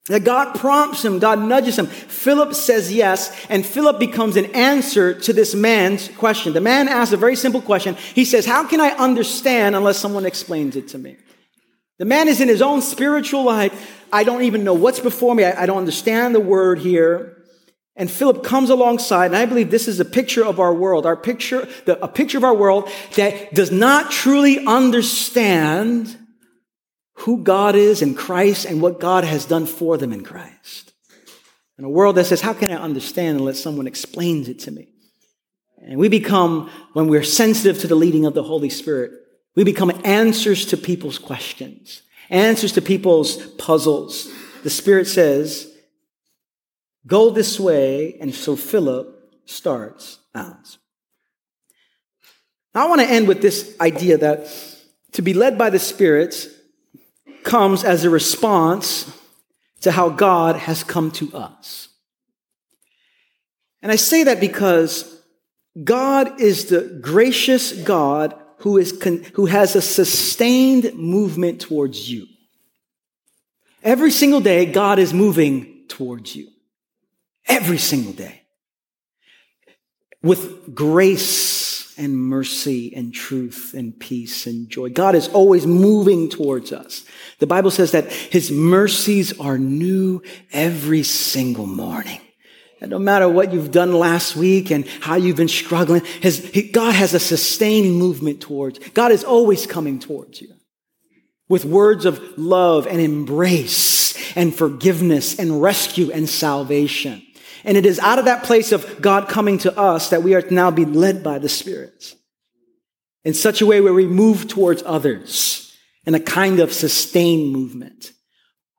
That 0.08 0.24
God 0.24 0.56
prompts 0.56 1.06
him, 1.06 1.20
God 1.20 1.40
nudges 1.40 1.78
him. 1.78 1.86
Philip 1.86 2.56
says 2.56 2.92
yes, 2.92 3.46
and 3.48 3.64
Philip 3.64 4.00
becomes 4.00 4.38
an 4.38 4.46
answer 4.56 5.14
to 5.20 5.34
this 5.34 5.54
man's 5.54 6.08
question. 6.18 6.54
The 6.54 6.62
man 6.62 6.88
asks 6.88 7.14
a 7.14 7.18
very 7.18 7.36
simple 7.36 7.62
question. 7.62 7.94
He 8.16 8.26
says, 8.26 8.48
How 8.48 8.66
can 8.66 8.82
I 8.82 8.90
understand 8.90 9.76
unless 9.76 10.00
someone 10.00 10.26
explains 10.26 10.76
it 10.76 10.88
to 10.90 10.98
me? 10.98 11.18
The 12.00 12.06
man 12.06 12.28
is 12.28 12.42
in 12.42 12.48
his 12.48 12.64
own 12.64 12.82
spiritual 12.82 13.44
life. 13.44 13.99
I 14.12 14.24
don't 14.24 14.44
even 14.44 14.64
know 14.64 14.74
what's 14.74 15.00
before 15.00 15.36
me. 15.36 15.44
I, 15.44 15.64
I 15.64 15.66
don't 15.66 15.78
understand 15.78 16.36
the 16.36 16.40
word 16.40 16.80
here. 16.80 17.38
And 17.96 18.10
Philip 18.10 18.44
comes 18.44 18.70
alongside, 18.70 19.28
and 19.28 19.36
I 19.36 19.46
believe 19.46 19.72
this 19.72 19.88
is 19.90 20.00
a 20.00 20.06
picture 20.06 20.46
of 20.46 20.60
our 20.60 20.74
world, 20.74 21.06
our 21.06 21.18
picture, 21.18 21.68
the, 21.86 22.02
a 22.02 22.08
picture 22.08 22.38
of 22.38 22.46
our 22.46 22.56
world 22.56 22.90
that 23.16 23.54
does 23.54 23.72
not 23.72 24.10
truly 24.10 24.66
understand 24.66 26.18
who 27.16 27.44
God 27.44 27.76
is 27.76 28.02
in 28.02 28.16
Christ 28.16 28.66
and 28.66 28.82
what 28.82 29.02
God 29.02 29.26
has 29.26 29.46
done 29.46 29.66
for 29.66 29.98
them 29.98 30.14
in 30.14 30.24
Christ. 30.24 30.94
In 31.78 31.84
a 31.84 31.90
world 31.90 32.16
that 32.16 32.26
says, 32.26 32.42
How 32.42 32.54
can 32.54 32.72
I 32.72 32.76
understand 32.76 33.38
unless 33.38 33.60
someone 33.60 33.88
explains 33.88 34.48
it 34.48 34.60
to 34.60 34.72
me? 34.72 34.88
And 35.82 36.00
we 36.00 36.08
become, 36.08 36.70
when 36.94 37.08
we're 37.08 37.24
sensitive 37.24 37.80
to 37.80 37.88
the 37.88 37.96
leading 37.96 38.26
of 38.26 38.34
the 38.34 38.44
Holy 38.44 38.70
Spirit, 38.70 39.12
we 39.56 39.64
become 39.64 39.92
answers 40.06 40.66
to 40.68 40.78
people's 40.78 41.18
questions, 41.18 42.02
answers 42.30 42.72
to 42.74 42.82
people's 42.82 43.38
puzzles. 43.54 44.32
The 44.64 44.70
Spirit 44.70 45.08
says, 45.08 45.72
Go 47.08 47.30
this 47.30 47.60
way. 47.60 48.18
And 48.20 48.34
so 48.34 48.56
Philip 48.56 49.34
starts 49.46 50.20
out. 50.36 50.78
Now, 52.76 52.86
I 52.86 52.90
want 52.90 53.02
to 53.02 53.10
end 53.10 53.28
with 53.28 53.42
this 53.42 53.76
idea 53.82 54.18
that 54.18 54.48
to 55.14 55.22
be 55.22 55.34
led 55.34 55.58
by 55.58 55.70
the 55.70 55.80
Spirit 55.80 56.48
comes 57.44 57.84
as 57.84 58.04
a 58.04 58.10
response 58.10 59.12
to 59.82 59.92
how 59.92 60.10
God 60.10 60.56
has 60.56 60.84
come 60.84 61.10
to 61.12 61.34
us. 61.34 61.88
And 63.82 63.92
I 63.92 63.96
say 63.96 64.24
that 64.24 64.40
because 64.40 65.24
God 65.84 66.42
is 66.42 66.66
the 66.66 67.00
gracious 67.02 67.72
God 67.72 68.40
who, 68.60 68.78
is 68.78 68.92
con- 68.92 69.24
who 69.34 69.46
has 69.46 69.76
a 69.76 69.82
sustained 69.82 70.94
movement 70.94 71.62
towards 71.62 72.10
you. 72.10 72.28
Every 73.84 74.12
single 74.12 74.42
day, 74.42 74.66
God 74.66 75.00
is 75.00 75.14
moving 75.14 75.86
towards 75.88 76.36
you. 76.36 76.50
Every 77.48 77.78
single 77.78 78.14
day. 78.14 78.44
With 80.22 80.76
grace 80.76 81.98
and 81.98 82.18
mercy 82.18 82.94
and 82.96 83.14
truth 83.14 83.74
and 83.74 83.98
peace 84.00 84.48
and 84.48 84.70
joy. 84.70 84.90
God 84.90 85.16
is 85.16 85.28
always 85.30 85.66
moving 85.66 86.30
towards 86.30 86.72
us. 86.72 87.04
The 87.40 87.48
Bible 87.48 87.72
says 87.72 87.92
that 87.92 88.12
his 88.12 88.52
mercies 88.52 89.38
are 89.40 89.58
new 89.58 90.22
every 90.52 91.04
single 91.04 91.68
morning. 91.68 92.22
And 92.82 92.92
no 92.92 93.00
matter 93.00 93.28
what 93.28 93.52
you've 93.52 93.72
done 93.72 93.94
last 93.94 94.36
week 94.36 94.72
and 94.72 94.88
how 95.02 95.16
you've 95.16 95.36
been 95.36 95.50
struggling, 95.50 96.04
his, 96.22 96.46
he, 96.50 96.64
God 96.64 96.96
has 96.96 97.14
a 97.14 97.20
sustaining 97.20 97.94
movement 97.94 98.42
towards. 98.42 98.80
God 98.90 99.12
is 99.12 99.24
always 99.24 99.68
coming 99.68 100.00
towards 100.00 100.42
you 100.42 100.54
with 101.50 101.66
words 101.66 102.06
of 102.06 102.38
love 102.38 102.88
and 102.88 103.02
embrace 103.02 104.16
and 104.38 104.56
forgiveness 104.56 105.38
and 105.38 105.62
rescue 105.62 106.12
and 106.12 106.30
salvation. 106.30 107.22
And 107.66 107.76
it 107.76 107.86
is 107.86 108.00
out 108.00 108.20
of 108.20 108.26
that 108.26 108.44
place 108.44 108.72
of 108.72 109.02
God 109.02 109.28
coming 109.28 109.58
to 109.60 109.78
us 109.78 110.12
that 110.12 110.24
we 110.24 110.34
are 110.36 110.42
to 110.42 110.54
now 110.54 110.72
be 110.72 110.86
led 110.86 111.24
by 111.24 111.40
the 111.40 111.50
Spirit 111.50 112.16
in 113.26 113.34
such 113.34 113.62
a 113.62 113.66
way 113.66 113.82
where 113.82 113.94
we 113.94 114.08
move 114.08 114.48
towards 114.48 114.84
others 114.86 115.76
in 116.06 116.16
a 116.16 116.20
kind 116.20 116.62
of 116.62 116.72
sustained 116.72 117.52
movement, 117.52 118.14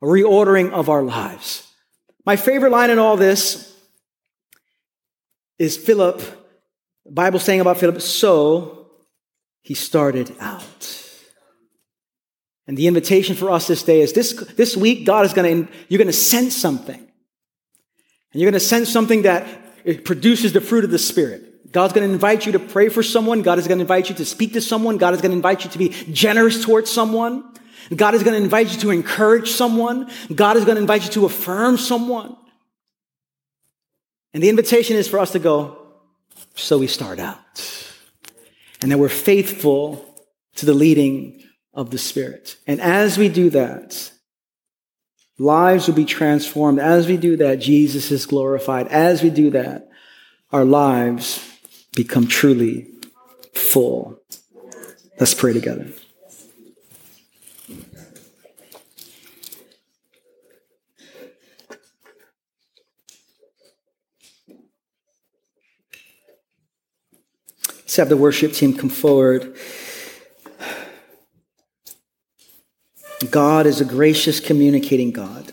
a 0.00 0.06
reordering 0.06 0.70
of 0.72 0.88
our 0.88 1.02
lives. 1.02 1.66
My 2.24 2.36
favorite 2.36 2.72
line 2.72 2.90
in 2.90 2.98
all 2.98 3.18
this 3.18 3.69
is 5.60 5.76
Philip, 5.76 6.20
the 7.04 7.12
Bible 7.12 7.38
saying 7.38 7.60
about 7.60 7.76
Philip, 7.76 8.00
so 8.00 8.86
he 9.60 9.74
started 9.74 10.34
out. 10.40 10.96
And 12.66 12.78
the 12.78 12.86
invitation 12.86 13.36
for 13.36 13.50
us 13.50 13.66
this 13.66 13.82
day 13.82 14.00
is 14.00 14.14
this, 14.14 14.32
this 14.32 14.74
week, 14.74 15.04
God 15.04 15.26
is 15.26 15.34
going 15.34 15.66
to, 15.66 15.72
you're 15.88 15.98
going 15.98 16.06
to 16.06 16.14
sense 16.14 16.56
something. 16.56 16.98
And 16.98 18.40
you're 18.40 18.50
going 18.50 18.58
to 18.58 18.66
sense 18.66 18.90
something 18.90 19.22
that 19.22 20.04
produces 20.04 20.54
the 20.54 20.62
fruit 20.62 20.84
of 20.84 20.90
the 20.90 20.98
Spirit. 20.98 21.72
God's 21.72 21.92
going 21.92 22.08
to 22.08 22.12
invite 22.12 22.46
you 22.46 22.52
to 22.52 22.58
pray 22.58 22.88
for 22.88 23.02
someone. 23.02 23.42
God 23.42 23.58
is 23.58 23.68
going 23.68 23.78
to 23.78 23.82
invite 23.82 24.08
you 24.08 24.14
to 24.14 24.24
speak 24.24 24.54
to 24.54 24.62
someone. 24.62 24.96
God 24.96 25.12
is 25.12 25.20
going 25.20 25.32
to 25.32 25.36
invite 25.36 25.64
you 25.64 25.70
to 25.70 25.78
be 25.78 25.90
generous 26.10 26.64
towards 26.64 26.90
someone. 26.90 27.44
God 27.94 28.14
is 28.14 28.22
going 28.22 28.36
to 28.36 28.42
invite 28.42 28.72
you 28.72 28.80
to 28.80 28.90
encourage 28.90 29.50
someone. 29.50 30.10
God 30.34 30.56
is 30.56 30.64
going 30.64 30.76
to 30.76 30.80
invite 30.80 31.04
you 31.04 31.10
to 31.10 31.26
affirm 31.26 31.76
someone. 31.76 32.36
And 34.32 34.42
the 34.42 34.48
invitation 34.48 34.96
is 34.96 35.08
for 35.08 35.18
us 35.18 35.32
to 35.32 35.38
go, 35.38 35.78
so 36.54 36.78
we 36.78 36.86
start 36.86 37.18
out. 37.18 37.38
And 38.82 38.90
that 38.90 38.98
we're 38.98 39.08
faithful 39.08 40.04
to 40.56 40.66
the 40.66 40.74
leading 40.74 41.42
of 41.74 41.90
the 41.90 41.98
Spirit. 41.98 42.56
And 42.66 42.80
as 42.80 43.18
we 43.18 43.28
do 43.28 43.50
that, 43.50 44.12
lives 45.38 45.86
will 45.86 45.94
be 45.94 46.04
transformed. 46.04 46.78
As 46.78 47.06
we 47.06 47.16
do 47.16 47.36
that, 47.38 47.58
Jesus 47.58 48.10
is 48.10 48.26
glorified. 48.26 48.88
As 48.88 49.22
we 49.22 49.30
do 49.30 49.50
that, 49.50 49.88
our 50.52 50.64
lives 50.64 51.46
become 51.94 52.26
truly 52.26 52.88
full. 53.54 54.20
Let's 55.18 55.34
pray 55.34 55.52
together. 55.52 55.88
Let's 67.90 67.96
have 67.96 68.08
the 68.08 68.16
worship 68.16 68.52
team 68.52 68.76
come 68.76 68.88
forward. 68.88 69.56
God 73.28 73.66
is 73.66 73.80
a 73.80 73.84
gracious, 73.84 74.38
communicating 74.38 75.10
God 75.10 75.52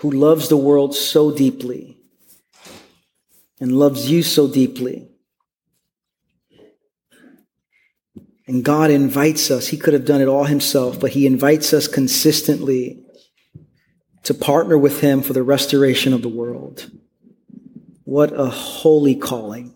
who 0.00 0.10
loves 0.10 0.50
the 0.50 0.58
world 0.58 0.94
so 0.94 1.34
deeply 1.34 1.96
and 3.58 3.78
loves 3.78 4.10
you 4.10 4.22
so 4.22 4.46
deeply. 4.46 5.08
And 8.46 8.62
God 8.62 8.90
invites 8.90 9.50
us. 9.50 9.68
He 9.68 9.78
could 9.78 9.94
have 9.94 10.04
done 10.04 10.20
it 10.20 10.28
all 10.28 10.44
himself, 10.44 11.00
but 11.00 11.12
He 11.12 11.26
invites 11.26 11.72
us 11.72 11.88
consistently 11.88 13.06
to 14.24 14.34
partner 14.34 14.76
with 14.76 15.00
Him 15.00 15.22
for 15.22 15.32
the 15.32 15.42
restoration 15.42 16.12
of 16.12 16.20
the 16.20 16.28
world. 16.28 16.90
What 18.04 18.38
a 18.38 18.50
holy 18.50 19.16
calling. 19.16 19.74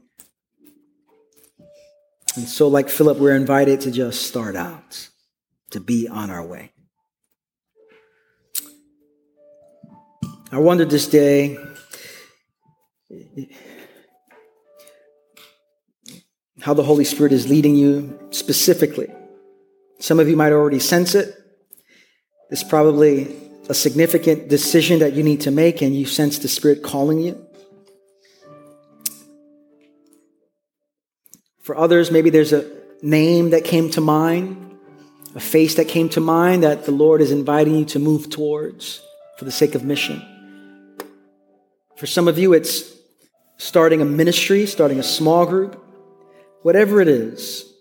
And 2.34 2.48
so, 2.48 2.68
like 2.68 2.88
Philip, 2.88 3.18
we're 3.18 3.36
invited 3.36 3.82
to 3.82 3.90
just 3.90 4.22
start 4.22 4.56
out, 4.56 5.08
to 5.70 5.80
be 5.80 6.08
on 6.08 6.30
our 6.30 6.44
way. 6.44 6.72
I 10.50 10.58
wonder 10.58 10.84
this 10.84 11.06
day 11.06 11.58
how 16.60 16.74
the 16.74 16.82
Holy 16.82 17.04
Spirit 17.04 17.32
is 17.32 17.48
leading 17.48 17.74
you 17.74 18.18
specifically. 18.30 19.12
Some 19.98 20.18
of 20.18 20.28
you 20.28 20.36
might 20.36 20.52
already 20.52 20.78
sense 20.78 21.14
it. 21.14 21.34
It's 22.50 22.64
probably 22.64 23.34
a 23.68 23.74
significant 23.74 24.48
decision 24.48 24.98
that 25.00 25.12
you 25.12 25.22
need 25.22 25.42
to 25.42 25.50
make, 25.50 25.82
and 25.82 25.94
you 25.94 26.06
sense 26.06 26.38
the 26.38 26.48
Spirit 26.48 26.82
calling 26.82 27.20
you. 27.20 27.46
For 31.62 31.76
others, 31.76 32.10
maybe 32.10 32.30
there's 32.30 32.52
a 32.52 32.68
name 33.02 33.50
that 33.50 33.64
came 33.64 33.90
to 33.90 34.00
mind, 34.00 34.78
a 35.34 35.40
face 35.40 35.76
that 35.76 35.88
came 35.88 36.08
to 36.10 36.20
mind 36.20 36.64
that 36.64 36.84
the 36.84 36.92
Lord 36.92 37.20
is 37.20 37.30
inviting 37.30 37.74
you 37.76 37.84
to 37.86 37.98
move 37.98 38.30
towards 38.30 39.00
for 39.38 39.44
the 39.44 39.52
sake 39.52 39.74
of 39.74 39.84
mission. 39.84 40.22
For 41.96 42.06
some 42.06 42.26
of 42.26 42.38
you, 42.38 42.52
it's 42.52 42.92
starting 43.58 44.02
a 44.02 44.04
ministry, 44.04 44.66
starting 44.66 44.98
a 44.98 45.04
small 45.04 45.46
group, 45.46 45.82
whatever 46.62 47.00
it 47.00 47.08
is. 47.08 47.72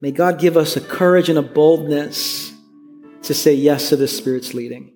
May 0.00 0.10
God 0.10 0.38
give 0.38 0.56
us 0.56 0.76
a 0.76 0.80
courage 0.80 1.28
and 1.28 1.38
a 1.38 1.42
boldness 1.42 2.52
to 3.22 3.34
say 3.34 3.54
yes 3.54 3.90
to 3.90 3.96
the 3.96 4.08
Spirit's 4.08 4.54
leading. 4.54 4.92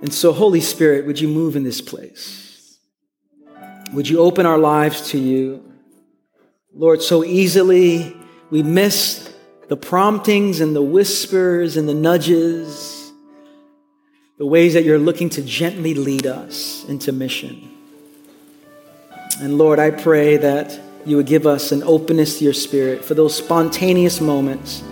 And 0.00 0.12
so, 0.12 0.32
Holy 0.32 0.60
Spirit, 0.60 1.06
would 1.06 1.20
you 1.20 1.28
move 1.28 1.56
in 1.56 1.64
this 1.64 1.80
place? 1.80 2.45
Would 3.92 4.08
you 4.08 4.20
open 4.20 4.46
our 4.46 4.58
lives 4.58 5.10
to 5.10 5.18
you? 5.18 5.62
Lord, 6.74 7.02
so 7.02 7.24
easily 7.24 8.16
we 8.50 8.62
miss 8.62 9.32
the 9.68 9.76
promptings 9.76 10.60
and 10.60 10.74
the 10.74 10.82
whispers 10.82 11.76
and 11.76 11.88
the 11.88 11.94
nudges, 11.94 13.12
the 14.38 14.46
ways 14.46 14.74
that 14.74 14.84
you're 14.84 14.98
looking 14.98 15.30
to 15.30 15.42
gently 15.42 15.94
lead 15.94 16.26
us 16.26 16.84
into 16.88 17.12
mission. 17.12 17.70
And 19.40 19.58
Lord, 19.58 19.78
I 19.78 19.90
pray 19.90 20.36
that 20.36 20.78
you 21.04 21.16
would 21.16 21.26
give 21.26 21.46
us 21.46 21.72
an 21.72 21.82
openness 21.82 22.38
to 22.38 22.44
your 22.44 22.52
spirit 22.52 23.04
for 23.04 23.14
those 23.14 23.34
spontaneous 23.34 24.20
moments 24.20 24.82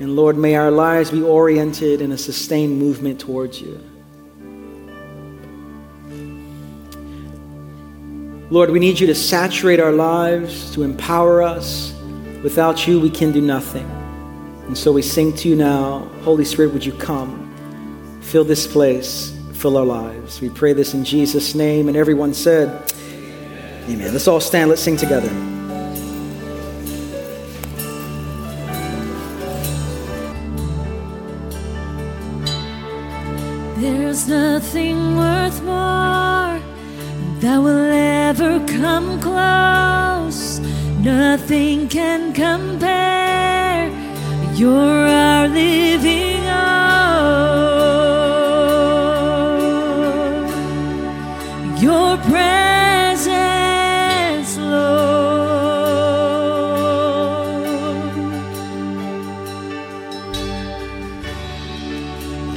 And 0.00 0.16
Lord, 0.16 0.38
may 0.38 0.54
our 0.54 0.70
lives 0.70 1.10
be 1.10 1.20
oriented 1.20 2.00
in 2.00 2.10
a 2.10 2.16
sustained 2.16 2.78
movement 2.78 3.20
towards 3.20 3.60
you. 3.60 3.78
Lord, 8.52 8.70
we 8.70 8.80
need 8.80 8.98
you 8.98 9.06
to 9.06 9.14
saturate 9.14 9.78
our 9.78 9.92
lives, 9.92 10.74
to 10.74 10.82
empower 10.82 11.40
us. 11.40 11.94
Without 12.42 12.84
you, 12.84 12.98
we 12.98 13.08
can 13.08 13.30
do 13.30 13.40
nothing. 13.40 13.88
And 14.66 14.76
so 14.76 14.90
we 14.90 15.02
sing 15.02 15.32
to 15.36 15.48
you 15.48 15.54
now 15.54 16.10
Holy 16.22 16.44
Spirit, 16.44 16.72
would 16.72 16.84
you 16.84 16.92
come? 16.92 17.46
Fill 18.22 18.42
this 18.42 18.66
place, 18.66 19.38
fill 19.52 19.76
our 19.76 19.84
lives. 19.84 20.40
We 20.40 20.48
pray 20.48 20.72
this 20.72 20.94
in 20.94 21.04
Jesus' 21.04 21.54
name. 21.54 21.86
And 21.86 21.96
everyone 21.96 22.34
said, 22.34 22.92
Amen. 23.88 24.12
Let's 24.12 24.26
all 24.26 24.40
stand, 24.40 24.68
let's 24.68 24.82
sing 24.82 24.96
together. 24.96 25.28
There's 33.80 34.26
nothing 34.26 35.16
worth 35.16 35.62
more 35.62 36.49
that 37.40 37.58
will 37.58 37.90
ever 37.90 38.60
come 38.66 39.18
close. 39.20 40.60
Nothing 41.00 41.88
can 41.88 42.32
compare. 42.34 43.90
You're 44.54 45.06
our 45.08 45.48
living 45.48 46.42
hope. 46.42 47.00
Your 51.82 52.18
presence, 52.18 53.30
Lord. 54.58 54.90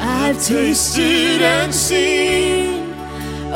I've 0.01 0.39
tasted 0.45 1.41
and 1.41 1.73
seen 1.73 2.12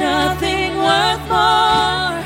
nothing 0.00 0.76
worth 0.78 1.24
more 1.28 2.16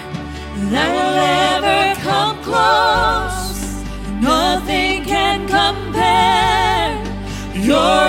that 0.72 0.91
will 0.97 1.18
ever 1.51 1.83
come 2.09 2.37
close. 2.49 3.83
Nothing 4.22 5.05
can 5.05 5.39
compare. 5.49 6.95
You're 7.66 8.04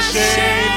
and 0.00 0.67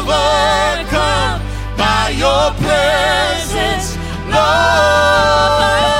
overcome 0.00 1.40
by 1.76 2.10
your 2.16 2.52
presence, 2.62 3.96
Lord. 4.28 5.99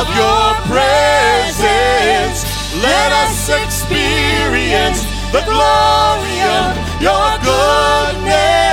of 0.00 0.08
your 0.16 0.54
presence. 0.72 2.40
Let 2.80 3.12
us 3.12 3.50
experience 3.50 5.04
the 5.30 5.42
glory 5.44 6.40
of 6.56 6.72
your 7.02 7.28
goodness. 7.44 8.69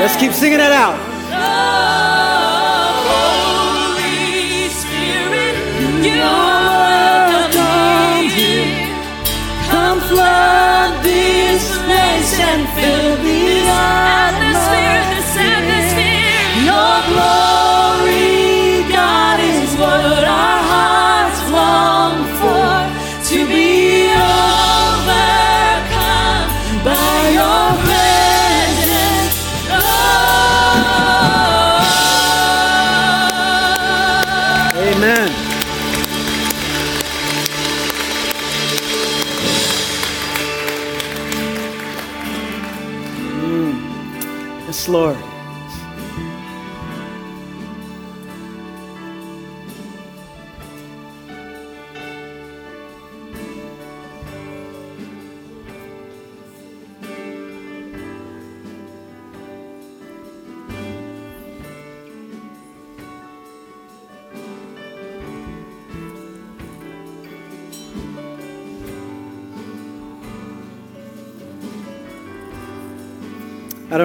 Let's 0.00 0.16
keep 0.16 0.32
singing 0.32 0.58
that 0.58 0.72
out. 0.72 0.96
Flood 10.08 11.04
this 11.04 11.76
place 11.84 12.40
and 12.40 12.66
fill 12.72 13.17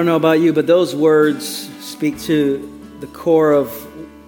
don't 0.04 0.12
know 0.12 0.18
about 0.18 0.42
you, 0.42 0.52
but 0.52 0.68
those 0.68 0.94
words 0.94 1.48
speak 1.82 2.20
to 2.20 2.70
the 3.00 3.08
core 3.08 3.54
of 3.54 3.72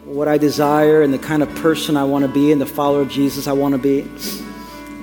what 0.08 0.26
I 0.26 0.38
desire 0.38 1.02
and 1.02 1.14
the 1.14 1.20
kind 1.20 1.44
of 1.44 1.54
person 1.56 1.98
I 1.98 2.06
want 2.06 2.24
to 2.24 2.32
be 2.32 2.54
and 2.54 2.62
the 2.62 2.66
follower 2.66 3.02
of 3.02 3.10
Jesus 3.10 3.46
I 3.46 3.52
want 3.52 3.74
to 3.74 3.78
be. 3.78 4.04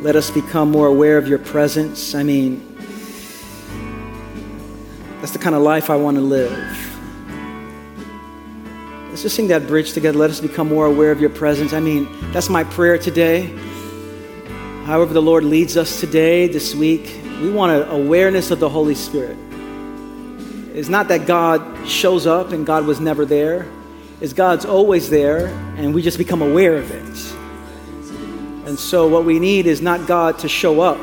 Let 0.00 0.16
us 0.16 0.30
become 0.30 0.70
more 0.70 0.86
aware 0.86 1.18
of 1.18 1.28
your 1.28 1.40
presence. 1.40 2.14
I 2.14 2.22
mean, 2.22 2.74
that's 5.20 5.32
the 5.32 5.38
kind 5.38 5.54
of 5.54 5.60
life 5.60 5.90
I 5.90 5.96
want 5.96 6.16
to 6.16 6.22
live. 6.22 6.50
Let's 9.10 9.20
just 9.20 9.36
sing 9.36 9.48
that 9.48 9.66
bridge 9.66 9.92
together. 9.92 10.16
Let 10.16 10.30
us 10.30 10.40
become 10.40 10.70
more 10.70 10.86
aware 10.86 11.12
of 11.12 11.20
your 11.20 11.28
presence. 11.28 11.74
I 11.74 11.80
mean, 11.80 12.08
that's 12.32 12.48
my 12.48 12.64
prayer 12.64 12.96
today. 12.96 13.54
However, 14.86 15.12
the 15.12 15.20
Lord 15.20 15.44
leads 15.44 15.76
us 15.76 16.00
today, 16.00 16.48
this 16.48 16.74
week, 16.74 17.20
we 17.42 17.50
want 17.50 17.72
an 17.72 17.90
awareness 17.90 18.50
of 18.50 18.58
the 18.58 18.70
Holy 18.70 18.94
Spirit. 18.94 19.36
It's 20.74 20.88
not 20.88 21.08
that 21.08 21.26
God 21.26 21.86
shows 21.86 22.26
up 22.26 22.52
and 22.52 22.64
God 22.64 22.86
was 22.86 22.98
never 22.98 23.26
there. 23.26 23.66
It's 24.22 24.32
God's 24.32 24.64
always 24.64 25.10
there 25.10 25.48
and 25.76 25.94
we 25.94 26.00
just 26.00 26.16
become 26.16 26.40
aware 26.40 26.76
of 26.76 26.90
it. 26.90 28.66
And 28.66 28.78
so 28.78 29.06
what 29.06 29.26
we 29.26 29.38
need 29.38 29.66
is 29.66 29.82
not 29.82 30.06
God 30.06 30.38
to 30.38 30.48
show 30.48 30.80
up. 30.80 30.98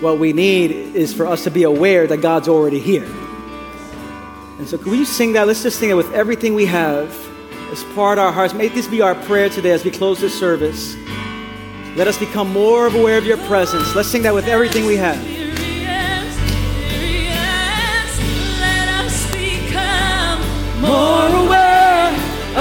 What 0.00 0.18
we 0.18 0.32
need 0.32 0.70
is 0.70 1.12
for 1.12 1.26
us 1.26 1.44
to 1.44 1.50
be 1.50 1.64
aware 1.64 2.06
that 2.06 2.18
God's 2.18 2.48
already 2.48 2.80
here. 2.80 3.04
And 4.58 4.66
so 4.66 4.78
can 4.78 4.92
we 4.92 5.04
sing 5.04 5.34
that? 5.34 5.46
Let's 5.46 5.62
just 5.62 5.78
sing 5.78 5.90
it 5.90 5.94
with 5.94 6.10
everything 6.14 6.54
we 6.54 6.64
have 6.66 7.14
as 7.70 7.84
part 7.94 8.16
of 8.16 8.24
our 8.24 8.32
hearts. 8.32 8.54
May 8.54 8.68
this 8.68 8.86
be 8.86 9.02
our 9.02 9.14
prayer 9.14 9.50
today 9.50 9.72
as 9.72 9.84
we 9.84 9.90
close 9.90 10.20
this 10.20 10.38
service. 10.38 10.96
Let 11.96 12.08
us 12.08 12.18
become 12.18 12.50
more 12.50 12.86
aware 12.86 13.18
of 13.18 13.26
your 13.26 13.38
presence. 13.46 13.94
Let's 13.94 14.08
sing 14.08 14.22
that 14.22 14.32
with 14.32 14.46
everything 14.46 14.86
we 14.86 14.96
have. 14.96 15.37
More 20.88 21.28
aware 21.44 22.12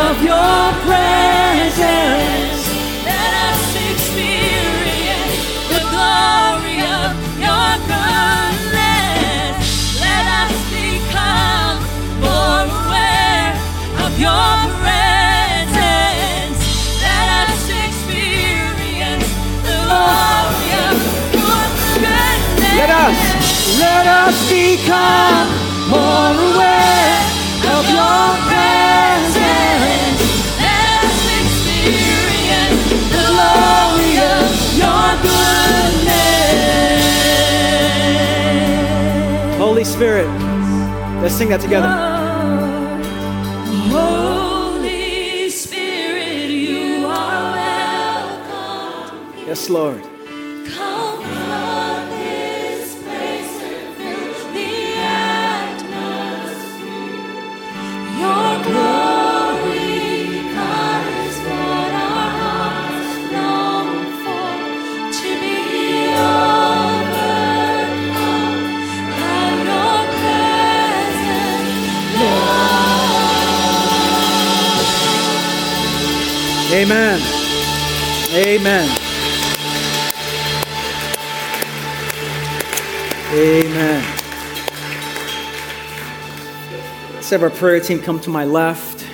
of 0.06 0.16
your 0.22 0.62
presence. 0.86 2.64
Let 3.08 3.32
us 3.48 3.64
experience 3.92 5.38
the 5.72 5.82
glory 5.92 6.80
of 7.00 7.10
your 7.46 7.70
goodness. 7.92 9.56
Let 10.06 10.26
us 10.44 10.56
become 10.76 11.76
more 12.20 12.68
aware 12.68 13.52
of 14.06 14.12
your 14.20 14.54
presence. 14.84 16.60
Let 17.08 17.28
us 17.48 17.64
experience 17.88 19.28
the 19.68 19.78
glory 19.88 20.70
of 20.88 20.96
your 21.40 21.64
goodness. 22.04 22.76
Let 22.76 22.92
us. 23.06 23.18
Let 23.80 24.06
us 24.08 24.36
become 24.52 25.48
more 25.90 26.36
aware 26.52 27.27
Holy 39.60 39.84
Spirit, 39.84 40.28
let's 41.22 41.36
sing 41.36 41.50
that 41.50 41.62
together. 41.62 41.88
Holy 43.92 45.50
Spirit, 45.52 46.50
you 46.50 47.06
are 47.06 47.54
welcome. 47.54 49.46
Yes, 49.46 49.70
Lord. 49.70 50.17
Amen. 76.90 77.20
Amen. 78.32 78.98
Amen. 83.34 84.04
Let's 87.14 87.30
have 87.30 87.44
our 87.44 87.50
prayer 87.50 87.82
team 87.82 88.00
come 88.00 88.22
to 88.22 88.30
my 88.30 88.46
left. 88.46 89.06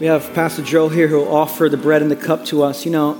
We 0.00 0.06
have 0.06 0.32
Pastor 0.32 0.62
Joe 0.62 0.88
here 0.88 1.08
who 1.08 1.16
will 1.16 1.36
offer 1.36 1.68
the 1.68 1.76
bread 1.76 2.00
and 2.00 2.10
the 2.10 2.16
cup 2.16 2.46
to 2.46 2.62
us. 2.62 2.86
You 2.86 2.92
know, 2.92 3.12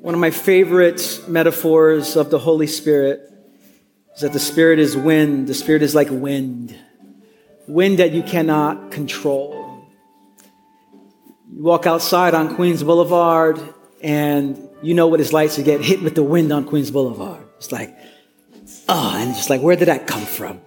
one 0.00 0.14
of 0.14 0.20
my 0.20 0.30
favorite 0.30 1.22
metaphors 1.28 2.16
of 2.16 2.30
the 2.30 2.38
Holy 2.38 2.66
Spirit 2.66 3.30
is 4.14 4.22
that 4.22 4.32
the 4.32 4.40
Spirit 4.40 4.78
is 4.78 4.96
wind. 4.96 5.48
The 5.48 5.54
Spirit 5.54 5.82
is 5.82 5.94
like 5.94 6.08
wind, 6.10 6.74
wind 7.68 7.98
that 7.98 8.12
you 8.12 8.22
cannot 8.22 8.90
control. 8.90 9.59
You 11.54 11.62
walk 11.62 11.86
outside 11.86 12.34
on 12.34 12.54
Queens 12.54 12.82
Boulevard 12.82 13.60
and 14.00 14.68
you 14.82 14.94
know 14.94 15.08
what 15.08 15.20
it's 15.20 15.32
like 15.32 15.52
to 15.52 15.62
get 15.62 15.80
hit 15.80 16.02
with 16.02 16.14
the 16.14 16.22
wind 16.22 16.52
on 16.52 16.64
Queens 16.64 16.90
Boulevard. 16.90 17.42
It's 17.58 17.72
like, 17.72 17.94
oh, 18.88 19.14
and 19.16 19.34
just 19.34 19.50
like, 19.50 19.60
where 19.60 19.76
did 19.76 19.88
that 19.88 20.06
come 20.06 20.24
from? 20.24 20.60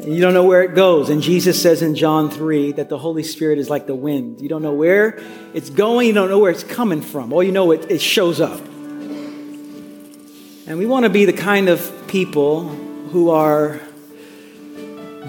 You 0.00 0.20
don't 0.20 0.34
know 0.34 0.44
where 0.44 0.62
it 0.62 0.74
goes. 0.74 1.08
And 1.08 1.22
Jesus 1.22 1.62
says 1.62 1.80
in 1.80 1.94
John 1.94 2.28
3 2.28 2.72
that 2.72 2.88
the 2.88 2.98
Holy 2.98 3.22
Spirit 3.22 3.58
is 3.58 3.70
like 3.70 3.86
the 3.86 3.94
wind. 3.94 4.40
You 4.40 4.48
don't 4.48 4.62
know 4.62 4.74
where 4.74 5.22
it's 5.54 5.70
going, 5.70 6.08
you 6.08 6.12
don't 6.12 6.28
know 6.28 6.40
where 6.40 6.50
it's 6.50 6.64
coming 6.64 7.00
from. 7.00 7.32
All 7.32 7.42
you 7.42 7.52
know, 7.52 7.70
it, 7.70 7.90
it 7.90 8.02
shows 8.02 8.40
up. 8.40 8.60
And 10.66 10.78
we 10.78 10.86
want 10.86 11.04
to 11.04 11.10
be 11.10 11.24
the 11.24 11.32
kind 11.32 11.68
of 11.68 12.06
people 12.08 12.68
who 12.68 13.30
are 13.30 13.80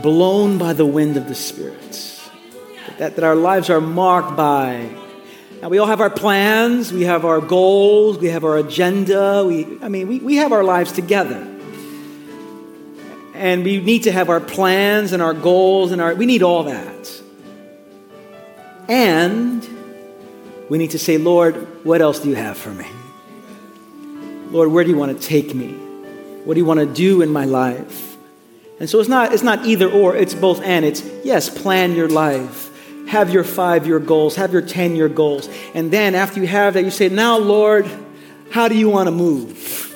blown 0.02 0.58
by 0.58 0.74
the 0.74 0.86
wind 0.86 1.18
of 1.18 1.28
the 1.28 1.36
Spirit. 1.36 2.15
That, 2.98 3.16
that 3.16 3.24
our 3.24 3.36
lives 3.36 3.70
are 3.70 3.82
marked 3.82 4.38
by. 4.38 4.90
Now, 5.62 5.70
we 5.70 5.80
all 5.80 5.88
have 5.88 6.02
our 6.02 6.10
plans, 6.10 6.94
we 6.94 7.04
have 7.04 7.26
our 7.26 7.42
goals, 7.42 8.18
we 8.18 8.28
have 8.28 8.44
our 8.44 8.58
agenda. 8.58 9.44
We, 9.46 9.80
I 9.82 9.90
mean, 9.90 10.08
we, 10.08 10.20
we 10.20 10.36
have 10.36 10.52
our 10.52 10.64
lives 10.64 10.92
together. 10.92 11.52
And 13.34 13.64
we 13.64 13.82
need 13.82 14.04
to 14.04 14.12
have 14.12 14.30
our 14.30 14.40
plans 14.40 15.12
and 15.12 15.22
our 15.22 15.34
goals 15.34 15.92
and 15.92 16.02
our, 16.02 16.16
we 16.16 16.26
need 16.26 16.42
all 16.44 16.64
that. 16.64 17.22
And 18.88 19.68
we 20.70 20.78
need 20.78 20.92
to 20.92 21.00
say, 21.00 21.18
Lord, 21.18 21.84
what 21.84 22.02
else 22.02 22.20
do 22.20 22.30
you 22.30 22.36
have 22.36 22.58
for 22.58 22.72
me? 22.72 22.88
Lord, 24.52 24.72
where 24.72 24.84
do 24.84 24.90
you 24.90 24.98
want 24.98 25.20
to 25.20 25.28
take 25.28 25.54
me? 25.54 25.74
What 26.44 26.54
do 26.54 26.60
you 26.60 26.66
want 26.66 26.80
to 26.80 26.86
do 26.86 27.22
in 27.22 27.30
my 27.30 27.46
life? 27.46 28.16
And 28.80 28.90
so 28.90 29.00
it's 29.00 29.10
not, 29.10 29.34
it's 29.34 29.44
not 29.44 29.66
either 29.66 29.90
or, 29.90 30.16
it's 30.16 30.34
both 30.34 30.62
and. 30.62 30.86
It's 30.86 31.04
yes, 31.24 31.50
plan 31.50 31.96
your 31.96 32.08
life. 32.08 32.70
Have 33.08 33.30
your 33.30 33.44
five 33.44 33.86
year 33.86 34.00
goals, 34.00 34.36
have 34.36 34.52
your 34.52 34.62
10 34.62 34.96
year 34.96 35.10
goals. 35.10 35.50
And 35.74 35.92
then 35.92 36.16
after 36.16 36.40
you 36.40 36.48
have 36.48 36.74
that, 36.74 36.84
you 36.84 36.92
say, 36.92 37.10
Now, 37.10 37.38
Lord, 37.38 37.90
how 38.52 38.68
do 38.68 38.76
you 38.76 38.90
want 38.90 39.08
to 39.08 39.12
move? 39.12 39.92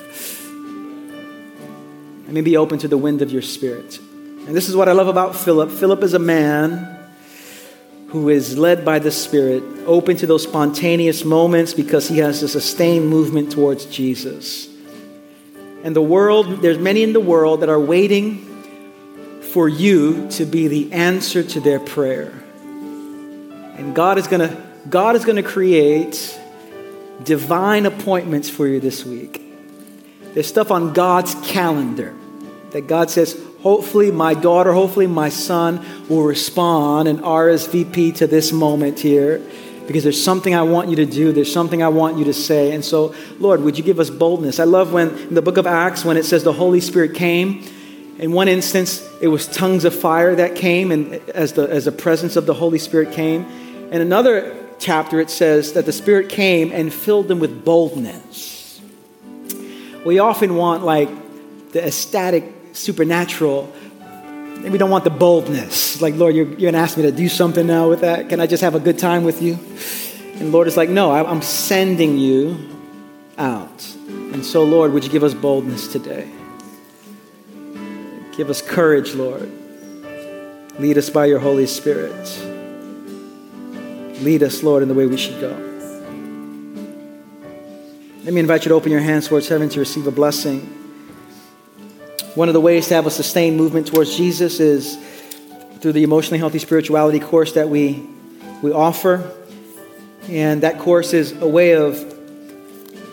And 2.26 2.34
maybe 2.34 2.56
open 2.56 2.78
to 2.80 2.88
the 2.88 2.98
wind 2.98 3.22
of 3.22 3.30
your 3.30 3.42
spirit. 3.42 3.98
And 3.98 4.56
this 4.56 4.68
is 4.68 4.76
what 4.76 4.88
I 4.88 4.92
love 4.92 5.08
about 5.08 5.36
Philip. 5.36 5.70
Philip 5.70 6.02
is 6.02 6.14
a 6.14 6.18
man 6.18 6.98
who 8.10 8.28
is 8.28 8.58
led 8.58 8.84
by 8.84 8.98
the 8.98 9.10
Spirit, 9.10 9.62
open 9.86 10.16
to 10.16 10.26
those 10.26 10.42
spontaneous 10.42 11.24
moments 11.24 11.72
because 11.74 12.08
he 12.08 12.18
has 12.18 12.42
a 12.42 12.48
sustained 12.48 13.08
movement 13.08 13.52
towards 13.52 13.86
Jesus. 13.86 14.68
And 15.84 15.94
the 15.94 16.02
world, 16.02 16.60
there's 16.60 16.78
many 16.78 17.04
in 17.04 17.12
the 17.12 17.20
world 17.20 17.60
that 17.60 17.68
are 17.68 17.78
waiting 17.78 18.46
for 19.52 19.68
you 19.68 20.28
to 20.30 20.44
be 20.44 20.66
the 20.66 20.92
answer 20.92 21.42
to 21.42 21.60
their 21.60 21.78
prayer. 21.78 22.39
And 23.80 23.94
God 23.94 24.18
is 24.18 24.26
going 24.26 24.46
to 24.46 24.62
God 24.90 25.16
is 25.16 25.24
going 25.24 25.36
to 25.36 25.42
create 25.42 26.38
divine 27.24 27.86
appointments 27.86 28.50
for 28.50 28.66
you 28.66 28.78
this 28.78 29.06
week. 29.06 29.42
There's 30.34 30.46
stuff 30.46 30.70
on 30.70 30.92
God's 30.92 31.34
calendar 31.46 32.14
that 32.72 32.86
God 32.86 33.10
says, 33.10 33.40
hopefully 33.62 34.10
my 34.10 34.34
daughter, 34.34 34.72
hopefully 34.74 35.06
my 35.06 35.30
son 35.30 35.84
will 36.08 36.24
respond 36.24 37.08
and 37.08 37.20
RSVP 37.20 38.16
to 38.16 38.26
this 38.26 38.52
moment 38.52 39.00
here 39.00 39.42
because 39.86 40.02
there's 40.04 40.22
something 40.22 40.54
I 40.54 40.62
want 40.62 40.90
you 40.90 40.96
to 40.96 41.06
do, 41.06 41.32
there's 41.32 41.52
something 41.52 41.82
I 41.82 41.88
want 41.88 42.18
you 42.18 42.24
to 42.26 42.34
say. 42.34 42.72
And 42.72 42.84
so, 42.84 43.14
Lord, 43.38 43.62
would 43.62 43.78
you 43.78 43.82
give 43.82 43.98
us 43.98 44.10
boldness? 44.10 44.60
I 44.60 44.64
love 44.64 44.92
when 44.92 45.08
in 45.08 45.34
the 45.34 45.42
book 45.42 45.56
of 45.56 45.66
Acts, 45.66 46.04
when 46.04 46.18
it 46.18 46.24
says 46.24 46.44
the 46.44 46.52
Holy 46.52 46.80
Spirit 46.80 47.14
came. 47.14 47.64
In 48.18 48.32
one 48.32 48.48
instance, 48.48 49.08
it 49.22 49.28
was 49.28 49.46
tongues 49.46 49.86
of 49.86 49.94
fire 49.94 50.34
that 50.36 50.54
came, 50.54 50.92
and 50.92 51.14
as 51.30 51.54
the, 51.54 51.62
as 51.62 51.86
the 51.86 51.92
presence 51.92 52.36
of 52.36 52.44
the 52.44 52.52
Holy 52.52 52.78
Spirit 52.78 53.12
came. 53.12 53.46
In 53.90 54.00
another 54.00 54.56
chapter, 54.78 55.20
it 55.20 55.30
says 55.30 55.72
that 55.72 55.84
the 55.84 55.92
Spirit 55.92 56.28
came 56.28 56.70
and 56.70 56.94
filled 56.94 57.28
them 57.28 57.40
with 57.40 57.64
boldness. 57.64 58.80
We 60.04 60.20
often 60.20 60.54
want 60.54 60.84
like 60.84 61.08
the 61.72 61.86
ecstatic 61.86 62.52
supernatural. 62.72 63.72
And 64.04 64.70
we 64.70 64.78
don't 64.78 64.90
want 64.90 65.04
the 65.04 65.10
boldness. 65.10 66.00
Like, 66.00 66.14
Lord, 66.14 66.34
you're, 66.34 66.46
you're 66.46 66.56
going 66.56 66.74
to 66.74 66.80
ask 66.80 66.96
me 66.96 67.02
to 67.04 67.12
do 67.12 67.28
something 67.28 67.66
now 67.66 67.88
with 67.88 68.02
that? 68.02 68.28
Can 68.28 68.40
I 68.40 68.46
just 68.46 68.62
have 68.62 68.74
a 68.74 68.80
good 68.80 68.98
time 68.98 69.24
with 69.24 69.42
you? 69.42 69.58
And 70.34 70.52
Lord 70.52 70.68
is 70.68 70.76
like, 70.76 70.88
no, 70.88 71.12
I'm 71.12 71.42
sending 71.42 72.16
you 72.18 72.58
out. 73.38 73.86
And 74.06 74.44
so, 74.44 74.64
Lord, 74.64 74.92
would 74.92 75.02
you 75.02 75.10
give 75.10 75.24
us 75.24 75.34
boldness 75.34 75.88
today? 75.88 76.30
Give 78.36 78.50
us 78.50 78.62
courage, 78.62 79.14
Lord. 79.14 79.50
Lead 80.78 80.96
us 80.96 81.10
by 81.10 81.26
your 81.26 81.40
Holy 81.40 81.66
Spirit. 81.66 82.49
Lead 84.20 84.42
us, 84.42 84.62
Lord, 84.62 84.82
in 84.82 84.88
the 84.88 84.94
way 84.94 85.06
we 85.06 85.16
should 85.16 85.40
go. 85.40 85.48
Let 88.22 88.34
me 88.34 88.40
invite 88.40 88.66
you 88.66 88.68
to 88.68 88.74
open 88.74 88.92
your 88.92 89.00
hands 89.00 89.28
towards 89.28 89.48
heaven 89.48 89.70
to 89.70 89.80
receive 89.80 90.06
a 90.06 90.10
blessing. 90.10 90.60
One 92.34 92.48
of 92.48 92.54
the 92.54 92.60
ways 92.60 92.86
to 92.88 92.94
have 92.94 93.06
a 93.06 93.10
sustained 93.10 93.56
movement 93.56 93.86
towards 93.86 94.14
Jesus 94.14 94.60
is 94.60 94.98
through 95.80 95.92
the 95.92 96.04
emotionally 96.04 96.38
healthy 96.38 96.58
spirituality 96.58 97.18
course 97.18 97.54
that 97.54 97.70
we, 97.70 98.06
we 98.60 98.72
offer. 98.72 99.32
And 100.28 100.62
that 100.64 100.78
course 100.78 101.14
is 101.14 101.32
a 101.40 101.48
way 101.48 101.74
of 101.74 101.96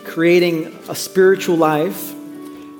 creating 0.04 0.66
a 0.90 0.94
spiritual 0.94 1.56
life 1.56 2.12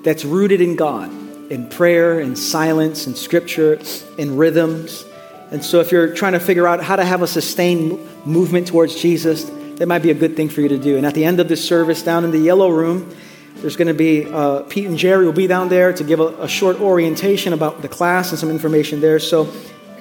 that's 0.04 0.26
rooted 0.26 0.60
in 0.60 0.76
God, 0.76 1.10
in 1.50 1.66
prayer, 1.70 2.20
in 2.20 2.36
silence, 2.36 3.06
in 3.06 3.14
scripture, 3.14 3.80
in 4.18 4.36
rhythms. 4.36 5.04
And 5.50 5.64
so, 5.64 5.80
if 5.80 5.90
you're 5.90 6.14
trying 6.14 6.34
to 6.34 6.40
figure 6.40 6.66
out 6.66 6.82
how 6.82 6.96
to 6.96 7.04
have 7.04 7.22
a 7.22 7.26
sustained 7.26 7.98
movement 8.26 8.66
towards 8.66 9.00
Jesus, 9.00 9.44
that 9.76 9.86
might 9.86 10.02
be 10.02 10.10
a 10.10 10.14
good 10.14 10.36
thing 10.36 10.48
for 10.48 10.60
you 10.60 10.68
to 10.68 10.78
do. 10.78 10.96
And 10.96 11.06
at 11.06 11.14
the 11.14 11.24
end 11.24 11.40
of 11.40 11.48
this 11.48 11.66
service, 11.66 12.02
down 12.02 12.24
in 12.24 12.30
the 12.30 12.38
yellow 12.38 12.68
room, 12.68 13.14
there's 13.56 13.76
going 13.76 13.88
to 13.88 13.94
be 13.94 14.24
uh, 14.26 14.60
Pete 14.62 14.86
and 14.86 14.98
Geri 14.98 15.24
will 15.24 15.32
be 15.32 15.46
down 15.46 15.68
there 15.68 15.92
to 15.92 16.04
give 16.04 16.20
a, 16.20 16.42
a, 16.42 16.48
short 16.48 16.80
orientation 16.80 17.52
about 17.52 17.82
the 17.82 17.88
class 17.88 18.30
and 18.30 18.38
some 18.38 18.50
information 18.50 19.00
there. 19.00 19.18
So 19.18 19.52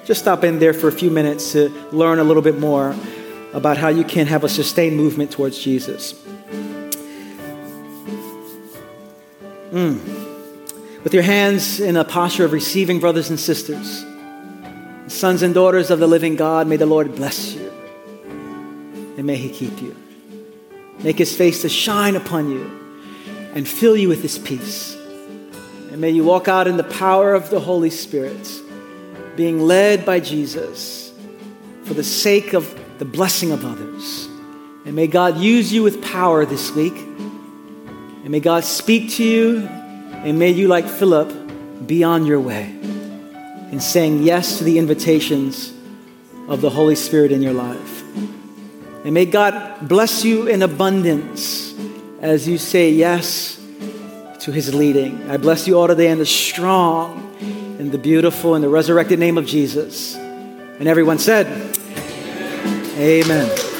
just 0.04 0.20
stop 0.20 0.44
in 0.44 0.58
there 0.58 0.72
for 0.72 0.88
a 0.88 0.92
few 0.92 1.10
minutes 1.10 1.52
to 1.52 1.70
learn 1.90 2.18
a 2.18 2.24
little 2.24 2.42
bit 2.42 2.58
more 2.58 2.94
about 3.52 3.76
how 3.76 3.88
you 3.88 4.04
can 4.04 4.26
have 4.26 4.44
a 4.44 4.48
sustained 4.48 4.96
movement 4.96 5.30
towards 5.30 5.58
Jesus. 5.58 6.12
Mm. 9.72 11.02
With 11.02 11.14
your 11.14 11.22
hands 11.22 11.80
in 11.80 11.96
a 11.96 12.04
posture 12.04 12.44
of 12.44 12.52
receiving, 12.52 13.00
brothers 13.00 13.30
and 13.30 13.40
sisters, 13.40 14.04
sons 15.12 15.42
and 15.42 15.54
daughters 15.54 15.90
of 15.90 15.98
the 15.98 16.06
living 16.06 16.36
God, 16.36 16.66
may 16.66 16.76
the 16.76 16.86
Lord 16.86 17.14
bless 17.14 17.54
you 17.54 17.68
and 19.16 19.26
may 19.26 19.36
He 19.36 19.48
keep 19.48 19.82
you. 19.82 19.94
Make 21.00 21.18
His 21.18 21.36
face 21.36 21.62
to 21.62 21.68
shine 21.68 22.16
upon 22.16 22.50
you 22.50 22.64
and 23.54 23.66
fill 23.66 23.96
you 23.96 24.08
with 24.08 24.22
His 24.22 24.38
peace. 24.38 24.94
And 24.94 26.00
may 26.00 26.10
you 26.10 26.24
walk 26.24 26.48
out 26.48 26.66
in 26.68 26.76
the 26.76 26.84
power 26.84 27.34
of 27.34 27.50
the 27.50 27.60
Holy 27.60 27.90
Spirit, 27.90 28.48
being 29.36 29.60
led 29.60 30.06
by 30.06 30.20
Jesus 30.20 31.12
for 31.84 31.94
the 31.94 32.04
sake 32.04 32.52
of 32.52 32.78
the 32.98 33.04
blessing 33.04 33.50
of 33.50 33.64
others. 33.64 34.26
And 34.84 34.94
may 34.94 35.06
God 35.06 35.36
use 35.38 35.72
you 35.72 35.82
with 35.82 36.02
power 36.02 36.44
this 36.44 36.70
week. 36.72 36.96
And 36.96 38.30
may 38.30 38.40
God 38.40 38.64
speak 38.64 39.10
to 39.12 39.24
you. 39.24 39.66
And 39.66 40.38
may 40.38 40.50
you, 40.50 40.68
like 40.68 40.86
Philip, 40.86 41.86
be 41.86 42.04
on 42.04 42.26
your 42.26 42.40
way 42.40 42.77
in 43.70 43.80
saying 43.80 44.22
yes 44.22 44.58
to 44.58 44.64
the 44.64 44.78
invitations 44.78 45.72
of 46.48 46.60
the 46.60 46.70
Holy 46.70 46.94
Spirit 46.94 47.32
in 47.32 47.42
your 47.42 47.52
life. 47.52 48.02
And 49.04 49.12
may 49.12 49.26
God 49.26 49.88
bless 49.88 50.24
you 50.24 50.48
in 50.48 50.62
abundance 50.62 51.74
as 52.20 52.48
you 52.48 52.58
say 52.58 52.90
yes 52.90 53.60
to 54.40 54.52
his 54.52 54.74
leading. 54.74 55.30
I 55.30 55.36
bless 55.36 55.66
you 55.66 55.78
all 55.78 55.88
today 55.88 56.10
in 56.10 56.18
the 56.18 56.26
strong 56.26 57.36
and 57.78 57.92
the 57.92 57.98
beautiful 57.98 58.54
and 58.54 58.64
the 58.64 58.68
resurrected 58.68 59.18
name 59.18 59.38
of 59.38 59.46
Jesus. 59.46 60.14
And 60.16 60.88
everyone 60.88 61.18
said, 61.18 61.46
Amen. 62.96 63.50
Amen. 63.50 63.77